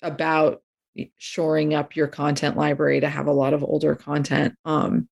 about 0.00 0.62
shoring 1.18 1.74
up 1.74 1.94
your 1.94 2.08
content 2.08 2.56
library 2.56 3.00
to 3.00 3.08
have 3.08 3.26
a 3.26 3.32
lot 3.32 3.52
of 3.52 3.62
older 3.62 3.94
content. 3.94 4.54
Um, 4.64 5.08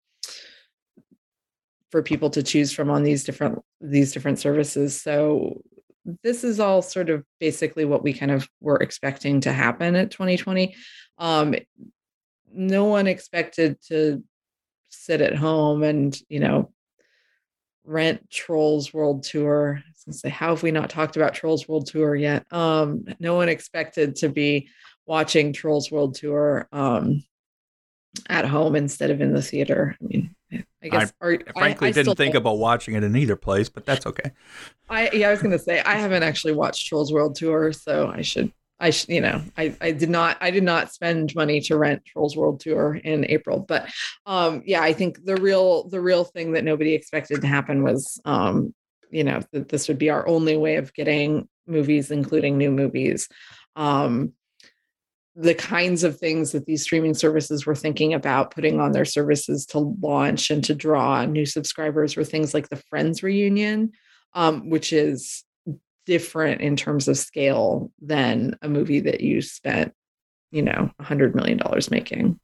for 1.91 2.01
people 2.01 2.29
to 2.29 2.43
choose 2.43 2.71
from 2.71 2.89
on 2.89 3.03
these 3.03 3.23
different 3.23 3.59
these 3.81 4.11
different 4.11 4.39
services 4.39 5.01
so 5.01 5.61
this 6.23 6.43
is 6.43 6.59
all 6.59 6.81
sort 6.81 7.09
of 7.09 7.23
basically 7.39 7.85
what 7.85 8.03
we 8.03 8.13
kind 8.13 8.31
of 8.31 8.47
were 8.61 8.77
expecting 8.77 9.41
to 9.41 9.51
happen 9.51 9.95
at 9.95 10.11
2020 10.11 10.75
um, 11.17 11.55
no 12.53 12.85
one 12.85 13.07
expected 13.07 13.77
to 13.87 14.23
sit 14.89 15.21
at 15.21 15.35
home 15.35 15.83
and 15.83 16.19
you 16.29 16.39
know 16.39 16.71
rent 17.83 18.29
trolls 18.29 18.93
world 18.93 19.23
tour 19.23 19.81
i 19.83 19.89
was 19.89 20.03
to 20.03 20.13
say 20.13 20.29
how 20.29 20.49
have 20.49 20.63
we 20.63 20.71
not 20.71 20.89
talked 20.89 21.15
about 21.15 21.33
trolls 21.33 21.67
world 21.67 21.87
tour 21.87 22.15
yet 22.15 22.45
um, 22.51 23.05
no 23.19 23.35
one 23.35 23.49
expected 23.49 24.15
to 24.15 24.29
be 24.29 24.69
watching 25.05 25.53
trolls 25.53 25.91
world 25.91 26.15
tour 26.15 26.67
um, 26.71 27.23
at 28.27 28.45
home 28.45 28.75
instead 28.75 29.11
of 29.11 29.21
in 29.21 29.33
the 29.33 29.41
theater 29.41 29.95
i 30.01 30.05
mean 30.05 30.35
I 30.81 30.87
guess. 30.87 31.13
I, 31.21 31.25
or, 31.25 31.39
frankly, 31.53 31.87
I, 31.87 31.89
I 31.89 31.91
didn't 31.91 32.15
think 32.15 32.35
about 32.35 32.57
watching 32.57 32.95
it 32.95 33.03
in 33.03 33.15
either 33.15 33.35
place, 33.35 33.69
but 33.69 33.85
that's 33.85 34.05
okay. 34.05 34.31
I 34.89 35.09
yeah, 35.11 35.27
I 35.27 35.31
was 35.31 35.41
gonna 35.41 35.59
say 35.59 35.81
I 35.81 35.95
haven't 35.95 36.23
actually 36.23 36.53
watched 36.53 36.87
Trolls 36.87 37.11
World 37.11 37.35
Tour, 37.35 37.73
so 37.73 38.07
I 38.07 38.21
should. 38.21 38.51
I 38.79 38.93
you 39.07 39.21
know, 39.21 39.41
I, 39.57 39.75
I 39.81 39.91
did 39.91 40.09
not, 40.09 40.37
I 40.39 40.51
did 40.51 40.63
not 40.63 40.93
spend 40.93 41.35
money 41.35 41.59
to 41.61 41.77
rent 41.77 42.05
Trolls 42.05 42.37
World 42.37 42.61
Tour 42.61 42.95
in 42.95 43.25
April, 43.29 43.59
but, 43.59 43.89
um, 44.25 44.63
yeah, 44.65 44.81
I 44.81 44.93
think 44.93 45.25
the 45.25 45.35
real, 45.35 45.89
the 45.89 45.99
real 45.99 46.23
thing 46.23 46.53
that 46.53 46.63
nobody 46.63 46.93
expected 46.93 47.41
to 47.41 47.47
happen 47.47 47.83
was, 47.83 48.21
um, 48.25 48.73
you 49.11 49.23
know, 49.23 49.41
that 49.51 49.69
this 49.69 49.87
would 49.87 49.97
be 49.97 50.09
our 50.09 50.27
only 50.27 50.55
way 50.55 50.75
of 50.77 50.93
getting 50.93 51.49
movies, 51.67 52.11
including 52.11 52.57
new 52.57 52.71
movies. 52.71 53.27
Um, 53.75 54.33
the 55.35 55.55
kinds 55.55 56.03
of 56.03 56.17
things 56.17 56.51
that 56.51 56.65
these 56.65 56.83
streaming 56.83 57.13
services 57.13 57.65
were 57.65 57.75
thinking 57.75 58.13
about 58.13 58.51
putting 58.51 58.79
on 58.79 58.91
their 58.91 59.05
services 59.05 59.65
to 59.67 59.79
launch 60.01 60.49
and 60.49 60.63
to 60.65 60.75
draw 60.75 61.23
new 61.25 61.45
subscribers 61.45 62.17
were 62.17 62.25
things 62.25 62.53
like 62.53 62.69
the 62.69 62.81
Friends 62.89 63.23
reunion, 63.23 63.91
um, 64.33 64.69
which 64.69 64.91
is 64.91 65.43
different 66.09 66.61
in 66.61 66.75
terms 66.75 67.07
of 67.07 67.17
scale 67.17 67.91
than 68.01 68.57
a 68.61 68.67
movie 68.67 68.99
that 69.01 69.21
you 69.21 69.41
spent, 69.41 69.93
you 70.51 70.63
know, 70.63 70.91
a 70.97 71.03
hundred 71.03 71.35
million 71.35 71.57
dollars 71.57 71.91
making. 71.91 72.39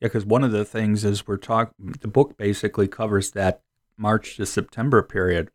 Yeah, 0.00 0.08
because 0.08 0.24
one 0.24 0.44
of 0.44 0.52
the 0.52 0.64
things 0.64 1.04
is 1.04 1.26
we're 1.26 1.36
talking. 1.36 1.94
The 2.00 2.08
book 2.08 2.36
basically 2.36 2.88
covers 2.88 3.32
that 3.32 3.60
March 3.96 4.36
to 4.36 4.46
September 4.46 5.02
period, 5.02 5.50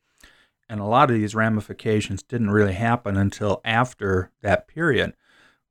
and 0.69 0.79
a 0.79 0.85
lot 0.85 1.09
of 1.09 1.17
these 1.17 1.33
ramifications 1.33 2.21
didn't 2.21 2.51
really 2.51 2.73
happen 2.73 3.17
until 3.17 3.61
after 3.65 4.31
that 4.41 4.67
period 4.67 5.13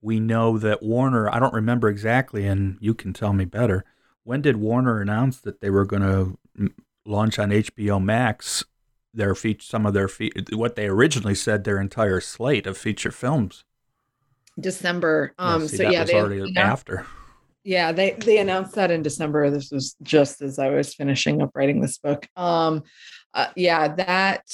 we 0.03 0.19
know 0.19 0.59
that 0.59 0.83
Warner, 0.83 1.33
I 1.33 1.39
don't 1.39 1.55
remember 1.55 1.89
exactly, 1.89 2.47
and 2.47 2.77
you 2.81 2.93
can 2.93 3.13
tell 3.13 3.33
me 3.33 3.45
better. 3.45 3.85
When 4.25 4.43
did 4.43 4.57
Warner 4.57 5.01
announce 5.01 5.41
that 5.41 5.61
they 5.61 5.71
were 5.71 5.87
going 5.87 6.03
to 6.03 6.39
mm, 6.59 6.73
launch 7.07 7.39
on 7.39 7.51
HBO 7.51 8.03
Max 8.03 8.65
their 9.15 9.35
feature, 9.35 9.65
some 9.65 9.87
of 9.87 9.95
their 9.95 10.09
fe- 10.09 10.33
what 10.53 10.77
they 10.77 10.87
originally 10.87 11.35
said 11.35 11.65
their 11.65 11.81
entire 11.81 12.21
slate 12.21 12.67
of 12.67 12.77
feature 12.79 13.11
films? 13.11 13.65
December. 14.59 15.35
Um, 15.39 15.63
yeah, 15.63 15.67
see, 15.67 15.77
so 15.77 15.83
that 15.85 15.93
yeah, 15.93 16.01
was 16.01 16.11
they, 16.11 16.21
already 16.21 16.57
after. 16.57 17.07
Yeah, 17.65 17.93
they 17.93 18.13
they 18.13 18.39
announced 18.39 18.75
that 18.75 18.91
in 18.91 19.03
December. 19.03 19.51
This 19.51 19.71
was 19.71 19.97
just 20.03 20.43
as 20.43 20.59
I 20.59 20.71
was 20.71 20.95
finishing 20.95 21.43
up 21.43 21.51
writing 21.55 21.81
this 21.81 21.99
book. 21.99 22.27
Um, 22.37 22.83
uh, 23.35 23.49
yeah, 23.57 23.95
that 23.95 24.45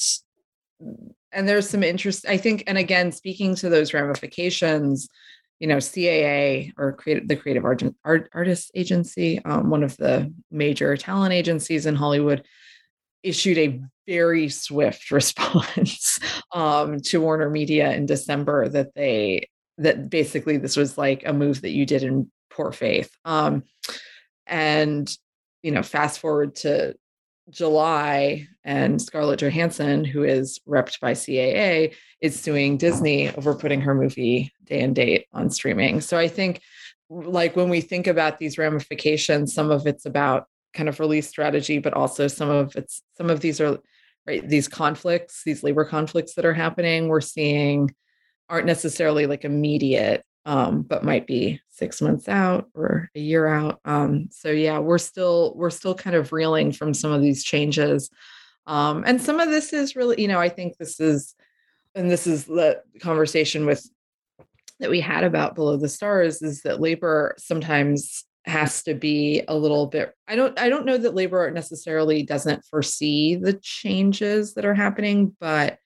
and 1.32 1.48
there's 1.48 1.68
some 1.68 1.82
interest. 1.82 2.26
I 2.28 2.36
think, 2.36 2.64
and 2.66 2.78
again, 2.78 3.12
speaking 3.12 3.54
to 3.56 3.68
those 3.68 3.94
ramifications, 3.94 5.08
you 5.58 5.66
know, 5.66 5.78
CAA 5.78 6.72
or 6.76 6.92
creative, 6.92 7.28
the 7.28 7.36
Creative 7.36 7.64
Art, 7.64 7.82
Art 8.04 8.30
Artists 8.32 8.70
Agency, 8.74 9.42
um, 9.44 9.70
one 9.70 9.82
of 9.82 9.96
the 9.96 10.32
major 10.50 10.96
talent 10.96 11.32
agencies 11.32 11.86
in 11.86 11.94
Hollywood, 11.94 12.44
issued 13.22 13.58
a 13.58 13.80
very 14.06 14.48
swift 14.48 15.10
response 15.10 16.18
um, 16.52 17.00
to 17.00 17.20
Warner 17.20 17.50
Media 17.50 17.92
in 17.92 18.06
December 18.06 18.68
that 18.68 18.94
they 18.94 19.48
that 19.78 20.10
basically 20.10 20.56
this 20.56 20.76
was 20.76 20.98
like 20.98 21.24
a 21.24 21.32
move 21.32 21.62
that 21.62 21.70
you 21.70 21.86
did 21.86 22.02
in 22.02 22.30
poor 22.50 22.72
faith. 22.72 23.10
Um, 23.24 23.62
and 24.46 25.08
you 25.62 25.70
know, 25.70 25.82
fast 25.82 26.20
forward 26.20 26.56
to 26.56 26.94
July, 27.50 28.46
and 28.64 29.00
Scarlett 29.00 29.40
Johansson, 29.40 30.04
who 30.04 30.22
is 30.22 30.60
repped 30.68 31.00
by 31.00 31.12
CAA, 31.12 31.94
is 32.20 32.38
suing 32.38 32.76
Disney 32.76 33.30
over 33.34 33.54
putting 33.54 33.80
her 33.80 33.94
movie 33.94 34.52
day 34.64 34.80
and 34.80 34.94
date 34.94 35.26
on 35.32 35.50
streaming. 35.50 36.00
So 36.00 36.18
I 36.18 36.28
think, 36.28 36.60
like, 37.08 37.56
when 37.56 37.70
we 37.70 37.80
think 37.80 38.06
about 38.06 38.38
these 38.38 38.58
ramifications, 38.58 39.54
some 39.54 39.70
of 39.70 39.86
it's 39.86 40.04
about 40.04 40.46
kind 40.74 40.88
of 40.88 41.00
release 41.00 41.28
strategy, 41.28 41.78
but 41.78 41.94
also 41.94 42.28
some 42.28 42.50
of 42.50 42.76
it's 42.76 43.02
some 43.16 43.30
of 43.30 43.40
these 43.40 43.60
are 43.60 43.78
right 44.26 44.48
these 44.48 44.68
conflicts, 44.68 45.42
these 45.44 45.62
labor 45.62 45.84
conflicts 45.84 46.34
that 46.34 46.44
are 46.44 46.54
happening. 46.54 47.08
We're 47.08 47.20
seeing 47.20 47.94
aren't 48.48 48.66
necessarily 48.66 49.26
like 49.26 49.44
immediate 49.44 50.24
um, 50.48 50.80
but 50.80 51.04
might 51.04 51.26
be 51.26 51.60
six 51.68 52.00
months 52.00 52.26
out 52.26 52.70
or 52.74 53.10
a 53.14 53.20
year 53.20 53.46
out. 53.46 53.80
Um, 53.84 54.28
so 54.30 54.50
yeah, 54.50 54.78
we're 54.78 54.96
still 54.96 55.52
we're 55.56 55.68
still 55.68 55.94
kind 55.94 56.16
of 56.16 56.32
reeling 56.32 56.72
from 56.72 56.94
some 56.94 57.12
of 57.12 57.20
these 57.20 57.44
changes, 57.44 58.08
um, 58.66 59.04
and 59.06 59.20
some 59.20 59.40
of 59.40 59.50
this 59.50 59.74
is 59.74 59.94
really, 59.94 60.20
you 60.20 60.26
know, 60.26 60.38
I 60.38 60.48
think 60.48 60.78
this 60.78 61.00
is, 61.00 61.34
and 61.94 62.10
this 62.10 62.26
is 62.26 62.46
the 62.46 62.82
conversation 63.00 63.66
with 63.66 63.86
that 64.80 64.88
we 64.88 65.00
had 65.00 65.22
about 65.22 65.54
below 65.54 65.76
the 65.76 65.88
stars 65.88 66.40
is 66.40 66.62
that 66.62 66.80
labor 66.80 67.34
sometimes 67.36 68.24
has 68.48 68.82
to 68.82 68.94
be 68.94 69.42
a 69.48 69.56
little 69.56 69.86
bit 69.86 70.14
i 70.26 70.34
don't 70.34 70.58
i 70.58 70.68
don't 70.68 70.86
know 70.86 70.96
that 70.96 71.14
labor 71.14 71.50
necessarily 71.50 72.22
doesn't 72.22 72.64
foresee 72.64 73.36
the 73.36 73.52
changes 73.62 74.54
that 74.54 74.64
are 74.64 74.74
happening 74.74 75.36
but 75.40 75.78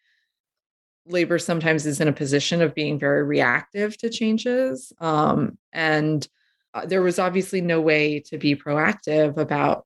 labor 1.07 1.39
sometimes 1.39 1.87
is 1.87 2.01
in 2.01 2.09
a 2.09 2.13
position 2.13 2.63
of 2.63 2.75
being 2.75 2.99
very 2.99 3.23
reactive 3.23 3.97
to 3.99 4.11
changes. 4.11 4.93
Um, 5.01 5.59
and 5.73 6.27
uh, 6.75 6.87
there 6.87 7.03
was 7.03 7.19
obviously 7.19 7.61
no 7.61 7.81
way 7.81 8.21
to 8.21 8.39
be 8.39 8.57
proactive 8.57 9.37
about 9.37 9.85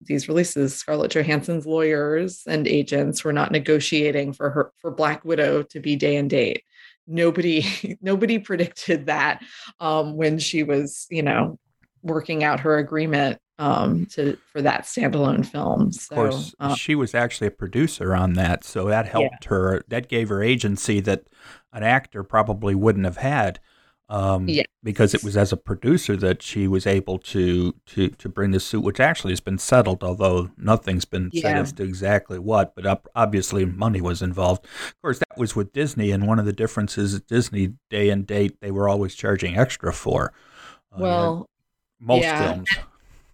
these 0.00 0.28
releases. 0.28 0.74
Scarlett 0.74 1.12
Johansson's 1.12 1.66
lawyers 1.66 2.42
and 2.46 2.66
agents 2.66 3.22
were 3.24 3.32
not 3.32 3.52
negotiating 3.52 4.32
for 4.32 4.50
her 4.50 4.72
for 4.78 4.90
Black 4.90 5.24
Widow 5.24 5.62
to 5.64 5.80
be 5.80 5.96
day 5.96 6.16
and 6.16 6.30
date. 6.30 6.62
Nobody, 7.06 7.98
nobody 8.00 8.38
predicted 8.38 9.06
that 9.06 9.42
um, 9.80 10.16
when 10.16 10.38
she 10.38 10.62
was, 10.62 11.06
you 11.10 11.22
know, 11.22 11.58
working 12.02 12.44
out 12.44 12.60
her 12.60 12.78
agreement 12.78 13.38
um, 13.58 14.06
to 14.06 14.36
for 14.52 14.62
that 14.62 14.84
standalone 14.84 15.46
film. 15.46 15.92
So, 15.92 16.14
of 16.14 16.16
course, 16.16 16.54
um, 16.58 16.74
she 16.74 16.94
was 16.94 17.14
actually 17.14 17.46
a 17.48 17.52
producer 17.52 18.14
on 18.14 18.32
that, 18.34 18.64
so 18.64 18.86
that 18.86 19.06
helped 19.06 19.44
yeah. 19.44 19.48
her. 19.48 19.82
That 19.88 20.08
gave 20.08 20.28
her 20.30 20.42
agency 20.42 21.00
that 21.00 21.28
an 21.72 21.82
actor 21.82 22.22
probably 22.22 22.74
wouldn't 22.74 23.04
have 23.04 23.18
had. 23.18 23.60
Um, 24.08 24.46
yeah. 24.46 24.64
because 24.82 25.14
it 25.14 25.24
was 25.24 25.38
as 25.38 25.52
a 25.52 25.56
producer 25.56 26.16
that 26.16 26.42
she 26.42 26.68
was 26.68 26.86
able 26.86 27.18
to 27.20 27.74
to 27.86 28.10
to 28.10 28.28
bring 28.28 28.50
the 28.50 28.60
suit, 28.60 28.82
which 28.82 29.00
actually 29.00 29.32
has 29.32 29.40
been 29.40 29.56
settled, 29.56 30.04
although 30.04 30.50
nothing's 30.58 31.06
been 31.06 31.30
yeah. 31.32 31.42
said 31.42 31.56
as 31.56 31.72
to 31.74 31.84
exactly 31.84 32.38
what. 32.38 32.74
But 32.74 33.06
obviously, 33.14 33.64
money 33.64 34.02
was 34.02 34.20
involved. 34.20 34.66
Of 34.66 35.00
course, 35.00 35.18
that 35.20 35.38
was 35.38 35.56
with 35.56 35.72
Disney, 35.72 36.10
and 36.10 36.26
one 36.26 36.38
of 36.38 36.44
the 36.44 36.52
differences 36.52 37.14
at 37.14 37.26
Disney 37.26 37.74
day 37.88 38.10
and 38.10 38.26
date 38.26 38.58
they 38.60 38.70
were 38.70 38.86
always 38.86 39.14
charging 39.14 39.56
extra 39.56 39.94
for. 39.94 40.34
Uh, 40.92 40.98
well, 40.98 41.46
most 42.02 42.22
yeah. 42.22 42.52
films 42.52 42.68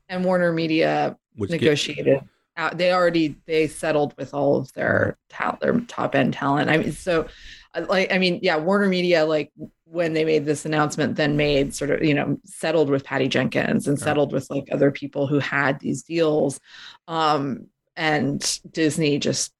and 0.08 0.24
Warner 0.24 0.52
Media 0.52 1.16
was 1.36 1.50
get- 1.50 1.60
negotiated 1.60 2.20
out. 2.56 2.76
They 2.76 2.92
already 2.92 3.36
they 3.46 3.66
settled 3.66 4.14
with 4.18 4.34
all 4.34 4.56
of 4.56 4.72
their 4.74 5.16
talent, 5.28 5.60
their 5.60 5.80
top 5.80 6.14
end 6.14 6.34
talent. 6.34 6.70
I 6.70 6.76
mean, 6.78 6.92
so 6.92 7.26
uh, 7.74 7.86
like 7.88 8.12
I 8.12 8.18
mean, 8.18 8.40
yeah, 8.42 8.56
Warner 8.56 8.88
Media 8.88 9.24
like 9.24 9.52
when 9.84 10.12
they 10.12 10.24
made 10.24 10.44
this 10.44 10.66
announcement, 10.66 11.16
then 11.16 11.36
made 11.36 11.74
sort 11.74 11.90
of 11.90 12.02
you 12.04 12.14
know 12.14 12.38
settled 12.44 12.90
with 12.90 13.04
Patty 13.04 13.28
Jenkins 13.28 13.88
and 13.88 13.98
settled 13.98 14.32
with 14.32 14.50
like 14.50 14.68
other 14.70 14.90
people 14.90 15.26
who 15.26 15.38
had 15.38 15.80
these 15.80 16.02
deals, 16.02 16.60
um, 17.06 17.66
and 17.96 18.60
Disney 18.70 19.18
just 19.18 19.52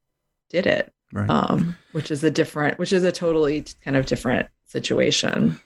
did 0.50 0.66
it, 0.66 0.92
Right. 1.12 1.30
um, 1.30 1.76
which 1.92 2.10
is 2.10 2.24
a 2.24 2.30
different, 2.30 2.78
which 2.78 2.92
is 2.92 3.04
a 3.04 3.12
totally 3.12 3.64
kind 3.82 3.96
of 3.96 4.06
different 4.06 4.48
situation. 4.66 5.60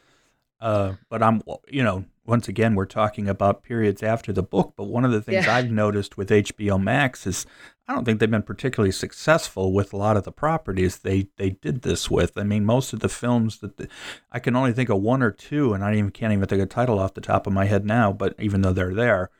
Uh, 0.60 0.94
but 1.08 1.22
I'm, 1.22 1.42
you 1.68 1.82
know, 1.82 2.04
once 2.24 2.46
again, 2.48 2.74
we're 2.74 2.86
talking 2.86 3.28
about 3.28 3.62
periods 3.62 4.02
after 4.02 4.32
the 4.32 4.42
book. 4.42 4.74
But 4.76 4.84
one 4.84 5.04
of 5.04 5.10
the 5.10 5.20
things 5.20 5.46
Yeah. 5.46 5.56
I've 5.56 5.70
noticed 5.70 6.16
with 6.16 6.30
HBO 6.30 6.80
Max 6.80 7.26
is 7.26 7.46
I 7.88 7.94
don't 7.94 8.04
think 8.04 8.20
they've 8.20 8.30
been 8.30 8.42
particularly 8.42 8.92
successful 8.92 9.72
with 9.72 9.92
a 9.92 9.96
lot 9.96 10.16
of 10.16 10.22
the 10.22 10.30
properties 10.32 10.98
they, 10.98 11.28
they 11.36 11.50
did 11.50 11.82
this 11.82 12.08
with. 12.08 12.38
I 12.38 12.44
mean, 12.44 12.64
most 12.64 12.92
of 12.92 13.00
the 13.00 13.08
films 13.08 13.58
that 13.58 13.76
the, 13.76 13.88
I 14.30 14.38
can 14.38 14.54
only 14.54 14.72
think 14.72 14.88
of 14.88 15.00
one 15.00 15.22
or 15.22 15.32
two, 15.32 15.74
and 15.74 15.82
I 15.82 15.92
even 15.94 16.10
can't 16.12 16.32
even 16.32 16.46
think 16.46 16.60
of 16.60 16.66
a 16.66 16.68
title 16.68 17.00
off 17.00 17.14
the 17.14 17.20
top 17.20 17.46
of 17.46 17.52
my 17.52 17.64
head 17.64 17.84
now. 17.84 18.12
But 18.12 18.34
even 18.38 18.62
though 18.62 18.72
they're 18.72 18.94
there, 18.94 19.30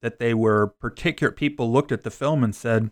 that 0.00 0.18
they 0.18 0.34
were 0.34 0.66
particular. 0.66 1.30
People 1.30 1.72
looked 1.72 1.90
at 1.92 2.02
the 2.02 2.10
film 2.10 2.44
and 2.44 2.54
said 2.54 2.90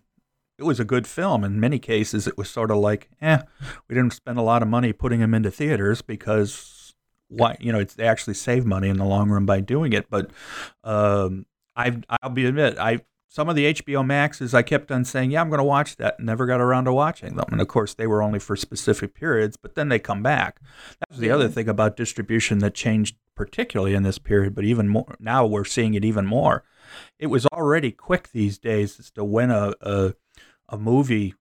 it 0.58 0.64
was 0.64 0.80
a 0.80 0.84
good 0.84 1.06
film. 1.06 1.44
In 1.44 1.60
many 1.60 1.78
cases, 1.78 2.26
it 2.26 2.38
was 2.38 2.48
sort 2.48 2.70
of 2.70 2.78
like, 2.78 3.10
eh, 3.20 3.38
we 3.88 3.94
didn't 3.94 4.14
spend 4.14 4.38
a 4.38 4.42
lot 4.42 4.62
of 4.62 4.68
money 4.68 4.92
putting 4.92 5.20
them 5.20 5.34
into 5.34 5.50
theaters 5.50 6.00
because 6.02 6.81
why 7.32 7.56
you 7.60 7.72
know 7.72 7.78
it's 7.78 7.94
they 7.94 8.06
actually 8.06 8.34
save 8.34 8.64
money 8.64 8.88
in 8.88 8.98
the 8.98 9.04
long 9.04 9.30
run 9.30 9.46
by 9.46 9.60
doing 9.60 9.92
it. 9.92 10.08
But 10.10 10.30
um 10.84 11.46
i 11.74 11.96
i'll 12.22 12.30
be 12.30 12.44
admit 12.44 12.76
i 12.78 13.00
some 13.28 13.48
of 13.48 13.56
the 13.56 13.72
hbo 13.72 14.04
maxes 14.04 14.52
i 14.52 14.60
kept 14.60 14.92
on 14.92 15.06
saying 15.06 15.30
yeah 15.30 15.40
i'm 15.40 15.48
going 15.48 15.58
to 15.58 15.64
watch 15.64 15.96
that. 15.96 16.20
Never 16.20 16.46
got 16.46 16.60
around 16.60 16.84
to 16.84 16.92
watching 16.92 17.36
them. 17.36 17.46
And 17.50 17.60
of 17.60 17.68
course 17.68 17.94
they 17.94 18.06
were 18.06 18.22
only 18.22 18.38
for 18.38 18.56
specific 18.56 19.14
periods 19.14 19.56
but 19.56 19.74
then 19.74 19.88
they 19.88 19.98
come 19.98 20.22
back. 20.22 20.60
That 21.00 21.10
was 21.10 21.18
the 21.18 21.30
other 21.30 21.48
thing 21.48 21.68
about 21.68 21.96
distribution 21.96 22.58
that 22.58 22.74
changed 22.74 23.16
particularly 23.34 23.94
in 23.94 24.02
this 24.02 24.18
period 24.18 24.54
but 24.54 24.64
even 24.64 24.88
more 24.88 25.16
now 25.18 25.46
we're 25.46 25.64
seeing 25.64 25.94
it 25.94 26.04
even 26.04 26.26
more. 26.26 26.64
It 27.18 27.28
was 27.28 27.46
already 27.46 27.90
quick 27.90 28.32
these 28.32 28.58
days 28.58 29.00
as 29.00 29.10
to 29.12 29.24
when 29.24 29.50
a 29.50 29.72
a, 29.80 30.14
a 30.68 30.76
movie 30.76 31.34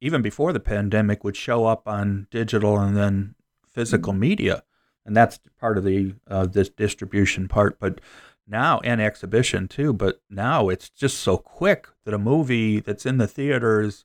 even 0.00 0.22
before 0.22 0.52
the 0.52 0.60
pandemic 0.60 1.24
would 1.24 1.36
show 1.36 1.64
up 1.64 1.88
on 1.88 2.26
digital 2.30 2.78
and 2.78 2.96
then 2.96 3.34
physical 3.66 4.12
media 4.12 4.62
and 5.08 5.16
that's 5.16 5.40
part 5.58 5.78
of 5.78 5.84
the 5.84 6.14
uh, 6.28 6.46
this 6.46 6.68
distribution 6.68 7.48
part. 7.48 7.80
But 7.80 8.00
now 8.46 8.78
and 8.84 9.00
exhibition 9.00 9.66
too. 9.66 9.92
But 9.92 10.20
now 10.30 10.68
it's 10.68 10.90
just 10.90 11.18
so 11.18 11.38
quick 11.38 11.88
that 12.04 12.14
a 12.14 12.18
movie 12.18 12.78
that's 12.78 13.06
in 13.06 13.18
the 13.18 13.26
theaters, 13.26 14.04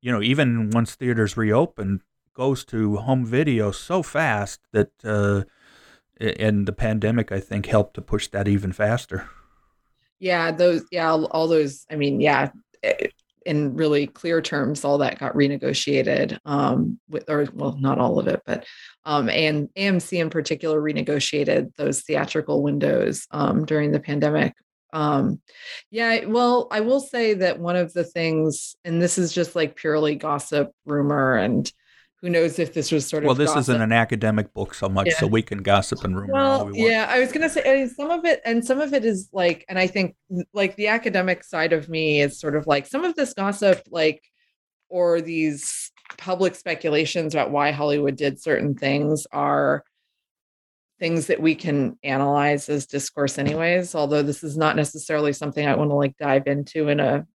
you 0.00 0.10
know, 0.10 0.22
even 0.22 0.70
once 0.70 0.94
theaters 0.94 1.36
reopen, 1.36 2.00
goes 2.34 2.64
to 2.66 2.96
home 2.96 3.24
video 3.24 3.70
so 3.70 4.02
fast 4.02 4.60
that. 4.72 4.90
Uh, 5.04 5.44
and 6.18 6.66
the 6.66 6.72
pandemic, 6.72 7.30
I 7.30 7.40
think, 7.40 7.66
helped 7.66 7.92
to 7.92 8.00
push 8.00 8.28
that 8.28 8.48
even 8.48 8.72
faster. 8.72 9.28
Yeah, 10.18 10.50
those, 10.50 10.84
yeah, 10.90 11.10
all, 11.10 11.46
those, 11.46 11.84
I 11.90 11.96
mean, 11.96 12.22
yeah, 12.22 12.52
eh, 12.82 13.08
in 13.46 13.74
really 13.74 14.06
clear 14.06 14.42
terms, 14.42 14.84
all 14.84 14.98
that 14.98 15.18
got 15.18 15.34
renegotiated. 15.34 16.38
Um, 16.44 16.98
with, 17.08 17.30
or 17.30 17.48
well, 17.54 17.76
not 17.78 17.98
all 17.98 18.18
of 18.18 18.26
it, 18.28 18.42
but 18.44 18.66
um, 19.04 19.28
and 19.30 19.68
AMC 19.76 20.20
in 20.20 20.30
particular 20.30 20.80
renegotiated 20.80 21.74
those 21.76 22.02
theatrical 22.02 22.62
windows 22.62 23.26
um, 23.30 23.64
during 23.64 23.92
the 23.92 24.00
pandemic. 24.00 24.54
Um, 24.92 25.40
yeah, 25.90 26.24
well, 26.26 26.68
I 26.70 26.80
will 26.80 27.00
say 27.00 27.34
that 27.34 27.58
one 27.58 27.76
of 27.76 27.92
the 27.92 28.04
things, 28.04 28.76
and 28.84 29.00
this 29.00 29.18
is 29.18 29.32
just 29.32 29.54
like 29.54 29.76
purely 29.76 30.14
gossip, 30.14 30.72
rumor, 30.84 31.36
and 31.36 31.70
who 32.22 32.30
knows 32.30 32.58
if 32.58 32.72
this 32.74 32.90
was 32.90 33.06
sort 33.06 33.22
of 33.22 33.26
Well, 33.26 33.34
this 33.34 33.50
gossip. 33.50 33.60
isn't 33.72 33.82
an 33.82 33.92
academic 33.92 34.52
book 34.54 34.74
so 34.74 34.88
much, 34.88 35.10
so 35.18 35.26
we 35.26 35.42
can 35.42 35.62
gossip 35.62 36.02
and 36.04 36.16
rumor 36.18 36.34
all 36.38 36.58
Well, 36.58 36.66
we 36.66 36.72
want. 36.80 36.90
yeah, 36.90 37.06
I 37.08 37.20
was 37.20 37.30
gonna 37.32 37.48
say 37.48 37.62
I 37.70 37.76
mean, 37.78 37.88
some 37.88 38.10
of 38.10 38.24
it, 38.24 38.40
and 38.44 38.64
some 38.64 38.80
of 38.80 38.92
it 38.94 39.04
is 39.04 39.28
like, 39.32 39.64
and 39.68 39.78
I 39.78 39.86
think 39.86 40.16
like 40.54 40.76
the 40.76 40.88
academic 40.88 41.44
side 41.44 41.72
of 41.72 41.88
me 41.88 42.20
is 42.20 42.40
sort 42.40 42.56
of 42.56 42.66
like 42.66 42.86
some 42.86 43.04
of 43.04 43.14
this 43.14 43.34
gossip, 43.34 43.82
like, 43.90 44.22
or 44.88 45.20
these 45.20 45.90
public 46.16 46.54
speculations 46.54 47.34
about 47.34 47.50
why 47.50 47.70
Hollywood 47.72 48.16
did 48.16 48.40
certain 48.40 48.74
things 48.76 49.26
are 49.32 49.84
things 50.98 51.26
that 51.26 51.42
we 51.42 51.54
can 51.54 51.98
analyze 52.02 52.70
as 52.70 52.86
discourse 52.86 53.36
anyways 53.38 53.94
although 53.94 54.22
this 54.22 54.42
is 54.42 54.56
not 54.56 54.76
necessarily 54.76 55.30
something 55.30 55.66
i 55.66 55.74
want 55.74 55.90
to 55.90 55.94
like 55.94 56.16
dive 56.16 56.46
into 56.46 56.88
in 56.88 57.00
a 57.00 57.26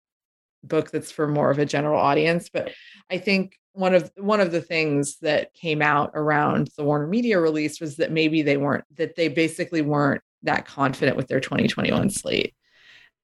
book 0.64 0.91
that's 0.91 1.11
for 1.11 1.28
more 1.28 1.51
of 1.51 1.59
a 1.59 1.66
general 1.66 2.01
audience 2.01 2.49
but 2.49 2.72
i 3.11 3.18
think 3.18 3.59
one 3.73 3.95
of 3.95 4.11
one 4.16 4.41
of 4.41 4.53
the 4.53 4.61
things 4.61 5.18
that 5.18 5.55
came 5.55 5.81
out 5.81 6.11
around 6.14 6.71
the 6.77 6.85
warner 6.85 7.07
media 7.07 7.39
release 7.41 7.81
was 7.81 7.97
that 7.97 8.11
maybe 8.11 8.43
they 8.43 8.57
weren't 8.57 8.85
that 8.97 9.16
they 9.16 9.29
basically 9.29 9.83
weren't 9.83 10.23
that 10.43 10.66
confident 10.66 11.16
with 11.16 11.29
their 11.29 11.41
2021 11.41 12.11
slate 12.11 12.55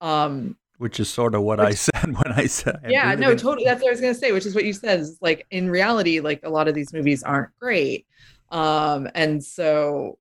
um 0.01 0.57
Which 0.79 1.01
is 1.01 1.09
sort 1.09 1.35
of 1.35 1.43
what 1.43 1.59
I 1.59 1.73
said 1.73 2.05
when 2.05 2.33
I 2.33 2.47
said. 2.47 2.77
I 2.85 2.89
yeah 2.89 3.15
no 3.15 3.35
totally 3.35 3.65
that's 3.65 3.83
what 3.83 3.89
i 3.89 3.93
was 3.93 4.01
going 4.01 4.15
to 4.15 4.19
say 4.19 4.33
which 4.33 4.47
is 4.47 4.55
what 4.55 4.65
you 4.65 4.73
said 4.73 5.01
is 5.01 5.19
like 5.21 5.47
in 5.51 5.71
reality 5.71 6.21
like 6.21 6.41
a 6.45 6.51
lot 6.51 6.69
of 6.69 6.75
these 6.75 6.93
movies 6.93 7.23
aren't 7.23 7.51
great 7.59 8.07
um 8.51 9.09
and 9.15 9.43
so 9.43 10.19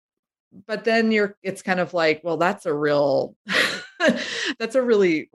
but 0.66 0.84
then 0.86 1.12
you're 1.12 1.36
it's 1.44 1.62
kind 1.62 1.80
of 1.80 1.94
like 1.94 2.22
well 2.24 2.38
that's 2.38 2.66
a 2.66 2.74
real 2.74 3.36
that's 4.60 4.76
a 4.76 4.82
really 4.82 5.30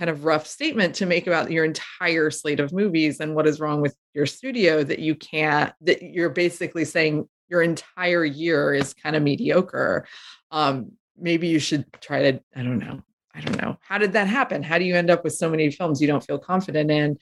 kind 0.00 0.08
of 0.08 0.24
rough 0.24 0.46
statement 0.46 0.94
to 0.94 1.04
make 1.04 1.26
about 1.26 1.50
your 1.50 1.62
entire 1.62 2.30
slate 2.30 2.58
of 2.58 2.72
movies 2.72 3.20
and 3.20 3.34
what 3.34 3.46
is 3.46 3.60
wrong 3.60 3.82
with 3.82 3.94
your 4.14 4.24
studio 4.24 4.82
that 4.82 4.98
you 4.98 5.14
can't 5.14 5.74
that 5.82 6.00
you're 6.00 6.30
basically 6.30 6.86
saying 6.86 7.28
your 7.48 7.60
entire 7.60 8.24
year 8.24 8.72
is 8.72 8.94
kind 8.94 9.14
of 9.14 9.22
mediocre. 9.22 10.06
Um 10.50 10.92
maybe 11.18 11.48
you 11.48 11.58
should 11.58 11.84
try 12.00 12.32
to 12.32 12.40
i 12.56 12.62
don't 12.62 12.78
know 12.78 13.02
i 13.34 13.42
don't 13.42 13.60
know. 13.60 13.76
How 13.82 13.98
did 13.98 14.14
that 14.14 14.26
happen? 14.26 14.62
How 14.62 14.78
do 14.78 14.84
you 14.84 14.96
end 14.96 15.10
up 15.10 15.22
with 15.22 15.34
so 15.34 15.50
many 15.50 15.70
films 15.70 16.00
you 16.00 16.08
don't 16.08 16.24
feel 16.24 16.38
confident 16.38 16.90
in? 16.90 17.18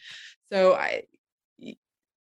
So 0.53 0.75
i 0.75 1.03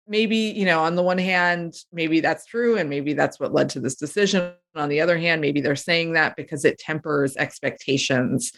maybe 0.09 0.38
you 0.38 0.64
know 0.64 0.80
on 0.80 0.96
the 0.96 1.02
one 1.04 1.18
hand 1.18 1.74
maybe 1.92 2.18
that's 2.18 2.46
true 2.46 2.78
and 2.78 2.90
maybe 2.90 3.12
that's 3.12 3.38
what 3.38 3.54
led 3.54 3.68
to 3.68 3.78
this 3.78 3.94
decision. 3.94 4.54
On 4.74 4.88
the 4.88 5.02
other 5.02 5.18
hand 5.18 5.40
maybe 5.40 5.61
they're 5.61 5.76
saying 5.76 6.14
that 6.14 6.34
because 6.34 6.64
it 6.64 6.80
tempers 6.80 7.36
expectations 7.36 8.52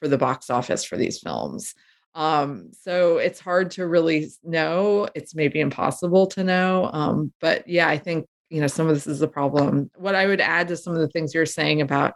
for 0.00 0.08
the 0.08 0.18
box 0.18 0.50
office 0.50 0.84
for 0.84 0.96
these 0.96 1.18
films 1.18 1.74
um 2.14 2.70
so 2.72 3.18
it's 3.18 3.40
hard 3.40 3.70
to 3.70 3.86
really 3.86 4.28
know 4.42 5.08
it's 5.14 5.34
maybe 5.34 5.60
impossible 5.60 6.26
to 6.26 6.42
know 6.44 6.90
um 6.92 7.32
but 7.40 7.66
yeah 7.68 7.88
i 7.88 7.98
think 7.98 8.26
you 8.48 8.60
know 8.60 8.66
some 8.66 8.88
of 8.88 8.94
this 8.94 9.06
is 9.06 9.22
a 9.22 9.28
problem 9.28 9.90
what 9.96 10.14
i 10.14 10.26
would 10.26 10.40
add 10.40 10.68
to 10.68 10.76
some 10.76 10.94
of 10.94 11.00
the 11.00 11.08
things 11.08 11.34
you're 11.34 11.46
saying 11.46 11.80
about 11.80 12.14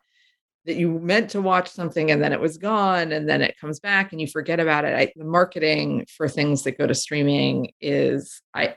that 0.67 0.77
you 0.77 0.99
meant 1.01 1.31
to 1.31 1.41
watch 1.41 1.69
something 1.69 2.11
and 2.11 2.23
then 2.23 2.33
it 2.33 2.41
was 2.41 2.59
gone 2.59 3.13
and 3.13 3.29
then 3.29 3.41
it 3.41 3.59
comes 3.59 3.81
back 3.81 4.13
and 4.13 4.21
you 4.21 4.27
forget 4.27 4.61
about 4.61 4.85
it. 4.85 4.95
I, 4.95 5.13
the 5.17 5.25
marketing 5.25 6.07
for 6.15 6.29
things 6.29 6.65
that 6.65 6.79
go 6.79 6.87
to 6.87 6.95
streaming 6.95 7.73
is 7.81 8.43
I 8.55 8.77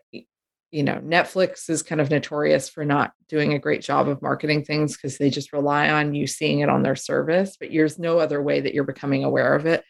you 0.74 0.82
know, 0.82 0.99
Netflix 1.05 1.69
is 1.69 1.84
kind 1.84 2.01
of 2.01 2.09
notorious 2.09 2.67
for 2.67 2.84
not 2.84 3.11
doing 3.30 3.53
a 3.53 3.59
great 3.59 3.84
job 3.84 4.07
of 4.07 4.24
marketing 4.24 4.65
things 4.65 4.97
because 4.97 5.19
they 5.19 5.30
just 5.30 5.53
rely 5.53 5.89
on 5.89 6.15
you 6.15 6.26
seeing 6.26 6.61
it 6.61 6.69
on 6.69 6.82
their 6.82 6.95
service, 6.95 7.57
but 7.59 7.69
there's 7.71 7.99
no 7.99 8.17
other 8.17 8.41
way 8.41 8.59
that 8.59 8.74
you're 8.74 8.84
becoming 8.84 9.24
aware 9.24 9.53
of 9.53 9.67
it. 9.67 9.84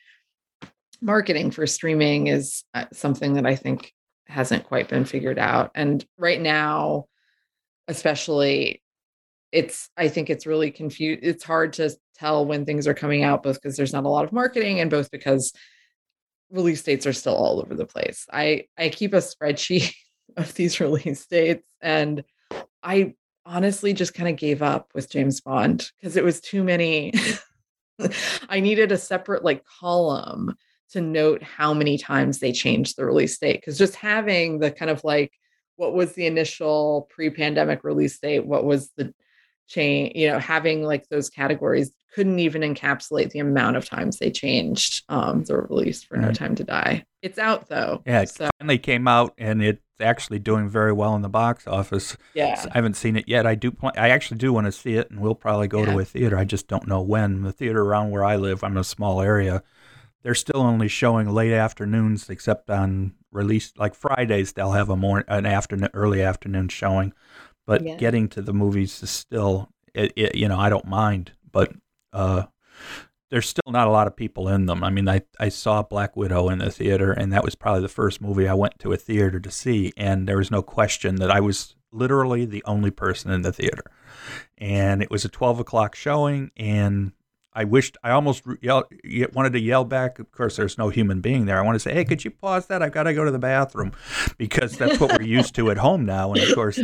Marketing 1.00 1.52
for 1.52 1.66
streaming 1.66 2.28
is 2.28 2.66
uh, 2.74 2.84
something 2.92 3.36
that 3.36 3.46
I 3.46 3.56
think 3.56 3.94
hasn't 4.28 4.66
quite 4.66 4.90
been 4.90 5.06
figured 5.06 5.40
out. 5.40 5.72
And 5.74 6.06
right 6.18 6.42
now, 6.42 7.06
especially 7.88 8.82
it's 9.52 9.90
i 9.98 10.08
think 10.08 10.30
it's 10.30 10.48
really 10.48 10.72
confused 10.72 11.20
it's 11.22 11.44
hard 11.44 11.74
to 11.74 11.94
tell 12.16 12.46
when 12.46 12.66
things 12.66 12.88
are 12.88 12.94
coming 12.94 13.24
out 13.24 13.44
both 13.44 13.62
because 13.62 13.76
there's 13.78 13.94
not 13.94 14.06
a 14.06 14.10
lot 14.10 14.24
of 14.24 14.32
marketing 14.32 14.80
and 14.80 14.90
both 14.90 15.12
because 15.12 15.54
release 16.50 16.82
dates 16.82 17.06
are 17.06 17.14
still 17.14 17.36
all 17.36 17.60
over 17.62 17.76
the 17.76 17.86
place 17.86 18.26
i 18.32 18.64
i 18.78 18.88
keep 18.90 19.14
a 19.14 19.18
spreadsheet 19.18 19.94
of 20.38 20.54
these 20.56 20.80
release 20.80 21.26
dates 21.26 21.68
and 21.82 22.24
i 22.82 23.14
honestly 23.46 23.94
just 23.94 24.14
kind 24.14 24.30
of 24.30 24.36
gave 24.36 24.62
up 24.62 24.90
with 24.94 25.10
james 25.10 25.42
bond 25.42 25.92
because 26.00 26.16
it 26.16 26.24
was 26.24 26.40
too 26.42 26.64
many 26.64 27.14
i 28.50 28.60
needed 28.60 28.92
a 28.92 28.98
separate 28.98 29.44
like 29.44 29.64
column 29.66 30.56
to 30.92 31.02
note 31.02 31.42
how 31.42 31.74
many 31.74 31.98
times 31.98 32.40
they 32.40 32.52
changed 32.52 32.96
the 32.96 33.06
release 33.06 33.38
date 33.38 33.60
because 33.60 33.78
just 33.78 33.96
having 33.96 34.60
the 34.60 34.72
kind 34.72 34.92
of 34.92 35.04
like 35.04 35.32
what 35.76 35.94
was 35.94 36.14
the 36.14 36.28
initial 36.28 37.08
pre-pandemic 37.10 37.84
release 37.84 38.20
date 38.20 38.46
what 38.46 38.64
was 38.64 38.92
the 38.96 39.14
change 39.74 40.12
you 40.16 40.28
know 40.30 40.40
having 40.40 40.84
like 40.84 41.08
those 41.10 41.30
categories 41.30 41.92
couldn't 42.16 42.40
even 42.40 42.62
encapsulate 42.62 43.32
the 43.32 43.40
amount 43.40 43.76
of 43.76 43.86
times 43.86 44.20
they 44.20 44.30
changed 44.30 45.04
um 45.10 45.44
the 45.46 45.58
release 45.58 46.04
for 46.04 46.16
no 46.18 46.32
time 46.32 46.54
to 46.56 46.64
die 46.64 47.04
it's 47.24 47.40
out 47.40 47.70
though 47.70 48.02
Yeah, 48.06 48.22
it 48.22 48.30
so 48.30 48.50
finally 48.60 48.78
came 48.78 49.08
out, 49.08 49.34
and 49.38 49.64
it's 49.64 49.82
actually 50.02 50.40
doing 50.40 50.68
very 50.68 50.92
well 50.92 51.16
in 51.16 51.22
the 51.22 51.30
box 51.30 51.66
office. 51.68 52.18
yeah 52.34 52.62
I 52.70 52.74
haven't 52.78 52.96
seen 52.98 53.16
it 53.16 53.30
yet. 53.30 53.46
I 53.48 53.56
do. 53.56 53.72
Pl- 53.72 53.94
I 53.98 54.10
actually 54.10 54.40
do 54.40 54.52
want 54.52 54.66
to 54.66 54.74
see 54.74 54.96
it, 54.96 55.10
and 55.10 55.22
we'll 55.22 55.34
probably 55.36 55.70
go 55.70 55.80
Yeah. 55.86 55.94
to 55.94 56.00
a 56.00 56.04
theater. 56.06 56.38
I 56.38 56.44
just 56.44 56.68
don't 56.68 56.86
know 56.86 57.02
when. 57.02 57.44
The 57.44 57.54
theater 57.54 57.82
around 57.82 58.12
where 58.12 58.26
I 58.26 58.36
live, 58.36 58.62
I'm 58.62 58.74
in 58.74 58.78
a 58.80 58.84
small 58.84 59.22
area. 59.22 59.64
they're 60.24 60.36
still 60.36 60.62
only 60.62 60.88
showing 60.90 61.30
late 61.30 61.54
afternoons, 61.54 62.30
except 62.30 62.70
on 62.70 63.14
release 63.32 63.72
like 63.78 63.94
Fridays. 63.96 64.52
They'll 64.54 64.72
have 64.74 64.90
a 64.90 64.98
more 64.98 65.24
an 65.30 65.46
afternoon, 65.46 65.90
early 65.94 66.22
afternoon 66.22 66.68
showing. 66.70 67.14
But 67.66 67.84
Yeah. 67.84 67.98
getting 67.98 68.28
to 68.30 68.42
the 68.42 68.54
movies 68.54 69.02
is 69.04 69.10
still, 69.10 69.70
it, 69.94 70.12
it, 70.16 70.36
you 70.36 70.48
know, 70.48 70.60
I 70.60 70.70
don't 70.70 70.88
mind, 70.88 71.32
but 71.52 71.74
uh, 72.12 72.44
there's 73.30 73.48
still 73.48 73.72
not 73.72 73.88
a 73.88 73.92
lot 73.92 74.08
of 74.08 74.16
people 74.16 74.48
in 74.50 74.66
them. 74.66 74.84
I 74.84 74.90
mean, 74.90 75.08
I, 75.10 75.22
I 75.40 75.50
saw 75.50 75.82
Black 75.82 76.16
Widow 76.16 76.50
in 76.50 76.60
the 76.60 76.70
theater, 76.72 77.12
and 77.12 77.32
that 77.34 77.44
was 77.44 77.56
probably 77.56 77.82
the 77.82 77.88
first 77.88 78.22
movie 78.22 78.48
I 78.48 78.54
went 78.54 78.80
to 78.80 78.94
a 78.94 78.98
theater 78.98 79.40
to 79.40 79.52
see, 79.52 79.94
and 79.98 80.28
there 80.28 80.38
was 80.38 80.52
no 80.52 80.62
question 80.62 81.16
that 81.16 81.32
I 81.32 81.40
was 81.40 81.76
literally 81.92 82.46
the 82.46 82.64
only 82.66 82.92
person 82.92 83.32
in 83.32 83.42
the 83.44 83.54
theater. 83.54 83.84
And 84.58 85.02
it 85.02 85.10
was 85.12 85.26
a 85.26 85.30
12 85.30 85.60
o'clock 85.60 85.96
showing, 85.96 86.52
and 86.58 87.14
I 87.56 87.64
wished 87.66 87.98
I 88.04 88.12
almost 88.12 88.46
re- 88.46 88.58
yell, 88.62 88.90
wanted 89.34 89.54
to 89.54 89.60
yell 89.60 89.86
back. 89.86 90.20
Of 90.20 90.32
course, 90.32 90.56
there's 90.56 90.78
no 90.78 90.90
human 90.90 91.22
being 91.22 91.46
there. 91.46 91.58
I 91.58 91.62
want 91.62 91.76
to 91.76 91.80
say, 91.80 91.94
"Hey, 91.94 92.06
could 92.06 92.26
you 92.26 92.32
pause 92.32 92.68
that? 92.68 92.82
I've 92.82 92.92
got 92.92 93.04
to 93.04 93.14
go 93.14 93.24
to 93.24 93.32
the 93.32 93.40
bathroom," 93.40 93.92
because 94.38 94.78
that's 94.78 95.00
what 95.00 95.12
we're 95.12 95.26
used 95.26 95.56
to 95.56 95.70
at 95.72 95.78
home 95.78 96.06
now. 96.06 96.34
And 96.34 96.42
of 96.44 96.56
course, 96.56 96.80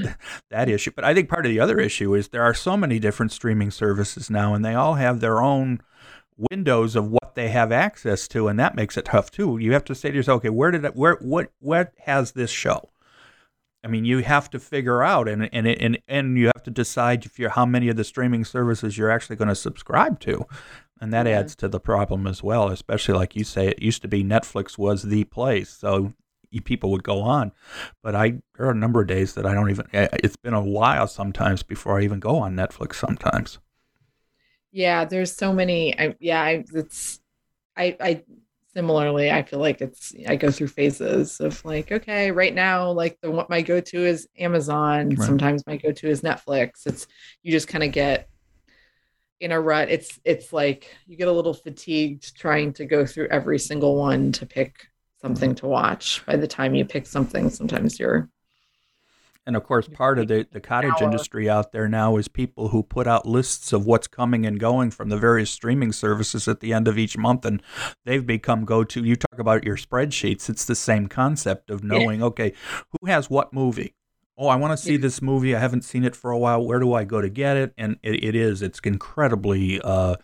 that 0.49 0.69
issue. 0.69 0.91
But 0.95 1.05
I 1.05 1.13
think 1.13 1.29
part 1.29 1.45
of 1.45 1.49
the 1.49 1.59
other 1.59 1.79
issue 1.79 2.13
is 2.13 2.29
there 2.29 2.43
are 2.43 2.53
so 2.53 2.77
many 2.77 2.99
different 2.99 3.31
streaming 3.31 3.71
services 3.71 4.29
now, 4.29 4.53
and 4.53 4.63
they 4.63 4.75
all 4.75 4.95
have 4.95 5.19
their 5.19 5.41
own 5.41 5.81
windows 6.51 6.95
of 6.95 7.09
what 7.09 7.35
they 7.35 7.49
have 7.49 7.71
access 7.71 8.27
to, 8.29 8.47
and 8.47 8.59
that 8.59 8.75
makes 8.75 8.97
it 8.97 9.05
tough 9.05 9.31
too. 9.31 9.57
You 9.57 9.73
have 9.73 9.85
to 9.85 9.95
say 9.95 10.09
to 10.09 10.15
yourself, 10.15 10.37
"Okay, 10.37 10.49
where 10.49 10.71
did 10.71 10.85
it? 10.85 10.95
Where 10.95 11.15
what 11.21 11.51
what 11.59 11.93
has 12.05 12.31
this 12.33 12.51
show?" 12.51 12.89
I 13.83 13.87
mean, 13.87 14.03
you 14.05 14.19
have 14.19 14.49
to 14.51 14.59
figure 14.59 15.03
out, 15.03 15.27
and 15.29 15.49
and 15.53 15.67
and 15.67 15.99
and 16.07 16.37
you 16.37 16.47
have 16.47 16.63
to 16.63 16.71
decide 16.71 17.25
if 17.25 17.39
you're 17.39 17.49
how 17.49 17.65
many 17.65 17.87
of 17.89 17.95
the 17.95 18.03
streaming 18.03 18.43
services 18.43 18.97
you're 18.97 19.11
actually 19.11 19.37
going 19.37 19.47
to 19.47 19.55
subscribe 19.55 20.19
to, 20.21 20.45
and 20.99 21.13
that 21.13 21.25
mm-hmm. 21.25 21.39
adds 21.39 21.55
to 21.57 21.67
the 21.67 21.79
problem 21.79 22.27
as 22.27 22.43
well. 22.43 22.67
Especially 22.67 23.13
like 23.13 23.35
you 23.35 23.43
say, 23.43 23.67
it 23.69 23.81
used 23.81 24.01
to 24.01 24.07
be 24.07 24.23
Netflix 24.23 24.77
was 24.77 25.03
the 25.03 25.23
place, 25.25 25.69
so 25.69 26.13
people 26.65 26.89
would 26.91 27.03
go 27.03 27.21
on, 27.21 27.51
but 28.01 28.15
I 28.15 28.41
there 28.57 28.67
are 28.67 28.71
a 28.71 28.75
number 28.75 29.01
of 29.01 29.07
days 29.07 29.35
that 29.35 29.45
I 29.45 29.53
don't 29.53 29.69
even. 29.69 29.85
It's 29.93 30.35
been 30.35 30.53
a 30.53 30.61
while 30.61 31.07
sometimes 31.07 31.63
before 31.63 31.99
I 31.99 32.03
even 32.03 32.19
go 32.19 32.37
on 32.37 32.55
Netflix. 32.55 32.95
Sometimes. 32.95 33.59
Yeah, 34.71 35.05
there's 35.05 35.33
so 35.33 35.53
many. 35.53 35.97
I, 35.97 36.15
yeah, 36.19 36.41
I, 36.41 36.63
it's. 36.73 37.19
I, 37.77 37.95
I 37.99 38.23
similarly, 38.79 39.29
I 39.29 39.43
feel 39.43 39.59
like 39.59 39.81
it's. 39.81 40.13
I 40.25 40.37
go 40.37 40.49
through 40.51 40.67
phases 40.67 41.41
of 41.41 41.63
like, 41.65 41.91
okay, 41.91 42.31
right 42.31 42.55
now, 42.55 42.91
like 42.91 43.17
the 43.21 43.29
what 43.29 43.49
my 43.49 43.61
go 43.61 43.81
to 43.81 44.05
is 44.05 44.25
Amazon. 44.37 45.09
Right. 45.09 45.25
Sometimes 45.25 45.67
my 45.67 45.75
go 45.75 45.91
to 45.91 46.07
is 46.07 46.21
Netflix. 46.21 46.85
It's 46.85 47.05
you 47.43 47.51
just 47.51 47.67
kind 47.67 47.83
of 47.83 47.91
get 47.91 48.29
in 49.41 49.51
a 49.51 49.59
rut. 49.59 49.89
It's 49.89 50.17
it's 50.23 50.53
like 50.53 50.95
you 51.07 51.17
get 51.17 51.27
a 51.27 51.31
little 51.33 51.53
fatigued 51.53 52.37
trying 52.37 52.71
to 52.73 52.85
go 52.85 53.05
through 53.05 53.27
every 53.27 53.59
single 53.59 53.97
one 53.97 54.31
to 54.33 54.45
pick 54.45 54.87
something 55.21 55.55
to 55.55 55.67
watch. 55.67 56.25
By 56.25 56.37
the 56.37 56.47
time 56.47 56.73
you 56.73 56.85
pick 56.85 57.05
something, 57.05 57.49
sometimes 57.49 57.99
you're 57.99 58.29
And 59.49 59.55
of 59.55 59.63
course, 59.63 59.87
part 59.87 60.19
of 60.19 60.27
the, 60.27 60.45
the 60.51 60.59
cottage 60.59 61.01
industry 61.01 61.49
out 61.49 61.71
there 61.71 61.87
now 61.87 62.17
is 62.17 62.27
people 62.27 62.67
who 62.67 62.83
put 62.83 63.07
out 63.07 63.25
lists 63.25 63.73
of 63.73 63.83
what's 63.83 64.05
coming 64.05 64.45
and 64.45 64.59
going 64.59 64.91
from 64.91 65.09
the 65.09 65.17
various 65.17 65.49
streaming 65.49 65.91
services 65.91 66.47
at 66.47 66.59
the 66.59 66.71
end 66.71 66.87
of 66.87 66.99
each 66.99 67.17
month. 67.17 67.43
And 67.45 67.59
they've 68.05 68.23
become 68.23 68.63
go 68.63 68.83
to. 68.83 69.03
You 69.03 69.15
talk 69.15 69.39
about 69.39 69.63
your 69.63 69.75
spreadsheets, 69.75 70.49
it's 70.51 70.65
the 70.65 70.75
same 70.75 71.07
concept 71.07 71.71
of 71.71 71.83
knowing, 71.83 72.21
okay, 72.21 72.53
who 72.91 73.07
has 73.07 73.27
what 73.31 73.51
movie? 73.51 73.95
Oh, 74.37 74.49
I 74.49 74.55
want 74.55 74.71
to 74.71 74.77
see 74.77 74.91
Yeah. 74.91 74.99
this 74.99 75.19
movie. 75.19 75.55
I 75.55 75.59
haven't 75.59 75.83
seen 75.83 76.03
it 76.03 76.15
for 76.15 76.29
a 76.29 76.37
while. 76.37 76.63
Where 76.63 76.79
do 76.79 76.93
I 76.93 77.03
go 77.03 77.19
to 77.19 77.27
get 77.27 77.57
it? 77.57 77.73
And 77.75 77.97
it, 78.03 78.23
it 78.23 78.35
is, 78.35 78.61
it's 78.61 78.79
incredibly 78.83 79.81
uh, 79.81 80.17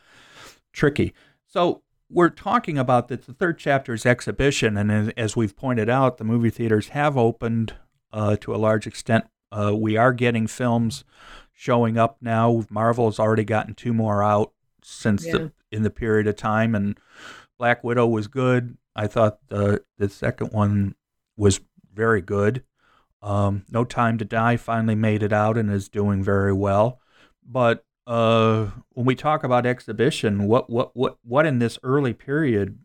tricky. 0.72 1.16
So, 1.48 1.82
we're 2.12 2.30
talking 2.30 2.78
about 2.78 3.08
that 3.08 3.26
the 3.26 3.34
third 3.34 3.58
chapter's 3.58 4.06
exhibition, 4.06 4.78
and 4.78 5.12
as 5.18 5.36
we've 5.36 5.56
pointed 5.56 5.90
out, 5.90 6.20
the 6.20 6.24
movie 6.24 6.52
theaters 6.52 6.90
have 6.90 7.18
opened 7.18 7.74
uh, 8.16 8.36
to 8.38 8.56
a 8.56 8.58
large 8.58 8.88
extent. 8.88 9.26
Uh, 9.52 9.74
we 9.76 9.98
are 9.98 10.14
getting 10.14 10.48
films 10.48 11.04
showing 11.54 11.98
up 11.98 12.18
now. 12.22 12.64
Marvel 12.70 13.06
has 13.08 13.20
already 13.20 13.44
gotten 13.44 13.74
two 13.76 13.94
more 13.94 14.24
out 14.24 14.52
since 14.82 15.26
Yeah. 15.26 15.32
the 15.34 15.52
in 15.72 15.84
the 15.84 15.90
period 15.90 16.26
of 16.28 16.36
time, 16.38 16.74
and 16.74 16.98
Black 17.60 17.84
Widow 17.84 18.08
was 18.08 18.28
good. 18.28 18.78
I 18.96 19.08
thought 19.08 19.40
the 19.50 19.84
the 19.98 20.10
second 20.10 20.52
one 20.54 20.96
was 21.38 21.60
very 21.94 22.22
good. 22.22 22.64
Um, 23.22 23.66
no 23.70 23.84
Time 23.84 24.18
to 24.20 24.26
Die 24.26 24.56
finally 24.58 24.96
made 24.96 25.22
it 25.24 25.34
out 25.34 25.58
and 25.58 25.70
is 25.72 25.90
doing 25.90 26.24
very 26.24 26.54
well. 26.54 27.00
But 27.46 27.84
uh, 28.08 28.68
when 28.94 29.06
we 29.06 29.16
talk 29.16 29.44
about 29.44 29.66
exhibition, 29.66 30.48
what 30.48 30.70
what 30.70 30.96
what 30.96 31.18
what 31.24 31.46
in 31.46 31.60
this 31.60 31.78
early 31.84 32.14
period 32.14 32.80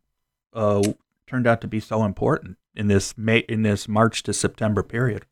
uh, 0.53 0.83
turned 1.26 1.47
out 1.47 1.61
to 1.61 1.68
be 1.68 1.78
so 1.81 2.05
important 2.05 2.57
in 2.75 2.89
this 2.89 3.16
May 3.16 3.39
in 3.41 3.62
this 3.62 3.89
March 3.89 4.23
to 4.25 4.33
September 4.33 4.83
period? 4.83 5.27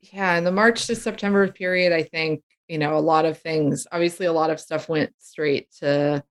yeah 0.00 0.36
in 0.36 0.44
the 0.44 0.52
march 0.52 0.86
to 0.86 0.94
september 0.94 1.50
period 1.50 1.92
i 1.92 2.02
think 2.02 2.42
you 2.68 2.78
know 2.78 2.96
a 2.96 3.00
lot 3.00 3.24
of 3.24 3.38
things 3.38 3.86
obviously 3.90 4.26
a 4.26 4.32
lot 4.32 4.50
of 4.50 4.60
stuff 4.60 4.88
went 4.88 5.12
straight 5.18 5.70
to 5.72 6.22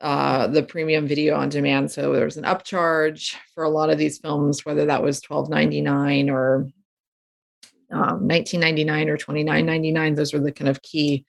uh, 0.00 0.48
the 0.48 0.64
premium 0.64 1.06
video 1.06 1.36
on 1.36 1.48
demand. 1.48 1.88
So 1.88 2.12
there 2.12 2.24
was 2.24 2.36
an 2.36 2.42
upcharge 2.42 3.36
for 3.54 3.62
a 3.62 3.70
lot 3.70 3.88
of 3.88 3.98
these 3.98 4.18
films 4.18 4.66
whether 4.66 4.86
that 4.86 5.00
was 5.00 5.20
12.99 5.20 6.28
or 6.28 6.66
um, 7.92 8.26
19.99 8.26 9.06
or 9.06 9.16
29.99 9.16 10.16
those 10.16 10.32
were 10.32 10.40
the 10.40 10.50
kind 10.50 10.68
of 10.68 10.82
key 10.82 11.24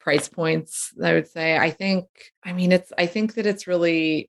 price 0.00 0.28
points 0.28 0.92
i 1.00 1.12
would 1.12 1.28
say. 1.28 1.56
I 1.56 1.70
think 1.70 2.06
i 2.44 2.52
mean 2.52 2.72
it's 2.72 2.92
i 2.98 3.06
think 3.06 3.34
that 3.34 3.46
it's 3.46 3.68
really 3.68 4.28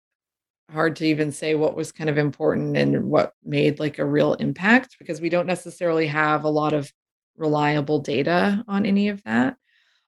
hard 0.72 0.95
to 0.97 1.05
even 1.05 1.32
say 1.32 1.55
what 1.55 1.76
was 1.76 1.91
kind 1.91 2.09
of 2.09 2.18
important 2.18 2.76
and 2.76 3.05
what 3.05 3.34
made 3.43 3.80
like 3.80 3.99
a 3.99 4.05
real 4.05 4.34
impact 4.34 4.97
because 4.99 5.22
we 5.22 5.30
don't 5.30 5.47
necessarily 5.47 6.07
have 6.07 6.43
a 6.43 6.49
lot 6.49 6.74
of 6.74 6.91
reliable 7.38 7.99
data 7.99 8.63
on 8.68 8.86
any 8.86 9.09
of 9.09 9.24
that. 9.24 9.55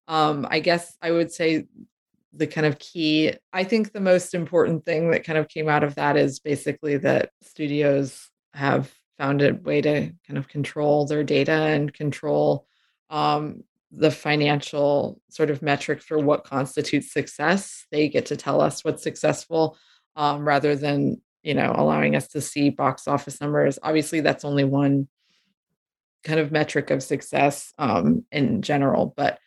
Um, 0.07 0.47
I 0.49 0.59
guess 0.59 0.97
I 1.01 1.11
would 1.11 1.31
say 1.31 1.65
the 2.33 2.47
kind 2.47 2.67
of 2.67 2.79
key, 2.79 3.33
I 3.53 3.63
think 3.63 3.91
the 3.91 4.01
most 4.01 4.33
important 4.33 4.85
thing 4.85 5.11
that 5.11 5.23
kind 5.23 5.37
of 5.37 5.47
came 5.47 5.69
out 5.69 5.83
of 5.83 5.95
that 5.95 6.17
is 6.17 6.39
basically 6.39 6.97
that 6.97 7.29
studios 7.41 8.29
have 8.53 8.93
found 9.17 9.41
a 9.41 9.53
way 9.53 9.81
to 9.81 10.11
kind 10.27 10.37
of 10.37 10.47
control 10.47 11.05
their 11.05 11.23
data 11.23 11.51
and 11.51 11.93
control 11.93 12.67
um, 13.09 13.63
the 13.91 14.11
financial 14.11 15.19
sort 15.29 15.49
of 15.49 15.61
metric 15.61 16.01
for 16.01 16.19
what 16.19 16.43
constitutes 16.43 17.11
success. 17.11 17.85
They 17.91 18.09
get 18.09 18.27
to 18.27 18.37
tell 18.37 18.61
us 18.61 18.83
what's 18.83 19.03
successful 19.03 19.77
um, 20.15 20.47
rather 20.47 20.75
than 20.75 21.21
you 21.43 21.53
know 21.53 21.73
allowing 21.75 22.15
us 22.15 22.27
to 22.29 22.41
see 22.41 22.69
box 22.69 23.07
office 23.07 23.39
numbers. 23.41 23.79
Obviously, 23.81 24.21
that's 24.21 24.45
only 24.45 24.63
one 24.63 25.07
kind 26.23 26.39
of 26.39 26.51
metric 26.51 26.91
of 26.91 27.03
success 27.03 27.73
um, 27.77 28.25
in 28.31 28.61
general. 28.61 29.13
But 29.15 29.39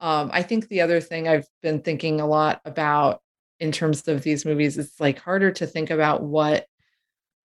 um, 0.00 0.30
I 0.32 0.42
think 0.42 0.68
the 0.68 0.80
other 0.80 1.00
thing 1.00 1.28
I've 1.28 1.46
been 1.62 1.80
thinking 1.80 2.20
a 2.20 2.26
lot 2.26 2.60
about 2.64 3.20
in 3.58 3.72
terms 3.72 4.08
of 4.08 4.22
these 4.22 4.46
movies, 4.46 4.78
it's 4.78 4.98
like 5.00 5.18
harder 5.18 5.50
to 5.52 5.66
think 5.66 5.90
about 5.90 6.22
what 6.22 6.66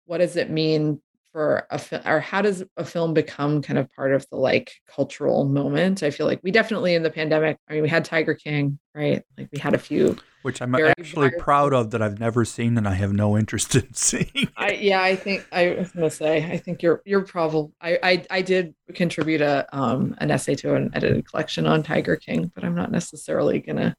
what 0.06 0.18
does 0.18 0.36
it 0.36 0.50
mean 0.50 1.02
for 1.32 1.68
a 1.70 1.78
film 1.78 2.02
or 2.06 2.20
how 2.20 2.42
does 2.42 2.64
a 2.78 2.86
film 2.86 3.14
become 3.14 3.62
kind 3.62 3.78
of 3.78 3.92
part 3.94 4.14
of 4.14 4.26
the 4.30 4.36
like 4.38 4.72
cultural 4.88 5.46
moment 5.46 6.02
i 6.04 6.10
feel 6.10 6.26
like 6.26 6.40
we 6.44 6.52
definitely 6.52 6.96
in 6.96 7.04
the 7.04 7.10
pandemic 7.10 7.58
i 7.70 7.74
mean 7.74 7.82
we 7.84 7.90
had 7.90 8.04
tiger 8.06 8.34
king 8.34 8.80
right 8.96 9.24
like 9.38 9.48
we 9.52 9.60
had 9.60 9.74
a 9.74 9.78
few 9.78 10.16
Which 10.42 10.62
I'm 10.62 10.74
actually 10.74 11.32
viral. 11.32 11.38
proud 11.38 11.74
of 11.74 11.92
that 11.92 12.02
I've 12.02 12.20
never 12.20 12.46
seen 12.46 12.78
and 12.78 12.88
I 12.88 12.94
have 12.94 13.12
no 13.12 13.38
interest 13.38 13.76
in 13.76 13.94
seeing. 13.94 14.48
I 14.56 14.72
yeah, 14.72 15.02
I 15.02 15.16
think 15.18 15.46
I 15.52 15.76
was 15.78 15.92
gonna 15.92 16.10
say 16.10 16.50
I 16.50 16.58
think 16.58 16.82
you're 16.82 17.02
you're 17.06 17.24
probably 17.26 17.74
I, 17.82 18.00
I 18.02 18.26
I 18.30 18.42
did 18.42 18.74
contribute 18.94 19.42
a 19.42 19.68
um 19.78 20.16
an 20.20 20.32
essay 20.32 20.56
to 20.56 20.76
an 20.76 20.92
edited 20.94 21.28
collection 21.30 21.66
on 21.68 21.84
Tiger 21.84 22.16
King, 22.16 22.52
but 22.56 22.64
I'm 22.64 22.76
not 22.76 22.90
necessarily 22.90 23.60
gonna 23.60 23.98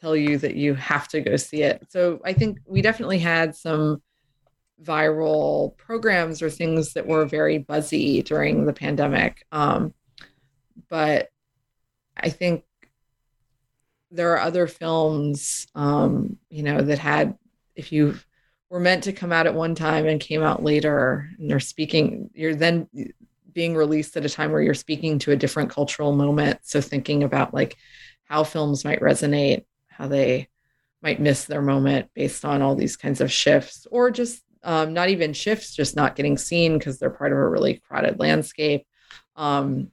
tell 0.00 0.16
you 0.16 0.38
that 0.38 0.56
you 0.56 0.74
have 0.74 1.06
to 1.08 1.20
go 1.20 1.36
see 1.36 1.62
it. 1.62 1.86
So 1.90 2.20
I 2.24 2.32
think 2.32 2.58
we 2.66 2.82
definitely 2.82 3.18
had 3.18 3.54
some 3.54 4.02
viral 4.82 5.76
programs 5.76 6.40
or 6.40 6.50
things 6.50 6.92
that 6.92 7.06
were 7.06 7.26
very 7.26 7.58
buzzy 7.58 8.22
during 8.22 8.64
the 8.64 8.72
pandemic. 8.72 9.44
Um, 9.50 9.92
but 10.88 11.28
I 12.16 12.30
think 12.30 12.64
there 14.10 14.32
are 14.32 14.40
other 14.40 14.66
films, 14.66 15.66
um, 15.74 16.38
you 16.48 16.62
know, 16.62 16.80
that 16.80 16.98
had, 16.98 17.36
if 17.74 17.92
you 17.92 18.16
were 18.70 18.80
meant 18.80 19.04
to 19.04 19.12
come 19.12 19.32
out 19.32 19.46
at 19.46 19.54
one 19.54 19.74
time 19.74 20.06
and 20.06 20.20
came 20.20 20.42
out 20.42 20.62
later, 20.62 21.28
and 21.38 21.50
they're 21.50 21.60
speaking, 21.60 22.30
you're 22.34 22.54
then 22.54 22.88
being 23.52 23.74
released 23.74 24.16
at 24.16 24.24
a 24.24 24.28
time 24.28 24.52
where 24.52 24.62
you're 24.62 24.74
speaking 24.74 25.18
to 25.18 25.32
a 25.32 25.36
different 25.36 25.70
cultural 25.70 26.14
moment. 26.14 26.60
So 26.62 26.80
thinking 26.80 27.22
about 27.24 27.52
like 27.52 27.76
how 28.24 28.44
films 28.44 28.84
might 28.84 29.00
resonate, 29.00 29.64
how 29.88 30.06
they 30.06 30.48
might 31.02 31.20
miss 31.20 31.44
their 31.44 31.62
moment 31.62 32.10
based 32.14 32.44
on 32.44 32.62
all 32.62 32.74
these 32.74 32.96
kinds 32.96 33.20
of 33.20 33.32
shifts, 33.32 33.86
or 33.90 34.10
just 34.10 34.42
um, 34.68 34.92
not 34.92 35.08
even 35.08 35.32
shifts, 35.32 35.74
just 35.74 35.96
not 35.96 36.14
getting 36.14 36.36
seen 36.36 36.76
because 36.76 36.98
they're 36.98 37.08
part 37.08 37.32
of 37.32 37.38
a 37.38 37.48
really 37.48 37.80
crowded 37.88 38.20
landscape. 38.20 38.86
Um, 39.34 39.90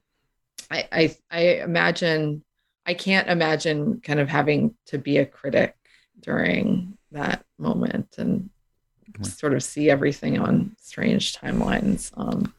I, 0.69 0.87
I 0.91 1.15
I 1.31 1.41
imagine 1.63 2.43
I 2.85 2.93
can't 2.93 3.29
imagine 3.29 4.01
kind 4.01 4.19
of 4.19 4.27
having 4.27 4.75
to 4.87 4.97
be 4.97 5.17
a 5.17 5.25
critic 5.25 5.77
during 6.19 6.97
that 7.13 7.45
moment 7.57 8.15
and 8.17 8.49
sort 9.21 9.53
of 9.53 9.63
see 9.63 9.89
everything 9.89 10.39
on 10.39 10.75
strange 10.81 11.37
timelines. 11.37 12.11
Um, 12.17 12.53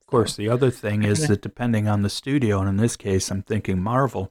of 0.00 0.06
course, 0.06 0.36
the 0.36 0.50
other 0.50 0.70
thing 0.70 1.02
is 1.02 1.28
that 1.28 1.40
depending 1.40 1.88
on 1.88 2.02
the 2.02 2.10
studio, 2.10 2.60
and 2.60 2.68
in 2.68 2.76
this 2.76 2.94
case, 2.94 3.30
I'm 3.30 3.42
thinking 3.42 3.82
Marvel, 3.82 4.30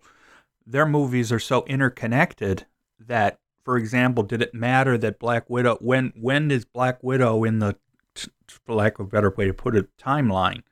their 0.67 0.85
movies 0.85 1.31
are 1.31 1.39
so 1.39 1.65
interconnected 1.65 2.67
that, 2.99 3.39
for 3.63 3.77
example, 3.77 4.23
did 4.23 4.41
it 4.41 4.53
matter 4.53 4.97
that 4.97 5.19
Black 5.19 5.49
Widow 5.49 5.77
when 5.81 6.13
when 6.15 6.51
is 6.51 6.65
Black 6.65 7.01
Widow 7.01 7.43
in 7.43 7.59
the, 7.59 7.77
for 8.47 8.75
lack 8.75 8.99
of 8.99 9.07
a 9.07 9.09
better 9.09 9.33
way 9.35 9.47
to 9.47 9.53
put 9.53 9.75
it, 9.75 9.95
timeline? 9.97 10.63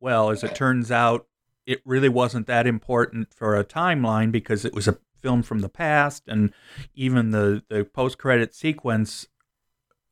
Well, 0.00 0.30
as 0.30 0.42
it 0.42 0.54
turns 0.54 0.90
out, 0.90 1.26
it 1.66 1.80
really 1.84 2.08
wasn't 2.08 2.46
that 2.46 2.66
important 2.66 3.32
for 3.32 3.56
a 3.56 3.64
timeline 3.64 4.30
because 4.32 4.64
it 4.64 4.74
was 4.74 4.88
a 4.88 4.98
film 5.20 5.42
from 5.42 5.60
the 5.60 5.68
past, 5.68 6.24
and 6.26 6.52
even 6.94 7.30
the 7.30 7.62
the 7.68 7.84
post 7.84 8.18
credit 8.18 8.54
sequence 8.54 9.26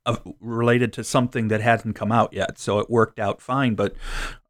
of, 0.06 0.20
related 0.40 0.92
to 0.94 1.04
something 1.04 1.48
that 1.48 1.60
hasn't 1.60 1.96
come 1.96 2.12
out 2.12 2.32
yet, 2.32 2.58
so 2.58 2.78
it 2.78 2.90
worked 2.90 3.18
out 3.18 3.40
fine. 3.40 3.74
But 3.74 3.94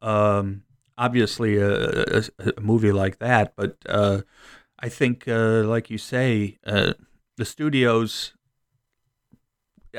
um, 0.01 0.63
obviously, 0.97 1.57
a, 1.57 2.19
a, 2.19 2.23
a, 2.57 2.61
movie 2.61 2.91
like 2.91 3.19
that, 3.19 3.53
but 3.55 3.77
uh, 3.87 4.21
I 4.79 4.89
think, 4.89 5.27
uh, 5.27 5.63
like 5.63 5.89
you 5.89 5.97
say, 5.97 6.57
uh, 6.65 6.93
the 7.37 7.45
studios. 7.45 8.33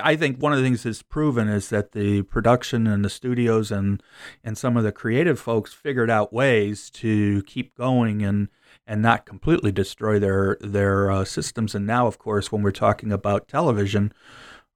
I 0.03 0.17
think 0.17 0.39
one 0.39 0.53
of 0.53 0.59
the 0.59 0.65
things 0.65 0.83
that's 0.83 1.03
proven 1.03 1.49
is 1.49 1.69
that 1.69 1.93
the 1.93 2.23
production 2.23 2.87
and 2.87 3.05
the 3.05 3.11
studios 3.11 3.71
and 3.71 4.03
and 4.43 4.59
some 4.59 4.77
of 4.77 4.83
the 4.83 4.91
creative 4.91 5.39
folks 5.39 5.73
figured 5.73 6.11
out 6.11 6.33
ways 6.33 6.91
to 6.91 7.43
keep 7.45 7.77
going 7.77 8.23
and 8.23 8.49
and 8.87 9.01
not 9.01 9.25
completely 9.25 9.71
destroy 9.71 10.19
their 10.19 10.57
their 10.61 11.11
uh, 11.11 11.25
systems. 11.25 11.75
And 11.75 11.87
now, 11.87 12.07
of 12.07 12.19
course, 12.19 12.51
when 12.51 12.63
we're 12.63 12.73
talking 12.73 13.13
about 13.13 13.47
television, 13.49 14.13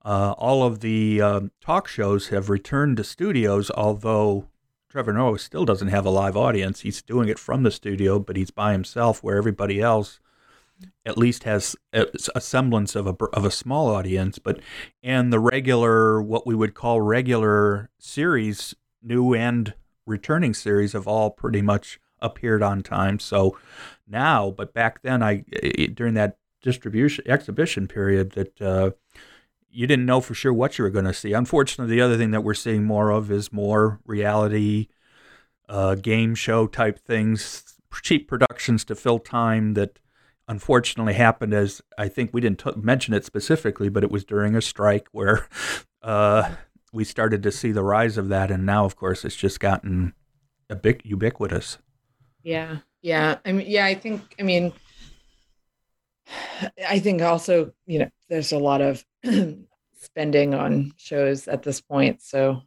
uh, 0.04 0.34
all 0.38 0.62
of 0.62 0.80
the 0.80 1.20
um, 1.20 1.50
talk 1.60 1.88
shows 1.88 2.28
have 2.28 2.48
returned 2.48 2.96
to 2.98 3.04
studios, 3.04 3.70
although 3.72 4.46
Trevor 4.88 5.12
Noah 5.12 5.38
still 5.38 5.64
doesn't 5.64 5.88
have 5.88 6.06
a 6.06 6.10
live 6.10 6.36
audience. 6.36 6.80
He's 6.80 7.02
doing 7.02 7.28
it 7.28 7.38
from 7.38 7.62
the 7.62 7.70
studio, 7.70 8.18
but 8.18 8.36
he's 8.36 8.50
by 8.50 8.72
himself, 8.72 9.22
where 9.22 9.36
everybody 9.36 9.80
else 9.80 10.20
at 11.08 11.16
least 11.16 11.44
has 11.44 11.74
a, 11.94 12.06
semblance 12.40 12.94
of 12.94 13.06
a 13.06 13.16
of 13.32 13.44
a 13.44 13.50
small 13.50 13.88
audience. 13.88 14.38
But 14.38 14.60
and 15.02 15.32
the 15.32 15.40
regular, 15.40 16.22
what 16.22 16.46
we 16.46 16.54
would 16.54 16.74
call 16.74 17.00
regular 17.00 17.88
series, 17.98 18.74
new 19.02 19.34
and 19.34 19.72
returning 20.06 20.52
series, 20.52 20.92
have 20.92 21.08
all 21.08 21.30
pretty 21.30 21.62
much 21.62 21.98
appeared 22.20 22.62
on 22.62 22.82
time. 22.82 23.18
So 23.18 23.56
now, 24.06 24.50
but 24.50 24.74
back 24.74 25.02
then, 25.02 25.22
I 25.22 25.44
during 25.94 26.14
that 26.14 26.36
distribution 26.62 27.24
exhibition 27.26 27.88
period 27.88 28.32
that. 28.32 28.60
Uh, 28.60 28.90
you 29.70 29.86
didn't 29.86 30.06
know 30.06 30.22
for 30.22 30.32
sure 30.32 30.52
what 30.52 30.78
you 30.78 30.82
were 30.82 30.90
going 30.90 31.04
to 31.04 31.12
see. 31.12 31.34
Unfortunately, 31.34 31.94
the 31.94 32.00
other 32.00 32.16
thing 32.16 32.30
that 32.30 32.40
we're 32.40 32.54
seeing 32.54 32.84
more 32.84 33.10
of 33.10 33.30
is 33.30 33.52
more 33.52 34.00
reality, 34.06 34.88
uh, 35.68 35.94
game 35.94 36.34
show 36.34 36.66
type 36.66 36.98
things, 36.98 37.76
cheap 38.02 38.28
productions 38.28 38.82
to 38.86 38.94
fill 38.94 39.18
time 39.18 39.74
that 39.74 39.98
unfortunately 40.48 41.14
happened 41.14 41.54
as 41.54 41.82
I 41.96 42.08
think 42.08 42.30
we 42.32 42.40
didn't 42.40 42.60
t- 42.60 42.72
mention 42.76 43.14
it 43.14 43.24
specifically, 43.24 43.88
but 43.88 44.02
it 44.02 44.10
was 44.10 44.24
during 44.24 44.56
a 44.56 44.62
strike 44.62 45.06
where 45.12 45.46
uh, 46.02 46.54
we 46.92 47.04
started 47.04 47.42
to 47.42 47.52
see 47.52 47.70
the 47.70 47.82
rise 47.82 48.16
of 48.16 48.28
that. 48.30 48.50
And 48.50 48.64
now, 48.64 48.84
of 48.84 48.96
course, 48.96 49.24
it's 49.24 49.36
just 49.36 49.60
gotten 49.60 50.14
a 50.70 50.74
bit 50.74 51.04
ubiquitous. 51.04 51.78
Yeah. 52.42 52.78
Yeah. 53.02 53.36
I 53.44 53.52
mean, 53.52 53.66
yeah, 53.68 53.84
I 53.84 53.94
think, 53.94 54.22
I 54.40 54.42
mean, 54.42 54.72
I 56.88 56.98
think 56.98 57.22
also, 57.22 57.72
you 57.86 58.00
know, 58.00 58.10
there's 58.28 58.52
a 58.52 58.58
lot 58.58 58.80
of 58.80 59.04
spending 60.00 60.54
on 60.54 60.92
shows 60.96 61.46
at 61.46 61.62
this 61.62 61.80
point. 61.80 62.22
So 62.22 62.62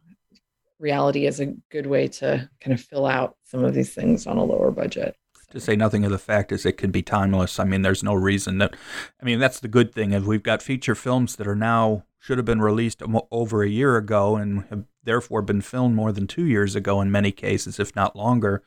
reality 0.78 1.26
is 1.26 1.40
a 1.40 1.54
good 1.70 1.86
way 1.86 2.08
to 2.08 2.48
kind 2.60 2.72
of 2.72 2.80
fill 2.80 3.06
out 3.06 3.36
some 3.44 3.64
of 3.64 3.74
these 3.74 3.94
things 3.94 4.26
on 4.26 4.36
a 4.36 4.44
lower 4.44 4.70
budget. 4.70 5.16
To 5.52 5.60
say 5.60 5.76
nothing 5.76 6.04
of 6.04 6.10
the 6.10 6.18
fact 6.18 6.50
is 6.50 6.66
it 6.66 6.78
can 6.78 6.90
be 6.90 7.02
timeless. 7.02 7.58
I 7.60 7.64
mean, 7.64 7.82
there's 7.82 8.02
no 8.02 8.14
reason 8.14 8.58
that. 8.58 8.74
I 9.20 9.24
mean, 9.24 9.38
that's 9.38 9.60
the 9.60 9.68
good 9.68 9.94
thing. 9.94 10.12
Is 10.12 10.24
we've 10.24 10.42
got 10.42 10.62
feature 10.62 10.94
films 10.94 11.36
that 11.36 11.46
are 11.46 11.56
now 11.56 12.04
should 12.18 12.38
have 12.38 12.44
been 12.44 12.62
released 12.62 13.02
over 13.30 13.62
a 13.62 13.68
year 13.68 13.96
ago 13.96 14.36
and 14.36 14.64
have 14.70 14.84
therefore 15.02 15.42
been 15.42 15.60
filmed 15.60 15.94
more 15.94 16.12
than 16.12 16.26
two 16.26 16.44
years 16.44 16.76
ago 16.76 17.00
in 17.00 17.10
many 17.10 17.32
cases, 17.32 17.80
if 17.80 17.94
not 17.96 18.14
longer. 18.14 18.62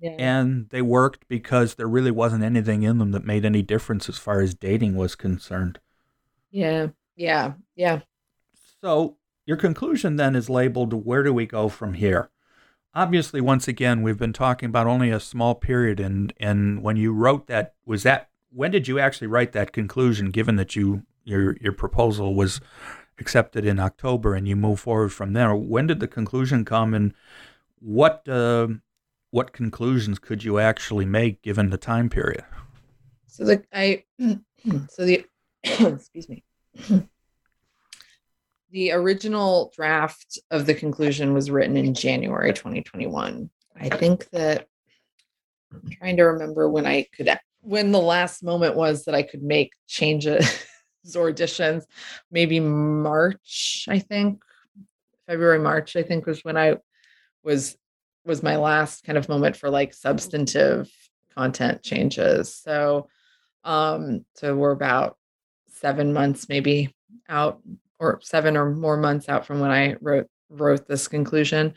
Yeah. 0.00 0.16
And 0.18 0.68
they 0.70 0.82
worked 0.82 1.28
because 1.28 1.74
there 1.74 1.88
really 1.88 2.10
wasn't 2.10 2.42
anything 2.44 2.82
in 2.82 2.98
them 2.98 3.12
that 3.12 3.24
made 3.24 3.44
any 3.44 3.62
difference 3.62 4.08
as 4.08 4.18
far 4.18 4.40
as 4.40 4.54
dating 4.54 4.96
was 4.96 5.14
concerned. 5.14 5.78
Yeah. 6.50 6.88
Yeah. 7.16 7.54
Yeah. 7.74 8.00
So 8.82 9.16
your 9.46 9.56
conclusion 9.56 10.16
then 10.16 10.34
is 10.34 10.50
labeled 10.50 10.92
Where 10.92 11.22
do 11.22 11.32
we 11.32 11.46
go 11.46 11.68
from 11.68 11.94
here? 11.94 12.30
Obviously, 12.96 13.42
once 13.42 13.68
again, 13.68 14.00
we've 14.00 14.16
been 14.16 14.32
talking 14.32 14.70
about 14.70 14.86
only 14.86 15.10
a 15.10 15.20
small 15.20 15.54
period. 15.54 16.00
And, 16.00 16.32
and 16.40 16.82
when 16.82 16.96
you 16.96 17.12
wrote 17.12 17.46
that, 17.46 17.74
was 17.84 18.04
that 18.04 18.30
when 18.50 18.70
did 18.70 18.88
you 18.88 18.98
actually 18.98 19.26
write 19.26 19.52
that 19.52 19.70
conclusion, 19.70 20.30
given 20.30 20.56
that 20.56 20.74
you 20.74 21.02
your, 21.22 21.58
your 21.60 21.74
proposal 21.74 22.34
was 22.34 22.58
accepted 23.18 23.66
in 23.66 23.78
October 23.78 24.34
and 24.34 24.48
you 24.48 24.56
move 24.56 24.80
forward 24.80 25.12
from 25.12 25.34
there? 25.34 25.54
When 25.54 25.86
did 25.86 26.00
the 26.00 26.08
conclusion 26.08 26.64
come 26.64 26.94
and 26.94 27.12
what 27.80 28.26
uh, 28.26 28.68
what 29.30 29.52
conclusions 29.52 30.18
could 30.18 30.42
you 30.42 30.58
actually 30.58 31.04
make 31.04 31.42
given 31.42 31.68
the 31.68 31.76
time 31.76 32.08
period? 32.08 32.44
So 33.26 33.44
the 33.44 33.62
I 33.74 34.04
so 34.88 35.04
the 35.04 35.26
excuse 35.62 36.30
me. 36.30 36.44
The 38.76 38.92
original 38.92 39.72
draft 39.74 40.38
of 40.50 40.66
the 40.66 40.74
conclusion 40.74 41.32
was 41.32 41.50
written 41.50 41.78
in 41.78 41.94
January 41.94 42.52
2021. 42.52 43.48
I 43.74 43.88
think 43.88 44.28
that 44.32 44.66
I'm 45.72 45.90
trying 45.92 46.18
to 46.18 46.24
remember 46.24 46.68
when 46.68 46.84
I 46.84 47.06
could 47.16 47.38
when 47.62 47.90
the 47.90 47.98
last 47.98 48.44
moment 48.44 48.76
was 48.76 49.06
that 49.06 49.14
I 49.14 49.22
could 49.22 49.42
make 49.42 49.72
changes 49.88 50.62
or 51.16 51.28
additions. 51.28 51.86
Maybe 52.30 52.60
March, 52.60 53.86
I 53.88 53.98
think. 53.98 54.42
February, 55.26 55.58
March, 55.58 55.96
I 55.96 56.02
think 56.02 56.26
was 56.26 56.44
when 56.44 56.58
I 56.58 56.76
was 57.42 57.78
was 58.26 58.42
my 58.42 58.56
last 58.56 59.04
kind 59.04 59.16
of 59.16 59.30
moment 59.30 59.56
for 59.56 59.70
like 59.70 59.94
substantive 59.94 60.92
content 61.34 61.82
changes. 61.82 62.54
So 62.54 63.08
um 63.64 64.26
so 64.34 64.54
we're 64.54 64.72
about 64.72 65.16
7 65.70 66.12
months 66.12 66.50
maybe 66.50 66.94
out 67.26 67.62
or 67.98 68.20
7 68.22 68.56
or 68.56 68.70
more 68.70 68.96
months 68.96 69.28
out 69.28 69.46
from 69.46 69.60
when 69.60 69.70
I 69.70 69.96
wrote 70.00 70.28
wrote 70.50 70.86
this 70.86 71.08
conclusion. 71.08 71.74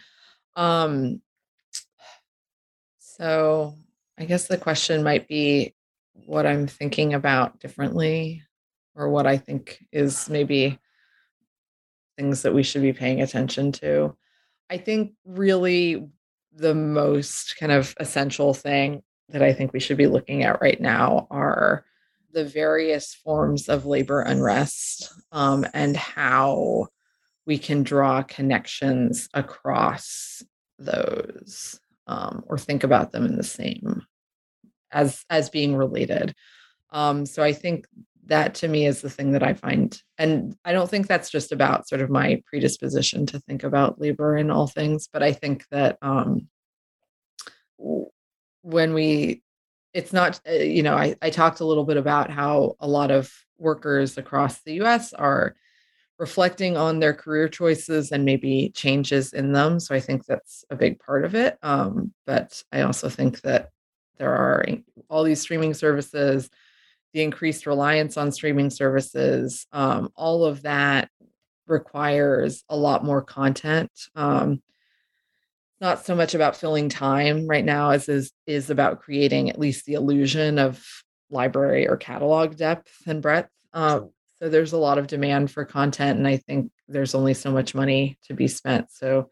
Um 0.56 1.22
so 3.00 3.76
I 4.18 4.26
guess 4.26 4.48
the 4.48 4.58
question 4.58 5.04
might 5.04 5.28
be 5.28 5.76
what 6.26 6.46
I'm 6.46 6.68
thinking 6.68 7.14
about 7.14 7.60
differently 7.60 8.44
or 8.96 9.10
what 9.10 9.26
I 9.26 9.38
think 9.38 9.84
is 9.92 10.30
maybe 10.30 10.80
things 12.18 12.42
that 12.42 12.54
we 12.54 12.64
should 12.64 12.82
be 12.82 12.94
paying 12.94 13.22
attention 13.22 13.72
to. 13.72 14.16
I 14.70 14.78
think 14.78 15.14
really 15.26 16.08
the 16.54 16.76
most 16.76 17.56
kind 17.58 17.72
of 17.72 17.96
essential 18.00 18.54
thing 18.54 19.04
that 19.30 19.42
I 19.42 19.54
think 19.54 19.74
we 19.74 19.80
should 19.80 19.98
be 19.98 20.08
looking 20.08 20.44
at 20.44 20.62
right 20.62 20.80
now 20.80 21.28
are 21.32 21.86
the 22.34 22.46
various 22.46 23.14
forms 23.14 23.70
of 23.70 23.86
labor 23.86 24.22
unrest 24.22 25.12
um, 25.32 25.66
and 25.74 25.96
how 25.98 26.88
we 27.46 27.58
can 27.58 27.84
draw 27.84 28.22
connections 28.22 29.28
across 29.34 30.44
those 30.78 31.80
um, 32.08 32.44
or 32.48 32.58
think 32.58 32.84
about 32.84 33.12
them 33.12 33.26
in 33.26 33.36
the 33.36 33.44
same 33.44 34.04
as 34.92 35.24
as 35.30 35.50
being 35.50 35.76
related 35.76 36.34
um, 36.92 37.26
so 37.26 37.44
i 37.44 37.54
think 37.54 37.86
that 38.30 38.56
to 38.56 38.68
me 38.68 38.86
is 38.86 39.02
the 39.02 39.10
thing 39.10 39.34
that 39.34 39.44
I 39.44 39.54
find. 39.54 40.02
And 40.18 40.56
I 40.64 40.72
don't 40.72 40.90
think 40.90 41.08
that's 41.08 41.30
just 41.30 41.52
about 41.52 41.88
sort 41.88 42.02
of 42.02 42.10
my 42.10 42.42
predisposition 42.46 43.26
to 43.28 43.40
think 43.40 43.64
about 43.64 44.00
labor 44.00 44.38
in 44.38 44.50
all 44.50 44.68
things, 44.68 45.10
but 45.12 45.22
I 45.22 45.34
think 45.34 45.66
that 45.72 45.98
um, 46.02 46.48
when 48.62 48.94
we, 48.94 49.44
it's 49.94 50.14
not, 50.14 50.40
uh, 50.48 50.54
you 50.54 50.84
know, 50.84 50.96
I, 50.96 51.16
I 51.22 51.30
talked 51.30 51.60
a 51.60 51.66
little 51.66 51.86
bit 51.86 51.98
about 51.98 52.30
how 52.30 52.76
a 52.80 52.88
lot 52.88 53.12
of 53.12 53.32
workers 53.58 54.18
across 54.18 54.62
the 54.62 54.74
US 54.82 55.14
are 55.14 55.56
reflecting 56.18 56.78
on 56.78 57.00
their 57.00 57.14
career 57.14 57.48
choices 57.48 58.12
and 58.12 58.26
maybe 58.26 58.72
changes 58.76 59.34
in 59.34 59.54
them. 59.54 59.80
So 59.80 59.96
I 59.96 60.00
think 60.00 60.26
that's 60.26 60.66
a 60.70 60.76
big 60.76 61.00
part 61.00 61.26
of 61.26 61.34
it. 61.34 61.58
Um, 61.64 62.14
but 62.26 62.62
I 62.72 62.82
also 62.82 63.10
think 63.10 63.42
that 63.42 63.70
there 64.18 64.34
are 64.34 64.66
all 65.10 65.24
these 65.24 65.42
streaming 65.42 65.74
services 65.74 66.50
the 67.14 67.24
increased 67.24 67.66
reliance 67.66 68.18
on 68.18 68.32
streaming 68.32 68.70
services, 68.70 69.66
um, 69.72 70.12
all 70.16 70.46
of 70.46 70.62
that 70.64 71.10
requires 71.68 72.64
a 72.70 72.78
lot 72.78 73.04
more 73.04 73.22
content. 73.22 73.92
Um, 74.16 74.62
not 75.82 76.06
so 76.06 76.16
much 76.16 76.36
about 76.36 76.58
filling 76.58 76.90
time 76.90 77.48
right 77.48 77.64
now 77.64 77.92
as 77.92 78.10
is 78.10 78.32
is 78.46 78.70
about 78.70 79.02
creating 79.02 79.50
at 79.50 79.60
least 79.60 79.86
the 79.86 79.94
illusion 79.94 80.60
of 80.60 80.84
library 81.30 81.88
or 81.88 81.96
catalog 81.96 82.58
depth 82.58 82.92
and 83.08 83.22
breadth. 83.22 83.50
Um, 83.74 84.10
so 84.40 84.50
there's 84.50 84.74
a 84.74 84.78
lot 84.78 84.98
of 84.98 85.08
demand 85.08 85.52
for 85.52 85.66
content 85.66 86.18
and 86.18 86.28
i 86.28 86.38
think 86.38 86.72
there's 86.88 87.14
only 87.14 87.34
so 87.34 87.52
much 87.52 87.76
money 87.76 88.18
to 88.24 88.34
be 88.34 88.48
spent. 88.48 88.92
So 88.92 89.30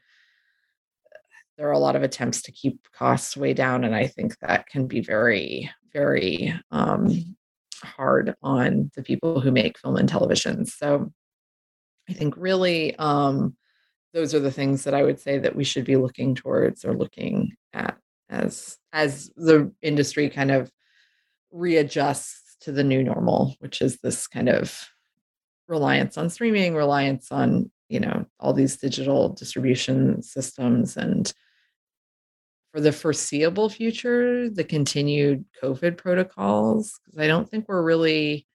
there 1.58 1.68
are 1.68 1.74
a 1.74 1.80
lot 1.80 1.96
of 1.96 2.04
attempts 2.04 2.44
to 2.44 2.52
keep 2.52 2.80
costs 2.94 3.36
way 3.36 3.54
down 3.54 3.84
and 3.84 3.96
i 3.96 4.06
think 4.08 4.38
that 4.40 4.68
can 4.68 4.88
be 4.88 5.02
very 5.02 5.72
very 5.92 6.54
um, 6.72 7.36
hard 7.84 8.36
on 8.44 8.92
the 8.96 9.02
people 9.02 9.42
who 9.42 9.52
make 9.52 9.80
film 9.80 9.98
and 9.98 10.08
television. 10.08 10.66
So 10.66 11.12
i 12.10 12.14
think 12.14 12.36
really 12.38 12.96
um, 12.98 13.56
those 14.14 14.34
are 14.34 14.40
the 14.40 14.52
things 14.52 14.84
that 14.84 14.94
i 14.94 15.04
would 15.04 15.20
say 15.20 15.38
that 15.38 15.56
we 15.56 15.64
should 15.64 15.86
be 15.86 15.96
looking 15.96 16.36
towards 16.36 16.86
or 16.86 16.94
looking 16.94 17.54
at 17.74 17.98
as 18.30 18.78
as 18.94 19.30
the 19.36 19.72
industry 19.82 20.30
kind 20.30 20.52
of 20.52 20.72
readjusts 21.52 22.58
to 22.62 22.72
the 22.72 22.84
new 22.84 23.04
normal 23.04 23.56
which 23.60 23.82
is 23.82 23.98
this 24.02 24.28
kind 24.28 24.50
of 24.50 24.90
reliance 25.68 26.18
on 26.18 26.30
streaming 26.30 26.76
reliance 26.76 27.32
on 27.32 27.70
you 27.90 28.00
know 28.00 28.26
all 28.40 28.54
these 28.54 28.78
digital 28.78 29.30
distribution 29.30 30.22
systems. 30.22 30.98
And 30.98 31.32
for 32.72 32.82
the 32.82 32.92
foreseeable 32.92 33.70
future 33.70 34.50
the 34.50 34.64
continued 34.64 35.46
covid 35.64 35.98
protocols 35.98 37.00
because 37.06 37.20
i 37.20 37.26
don't 37.26 37.50
think 37.50 37.66
we're 37.68 37.82
really 37.82 38.46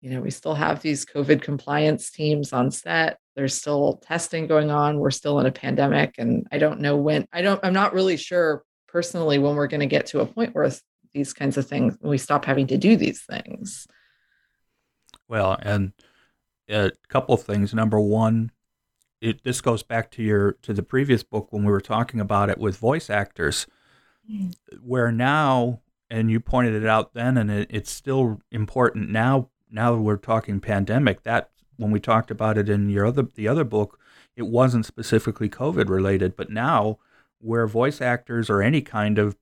you 0.00 0.10
know 0.10 0.20
we 0.20 0.30
still 0.30 0.54
have 0.54 0.80
these 0.80 1.04
covid 1.04 1.42
compliance 1.42 2.10
teams 2.10 2.52
on 2.52 2.70
set 2.70 3.18
there's 3.38 3.54
still 3.54 4.02
testing 4.02 4.48
going 4.48 4.68
on 4.68 4.98
we're 4.98 5.12
still 5.12 5.38
in 5.38 5.46
a 5.46 5.52
pandemic 5.52 6.16
and 6.18 6.44
i 6.50 6.58
don't 6.58 6.80
know 6.80 6.96
when 6.96 7.24
i 7.32 7.40
don't 7.40 7.60
i'm 7.62 7.72
not 7.72 7.94
really 7.94 8.16
sure 8.16 8.64
personally 8.88 9.38
when 9.38 9.54
we're 9.54 9.68
going 9.68 9.78
to 9.78 9.86
get 9.86 10.06
to 10.06 10.18
a 10.18 10.26
point 10.26 10.52
where 10.56 10.68
these 11.14 11.32
kinds 11.32 11.56
of 11.56 11.64
things 11.64 11.96
we 12.00 12.18
stop 12.18 12.44
having 12.44 12.66
to 12.66 12.76
do 12.76 12.96
these 12.96 13.22
things 13.22 13.86
well 15.28 15.56
and 15.62 15.92
a 16.68 16.90
couple 17.06 17.32
of 17.32 17.42
things 17.44 17.72
number 17.72 18.00
one 18.00 18.50
it, 19.20 19.44
this 19.44 19.60
goes 19.60 19.84
back 19.84 20.10
to 20.10 20.22
your 20.22 20.52
to 20.62 20.72
the 20.72 20.82
previous 20.82 21.22
book 21.22 21.52
when 21.52 21.62
we 21.62 21.70
were 21.70 21.80
talking 21.80 22.18
about 22.18 22.50
it 22.50 22.58
with 22.58 22.76
voice 22.76 23.08
actors 23.08 23.68
mm. 24.28 24.52
where 24.82 25.12
now 25.12 25.80
and 26.10 26.28
you 26.28 26.40
pointed 26.40 26.74
it 26.74 26.88
out 26.88 27.14
then 27.14 27.36
and 27.36 27.52
it, 27.52 27.68
it's 27.70 27.92
still 27.92 28.40
important 28.50 29.10
now 29.10 29.48
now 29.70 29.92
that 29.92 30.02
we're 30.02 30.16
talking 30.16 30.58
pandemic 30.58 31.22
that 31.22 31.50
when 31.78 31.90
we 31.90 31.98
talked 31.98 32.30
about 32.30 32.58
it 32.58 32.68
in 32.68 32.90
your 32.90 33.06
other 33.06 33.22
the 33.34 33.48
other 33.48 33.64
book 33.64 33.98
it 34.36 34.46
wasn't 34.46 34.84
specifically 34.84 35.48
covid 35.48 35.88
related 35.88 36.36
but 36.36 36.50
now 36.50 36.98
where 37.40 37.66
voice 37.66 38.00
actors 38.00 38.50
or 38.50 38.62
any 38.62 38.82
kind 38.82 39.18
of 39.18 39.36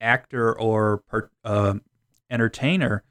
actor 0.00 0.58
or 0.58 1.02
uh, 1.44 1.74
entertainer 2.30 3.04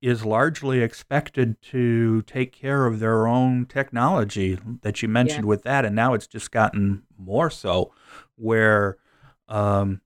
is 0.00 0.24
largely 0.24 0.80
expected 0.80 1.60
to 1.60 2.22
take 2.22 2.52
care 2.52 2.86
of 2.86 3.00
their 3.00 3.26
own 3.26 3.66
technology 3.66 4.58
that 4.82 5.02
you 5.02 5.08
mentioned 5.08 5.44
yeah. 5.44 5.48
with 5.48 5.62
that, 5.62 5.84
and 5.84 5.94
now 5.94 6.14
it's 6.14 6.26
just 6.26 6.50
gotten 6.50 7.02
more 7.18 7.50
so, 7.50 7.92
where 8.36 8.96
um, 9.48 10.00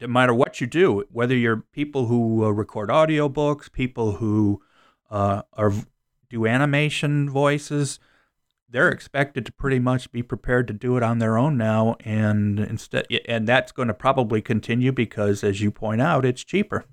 no 0.00 0.08
matter 0.08 0.34
what 0.34 0.60
you 0.60 0.66
do, 0.66 1.04
whether 1.12 1.36
you're 1.36 1.64
people 1.72 2.06
who 2.06 2.44
uh, 2.44 2.50
record 2.50 2.88
audiobooks, 2.88 3.70
people 3.70 4.12
who 4.12 4.60
uh, 5.10 5.42
are 5.52 5.72
do 6.34 6.46
animation 6.46 7.30
voices, 7.30 7.98
they're 8.68 8.90
expected 8.90 9.46
to 9.46 9.52
pretty 9.52 9.78
much 9.78 10.10
be 10.10 10.22
prepared 10.22 10.66
to 10.66 10.74
do 10.74 10.96
it 10.96 11.02
on 11.02 11.18
their 11.20 11.38
own 11.38 11.56
now, 11.56 11.96
and 12.04 12.58
instead, 12.58 13.06
and 13.28 13.46
that's 13.46 13.72
going 13.72 13.88
to 13.88 13.94
probably 13.94 14.42
continue 14.42 14.92
because, 14.92 15.44
as 15.44 15.60
you 15.60 15.70
point 15.70 16.02
out, 16.02 16.24
it's 16.24 16.44
cheaper. 16.44 16.84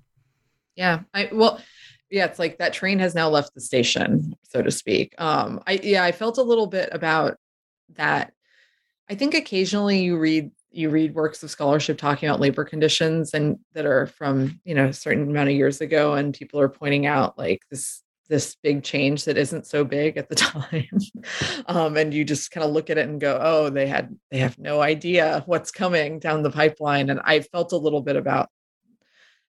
Yeah, 0.76 1.00
I 1.12 1.28
well 1.32 1.60
yeah, 2.08 2.26
it's 2.26 2.38
like 2.38 2.58
that 2.58 2.72
train 2.72 2.98
has 2.98 3.14
now 3.14 3.28
left 3.28 3.54
the 3.54 3.60
station, 3.60 4.34
so 4.42 4.62
to 4.62 4.70
speak. 4.70 5.14
Um, 5.18 5.60
I 5.66 5.80
yeah, 5.82 6.04
I 6.04 6.12
felt 6.12 6.38
a 6.38 6.42
little 6.42 6.66
bit 6.66 6.88
about 6.92 7.36
that. 7.96 8.32
I 9.10 9.14
think 9.14 9.34
occasionally 9.34 10.02
you 10.02 10.18
read 10.18 10.50
you 10.70 10.88
read 10.88 11.14
works 11.14 11.42
of 11.42 11.50
scholarship 11.50 11.98
talking 11.98 12.28
about 12.28 12.40
labor 12.40 12.64
conditions 12.64 13.34
and 13.34 13.58
that 13.74 13.86
are 13.86 14.06
from 14.06 14.60
you 14.64 14.74
know 14.74 14.86
a 14.86 14.92
certain 14.92 15.30
amount 15.30 15.48
of 15.48 15.56
years 15.56 15.80
ago, 15.80 16.14
and 16.14 16.34
people 16.34 16.60
are 16.60 16.68
pointing 16.68 17.06
out 17.06 17.36
like 17.36 17.62
this 17.70 18.02
this 18.28 18.56
big 18.62 18.82
change 18.82 19.24
that 19.24 19.36
isn't 19.36 19.66
so 19.66 19.84
big 19.84 20.16
at 20.16 20.28
the 20.28 20.34
time 20.36 20.88
um, 21.66 21.96
and 21.96 22.14
you 22.14 22.24
just 22.24 22.50
kind 22.50 22.64
of 22.64 22.72
look 22.72 22.90
at 22.90 22.98
it 22.98 23.08
and 23.08 23.20
go 23.20 23.38
oh 23.42 23.70
they 23.70 23.86
had 23.86 24.16
they 24.30 24.38
have 24.38 24.58
no 24.58 24.80
idea 24.80 25.42
what's 25.46 25.70
coming 25.70 26.18
down 26.18 26.42
the 26.42 26.50
pipeline 26.50 27.10
and 27.10 27.20
i 27.24 27.40
felt 27.40 27.72
a 27.72 27.76
little 27.76 28.02
bit 28.02 28.16
about 28.16 28.48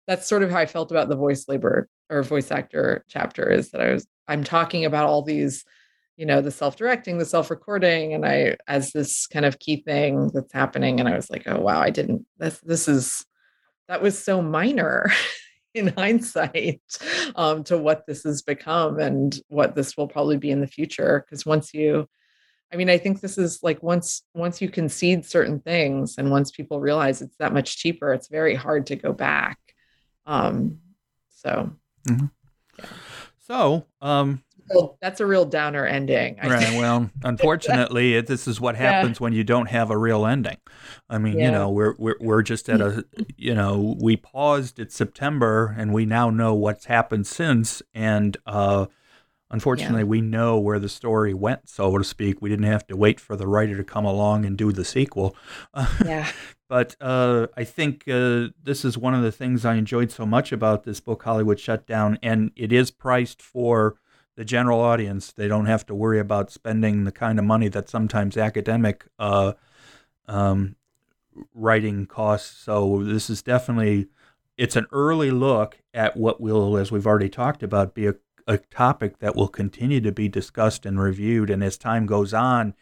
that's 0.08 0.28
sort 0.28 0.44
of 0.44 0.52
how 0.52 0.58
i 0.58 0.66
felt 0.66 0.92
about 0.92 1.10
the 1.10 1.16
voice 1.16 1.48
labor 1.48 1.88
or 2.14 2.24
voice 2.24 2.52
actor 2.52 3.04
chapter 3.08 3.50
is 3.50 3.72
that 3.72 3.82
I 3.82 3.94
was 3.94 4.08
I'm 4.28 4.44
talking 4.44 4.86
about 4.86 5.06
all 5.06 5.22
these, 5.22 5.66
you 6.16 6.26
know, 6.26 6.40
the 6.42 6.52
self-directing, 6.52 7.18
the 7.18 7.26
self-recording, 7.26 8.14
and 8.14 8.26
I 8.26 8.56
as 8.68 8.92
this 8.92 9.28
kind 9.28 9.46
of 9.46 9.60
key 9.60 9.78
thing 9.78 10.32
that's 10.34 10.54
happening. 10.54 11.00
And 11.00 11.10
I 11.10 11.16
was 11.16 11.30
like, 11.30 11.44
oh 11.46 11.60
wow, 11.60 11.82
I 11.82 11.90
didn't 11.90 12.26
this 12.38 12.60
this 12.60 12.88
is 12.88 13.26
that 13.88 14.02
was 14.02 14.18
so 14.18 14.42
minor 14.42 15.12
in 15.76 15.88
hindsight 15.90 16.82
um, 17.36 17.64
to 17.66 17.78
what 17.78 18.06
this 18.08 18.24
has 18.24 18.42
become 18.42 19.00
and 19.00 19.40
what 19.48 19.76
this 19.76 19.98
will 19.98 20.08
probably 20.08 20.38
be 20.38 20.52
in 20.52 20.62
the 20.62 20.68
future. 20.68 21.26
Because 21.26 21.46
once 21.46 21.74
you 21.74 22.08
I 22.72 22.76
mean, 22.76 22.90
I 22.90 22.98
think 22.98 23.22
this 23.22 23.38
is 23.38 23.62
like 23.62 23.84
once 23.84 24.24
once 24.34 24.62
you 24.62 24.70
concede 24.70 25.26
certain 25.26 25.60
things 25.60 26.16
and 26.18 26.32
once 26.32 26.50
people 26.50 26.80
realize 26.80 27.22
it's 27.22 27.38
that 27.38 27.54
much 27.54 27.78
cheaper, 27.78 28.14
it's 28.14 28.30
very 28.30 28.56
hard 28.56 28.88
to 28.88 28.96
go 28.96 29.14
back. 29.14 29.60
Um, 30.26 30.80
so 31.30 31.72
Mm-hmm. 32.08 32.26
Yeah. 32.80 32.86
So, 33.40 33.86
um, 34.02 34.44
that's 35.02 35.20
a 35.20 35.26
real 35.26 35.46
downer 35.46 35.86
ending. 35.86 36.38
I 36.42 36.48
right. 36.50 36.74
Well, 36.74 37.10
unfortunately, 37.24 38.16
it, 38.16 38.28
this 38.28 38.48
is 38.48 38.60
what 38.60 38.76
happens 38.76 39.20
yeah. 39.20 39.24
when 39.24 39.34
you 39.34 39.44
don't 39.44 39.68
have 39.68 39.90
a 39.90 39.98
real 39.98 40.26
ending. 40.26 40.58
I 41.10 41.18
mean, 41.18 41.38
yeah. 41.38 41.46
you 41.46 41.52
know, 41.52 41.70
we're, 41.70 41.96
we're 41.98 42.18
we're 42.20 42.42
just 42.42 42.70
at 42.70 42.82
a, 42.82 43.06
you 43.38 43.54
know, 43.54 43.98
we 44.00 44.16
paused 44.16 44.80
at 44.80 44.92
September, 44.92 45.76
and 45.78 45.94
we 45.94 46.06
now 46.06 46.30
know 46.30 46.54
what's 46.54 46.86
happened 46.86 47.28
since, 47.28 47.82
and 47.94 48.38
uh, 48.46 48.88
unfortunately, 49.50 50.02
yeah. 50.02 50.06
we 50.08 50.22
know 50.22 50.60
where 50.60 50.80
the 50.80 50.90
story 50.90 51.34
went, 51.34 51.70
so 51.70 51.98
to 51.98 52.04
speak. 52.04 52.42
We 52.42 52.50
didn't 52.50 52.66
have 52.66 52.88
to 52.88 52.98
wait 52.98 53.20
for 53.20 53.36
the 53.36 53.48
writer 53.48 53.78
to 53.78 53.84
come 53.84 54.06
along 54.06 54.46
and 54.46 54.58
do 54.58 54.72
the 54.72 54.86
sequel. 54.86 55.36
Yeah. 56.06 56.30
But 56.70 56.96
uh, 57.00 57.48
I 57.56 57.66
think 57.66 58.08
uh, 58.08 58.48
this 58.64 58.84
is 58.84 58.98
one 58.98 59.14
of 59.14 59.22
the 59.22 59.32
things 59.32 59.64
I 59.64 59.76
enjoyed 59.76 60.10
so 60.10 60.26
much 60.26 60.52
about 60.52 60.86
this 60.86 61.00
book, 61.00 61.22
Hollywood 61.22 61.60
Shutdown, 61.60 62.18
and 62.24 62.50
it 62.56 62.72
is 62.72 62.90
priced 62.90 63.44
for 63.44 63.96
the 64.36 64.46
general 64.46 64.80
audience. 64.80 65.32
They 65.32 65.48
don't 65.48 65.66
have 65.66 65.86
to 65.88 65.96
worry 65.96 66.20
about 66.20 66.52
spending 66.52 67.04
the 67.04 67.12
kind 67.12 67.40
of 67.40 67.46
money 67.46 67.68
that 67.70 67.90
sometimes 67.90 68.38
academic 68.38 69.06
uh, 69.20 69.54
um, 70.28 70.76
writing 71.54 72.06
costs. 72.06 72.58
So 72.64 73.04
this 73.04 73.30
is 73.30 73.42
definitely 73.42 74.08
it's 74.58 74.76
an 74.76 74.86
early 74.92 75.32
look 75.32 75.80
at 75.94 76.16
what 76.16 76.40
will, 76.40 76.78
as 76.78 76.92
we've 76.92 77.08
already 77.08 77.30
talked 77.30 77.64
about, 77.64 77.96
be 77.96 78.08
a, 78.08 78.16
a 78.48 78.58
topic 78.58 79.20
that 79.20 79.36
will 79.36 79.48
continue 79.48 80.00
to 80.02 80.12
be 80.12 80.28
discussed 80.30 80.86
and 80.86 81.02
reviewed. 81.02 81.50
And 81.50 81.64
as 81.64 81.78
time 81.78 82.06
goes 82.06 82.34
on, 82.34 82.76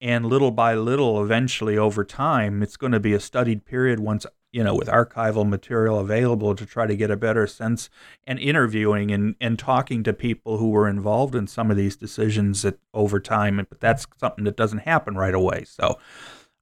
and 0.00 0.26
little 0.26 0.50
by 0.50 0.74
little 0.74 1.22
eventually 1.22 1.76
over 1.76 2.04
time 2.04 2.62
it's 2.62 2.76
going 2.76 2.92
to 2.92 3.00
be 3.00 3.14
a 3.14 3.20
studied 3.20 3.64
period 3.64 4.00
once 4.00 4.26
you 4.52 4.64
know 4.64 4.74
with 4.74 4.88
archival 4.88 5.48
material 5.48 5.98
available 5.98 6.54
to 6.54 6.64
try 6.64 6.86
to 6.86 6.96
get 6.96 7.10
a 7.10 7.16
better 7.16 7.46
sense 7.46 7.90
and 8.26 8.38
interviewing 8.38 9.10
and, 9.10 9.34
and 9.40 9.58
talking 9.58 10.02
to 10.02 10.12
people 10.12 10.58
who 10.58 10.70
were 10.70 10.88
involved 10.88 11.34
in 11.34 11.46
some 11.46 11.70
of 11.70 11.76
these 11.76 11.96
decisions 11.96 12.64
at, 12.64 12.78
over 12.94 13.20
time. 13.20 13.64
But 13.68 13.80
that's 13.80 14.06
something 14.18 14.44
that 14.44 14.56
doesn't 14.56 14.80
happen 14.80 15.16
right 15.16 15.34
away. 15.34 15.64
So 15.64 15.98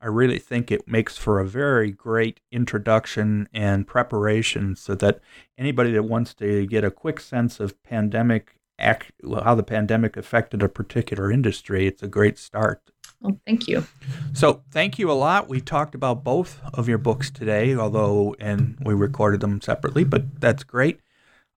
i 0.01 0.07
really 0.07 0.39
think 0.39 0.71
it 0.71 0.87
makes 0.87 1.17
for 1.17 1.41
a 1.41 1.47
very 1.47 1.91
great 1.91 2.41
introduction 2.53 3.49
and 3.53 3.87
preparation 3.87 4.77
so 4.77 4.95
that 4.95 5.21
anybody 5.57 5.93
that 5.93 6.03
wants 6.03 6.35
to 6.35 6.67
get 6.67 6.85
a 6.85 6.91
quick 6.91 7.19
sense 7.19 7.61
of 7.61 7.83
pandemic 7.83 8.57
act, 8.79 9.13
how 9.43 9.55
the 9.55 9.63
pandemic 9.63 10.17
affected 10.17 10.63
a 10.63 10.69
particular 10.69 11.33
industry 11.33 11.87
it's 11.87 12.03
a 12.03 12.09
great 12.09 12.39
start 12.39 12.83
well, 13.27 13.41
thank 13.47 13.69
you. 13.69 13.85
So, 14.33 14.63
thank 14.71 14.99
you 14.99 15.11
a 15.11 15.15
lot. 15.15 15.49
We 15.49 15.61
talked 15.61 15.95
about 15.95 16.23
both 16.23 16.61
of 16.75 16.89
your 16.89 16.99
books 16.99 17.31
today, 17.31 17.75
although, 17.75 18.37
and 18.39 18.77
we 18.81 18.95
recorded 18.95 19.41
them 19.41 19.61
separately, 19.61 20.05
but 20.05 20.41
that's 20.41 20.65
great. 20.65 21.01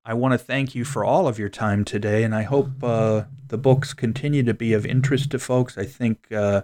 I 0.06 0.14
want 0.14 0.32
to 0.34 0.38
thank 0.38 0.74
you 0.74 0.86
for 0.86 1.04
all 1.04 1.28
of 1.28 1.38
your 1.38 1.50
time 1.50 1.86
today, 1.86 2.24
and 2.24 2.34
I 2.34 2.44
hope 2.44 2.84
uh, 2.84 3.24
the 3.48 3.58
books 3.58 3.94
continue 3.94 4.44
to 4.44 4.54
be 4.54 4.74
of 4.74 4.86
interest 4.86 5.32
to 5.32 5.40
folks. 5.40 5.78
I 5.78 5.86
think 5.86 6.32
uh, 6.32 6.64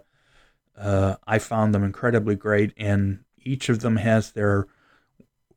uh, 0.77 1.15
I 1.27 1.39
found 1.39 1.73
them 1.73 1.83
incredibly 1.83 2.35
great, 2.35 2.73
and 2.77 3.19
each 3.37 3.69
of 3.69 3.81
them 3.81 3.97
has 3.97 4.31
their, 4.31 4.65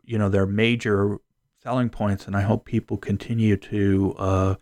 you 0.05 0.19
know, 0.19 0.29
their 0.29 0.47
major 0.47 1.19
selling 1.63 1.89
points, 1.89 2.27
and 2.27 2.37
I 2.37 2.43
hope 2.43 2.65
people 2.65 2.97
continue 2.99 3.57
to 3.57 4.15
uh, 4.19 4.55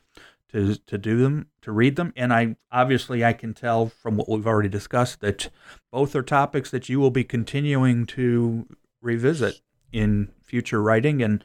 to 0.57 0.75
to 0.87 0.97
do 0.97 1.19
them, 1.19 1.49
to 1.61 1.71
read 1.71 1.97
them. 1.97 2.13
And 2.17 2.33
I 2.33 2.57
obviously 2.73 3.25
I 3.25 3.35
can 3.35 3.53
tell 3.53 3.89
from 3.89 4.17
what 4.17 4.29
we've 4.29 4.47
already 4.47 4.71
discussed 4.71 5.21
that 5.21 5.51
both 5.93 6.17
are 6.17 6.23
topics 6.23 6.71
that 6.71 6.89
you 6.89 6.99
will 6.99 7.11
be 7.11 7.25
continuing 7.25 8.07
to 8.07 8.67
revisit 9.03 9.61
in 9.93 10.31
future 10.43 10.81
writing 10.81 11.23
and 11.23 11.45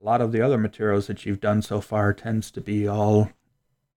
a 0.00 0.04
lot 0.04 0.20
of 0.20 0.30
the 0.30 0.40
other 0.40 0.58
materials 0.58 1.08
that 1.08 1.26
you've 1.26 1.40
done 1.40 1.62
so 1.62 1.80
far 1.80 2.12
tends 2.12 2.50
to 2.52 2.60
be 2.60 2.86
all 2.86 3.30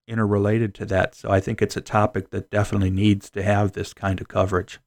interrelated 0.08 0.74
to 0.74 0.86
that. 0.86 1.14
So 1.14 1.30
I 1.30 1.38
think 1.38 1.62
it's 1.62 1.76
a 1.76 1.82
topic 1.82 2.30
that 2.30 2.50
definitely 2.50 2.90
needs 2.90 3.30
to 3.30 3.42
have 3.42 3.72
this 3.72 3.92
kind 3.94 4.20
of 4.20 4.26
coverage. 4.26 4.80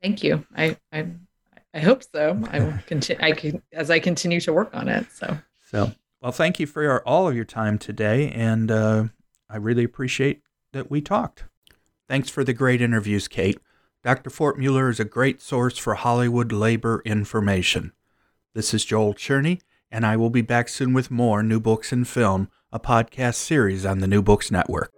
Thank 0.00 0.22
you. 0.22 0.46
I 0.56 0.76
I, 0.92 1.06
I 1.74 1.80
hope 1.80 2.04
so. 2.04 2.40
I 2.52 2.60
will 2.60 2.74
continue. 2.86 3.22
I 3.22 3.32
can 3.32 3.62
as 3.72 3.90
I 3.90 3.98
continue 3.98 4.40
to 4.42 4.52
work 4.52 4.70
on 4.74 4.88
it. 4.88 5.10
So 5.12 5.36
so 5.66 5.92
well, 6.22 6.32
thank 6.32 6.60
you 6.60 6.66
for 6.66 6.82
your, 6.82 7.00
all 7.06 7.28
of 7.28 7.34
your 7.34 7.44
time 7.44 7.78
today, 7.78 8.30
and 8.30 8.70
uh, 8.70 9.04
I 9.48 9.56
really 9.56 9.84
appreciate 9.84 10.42
that 10.72 10.90
we 10.90 11.00
talked. 11.00 11.44
Thanks 12.08 12.28
for 12.28 12.44
the 12.44 12.52
great 12.52 12.82
interviews, 12.82 13.28
Kate. 13.28 13.58
Dr. 14.02 14.30
Fortmueller 14.30 14.90
is 14.90 15.00
a 15.00 15.04
great 15.04 15.40
source 15.40 15.78
for 15.78 15.94
Hollywood 15.94 16.52
labor 16.52 17.02
information. 17.04 17.92
This 18.54 18.74
is 18.74 18.84
Joel 18.84 19.14
Tscherne, 19.14 19.60
and 19.90 20.04
I 20.04 20.16
will 20.16 20.30
be 20.30 20.42
back 20.42 20.68
soon 20.68 20.92
with 20.92 21.10
more 21.10 21.42
New 21.42 21.60
Books 21.60 21.92
and 21.92 22.06
Film, 22.06 22.50
a 22.72 22.80
podcast 22.80 23.34
series 23.36 23.86
on 23.86 23.98
the 23.98 24.06
New 24.06 24.22
Books 24.22 24.50
Network. 24.50 24.92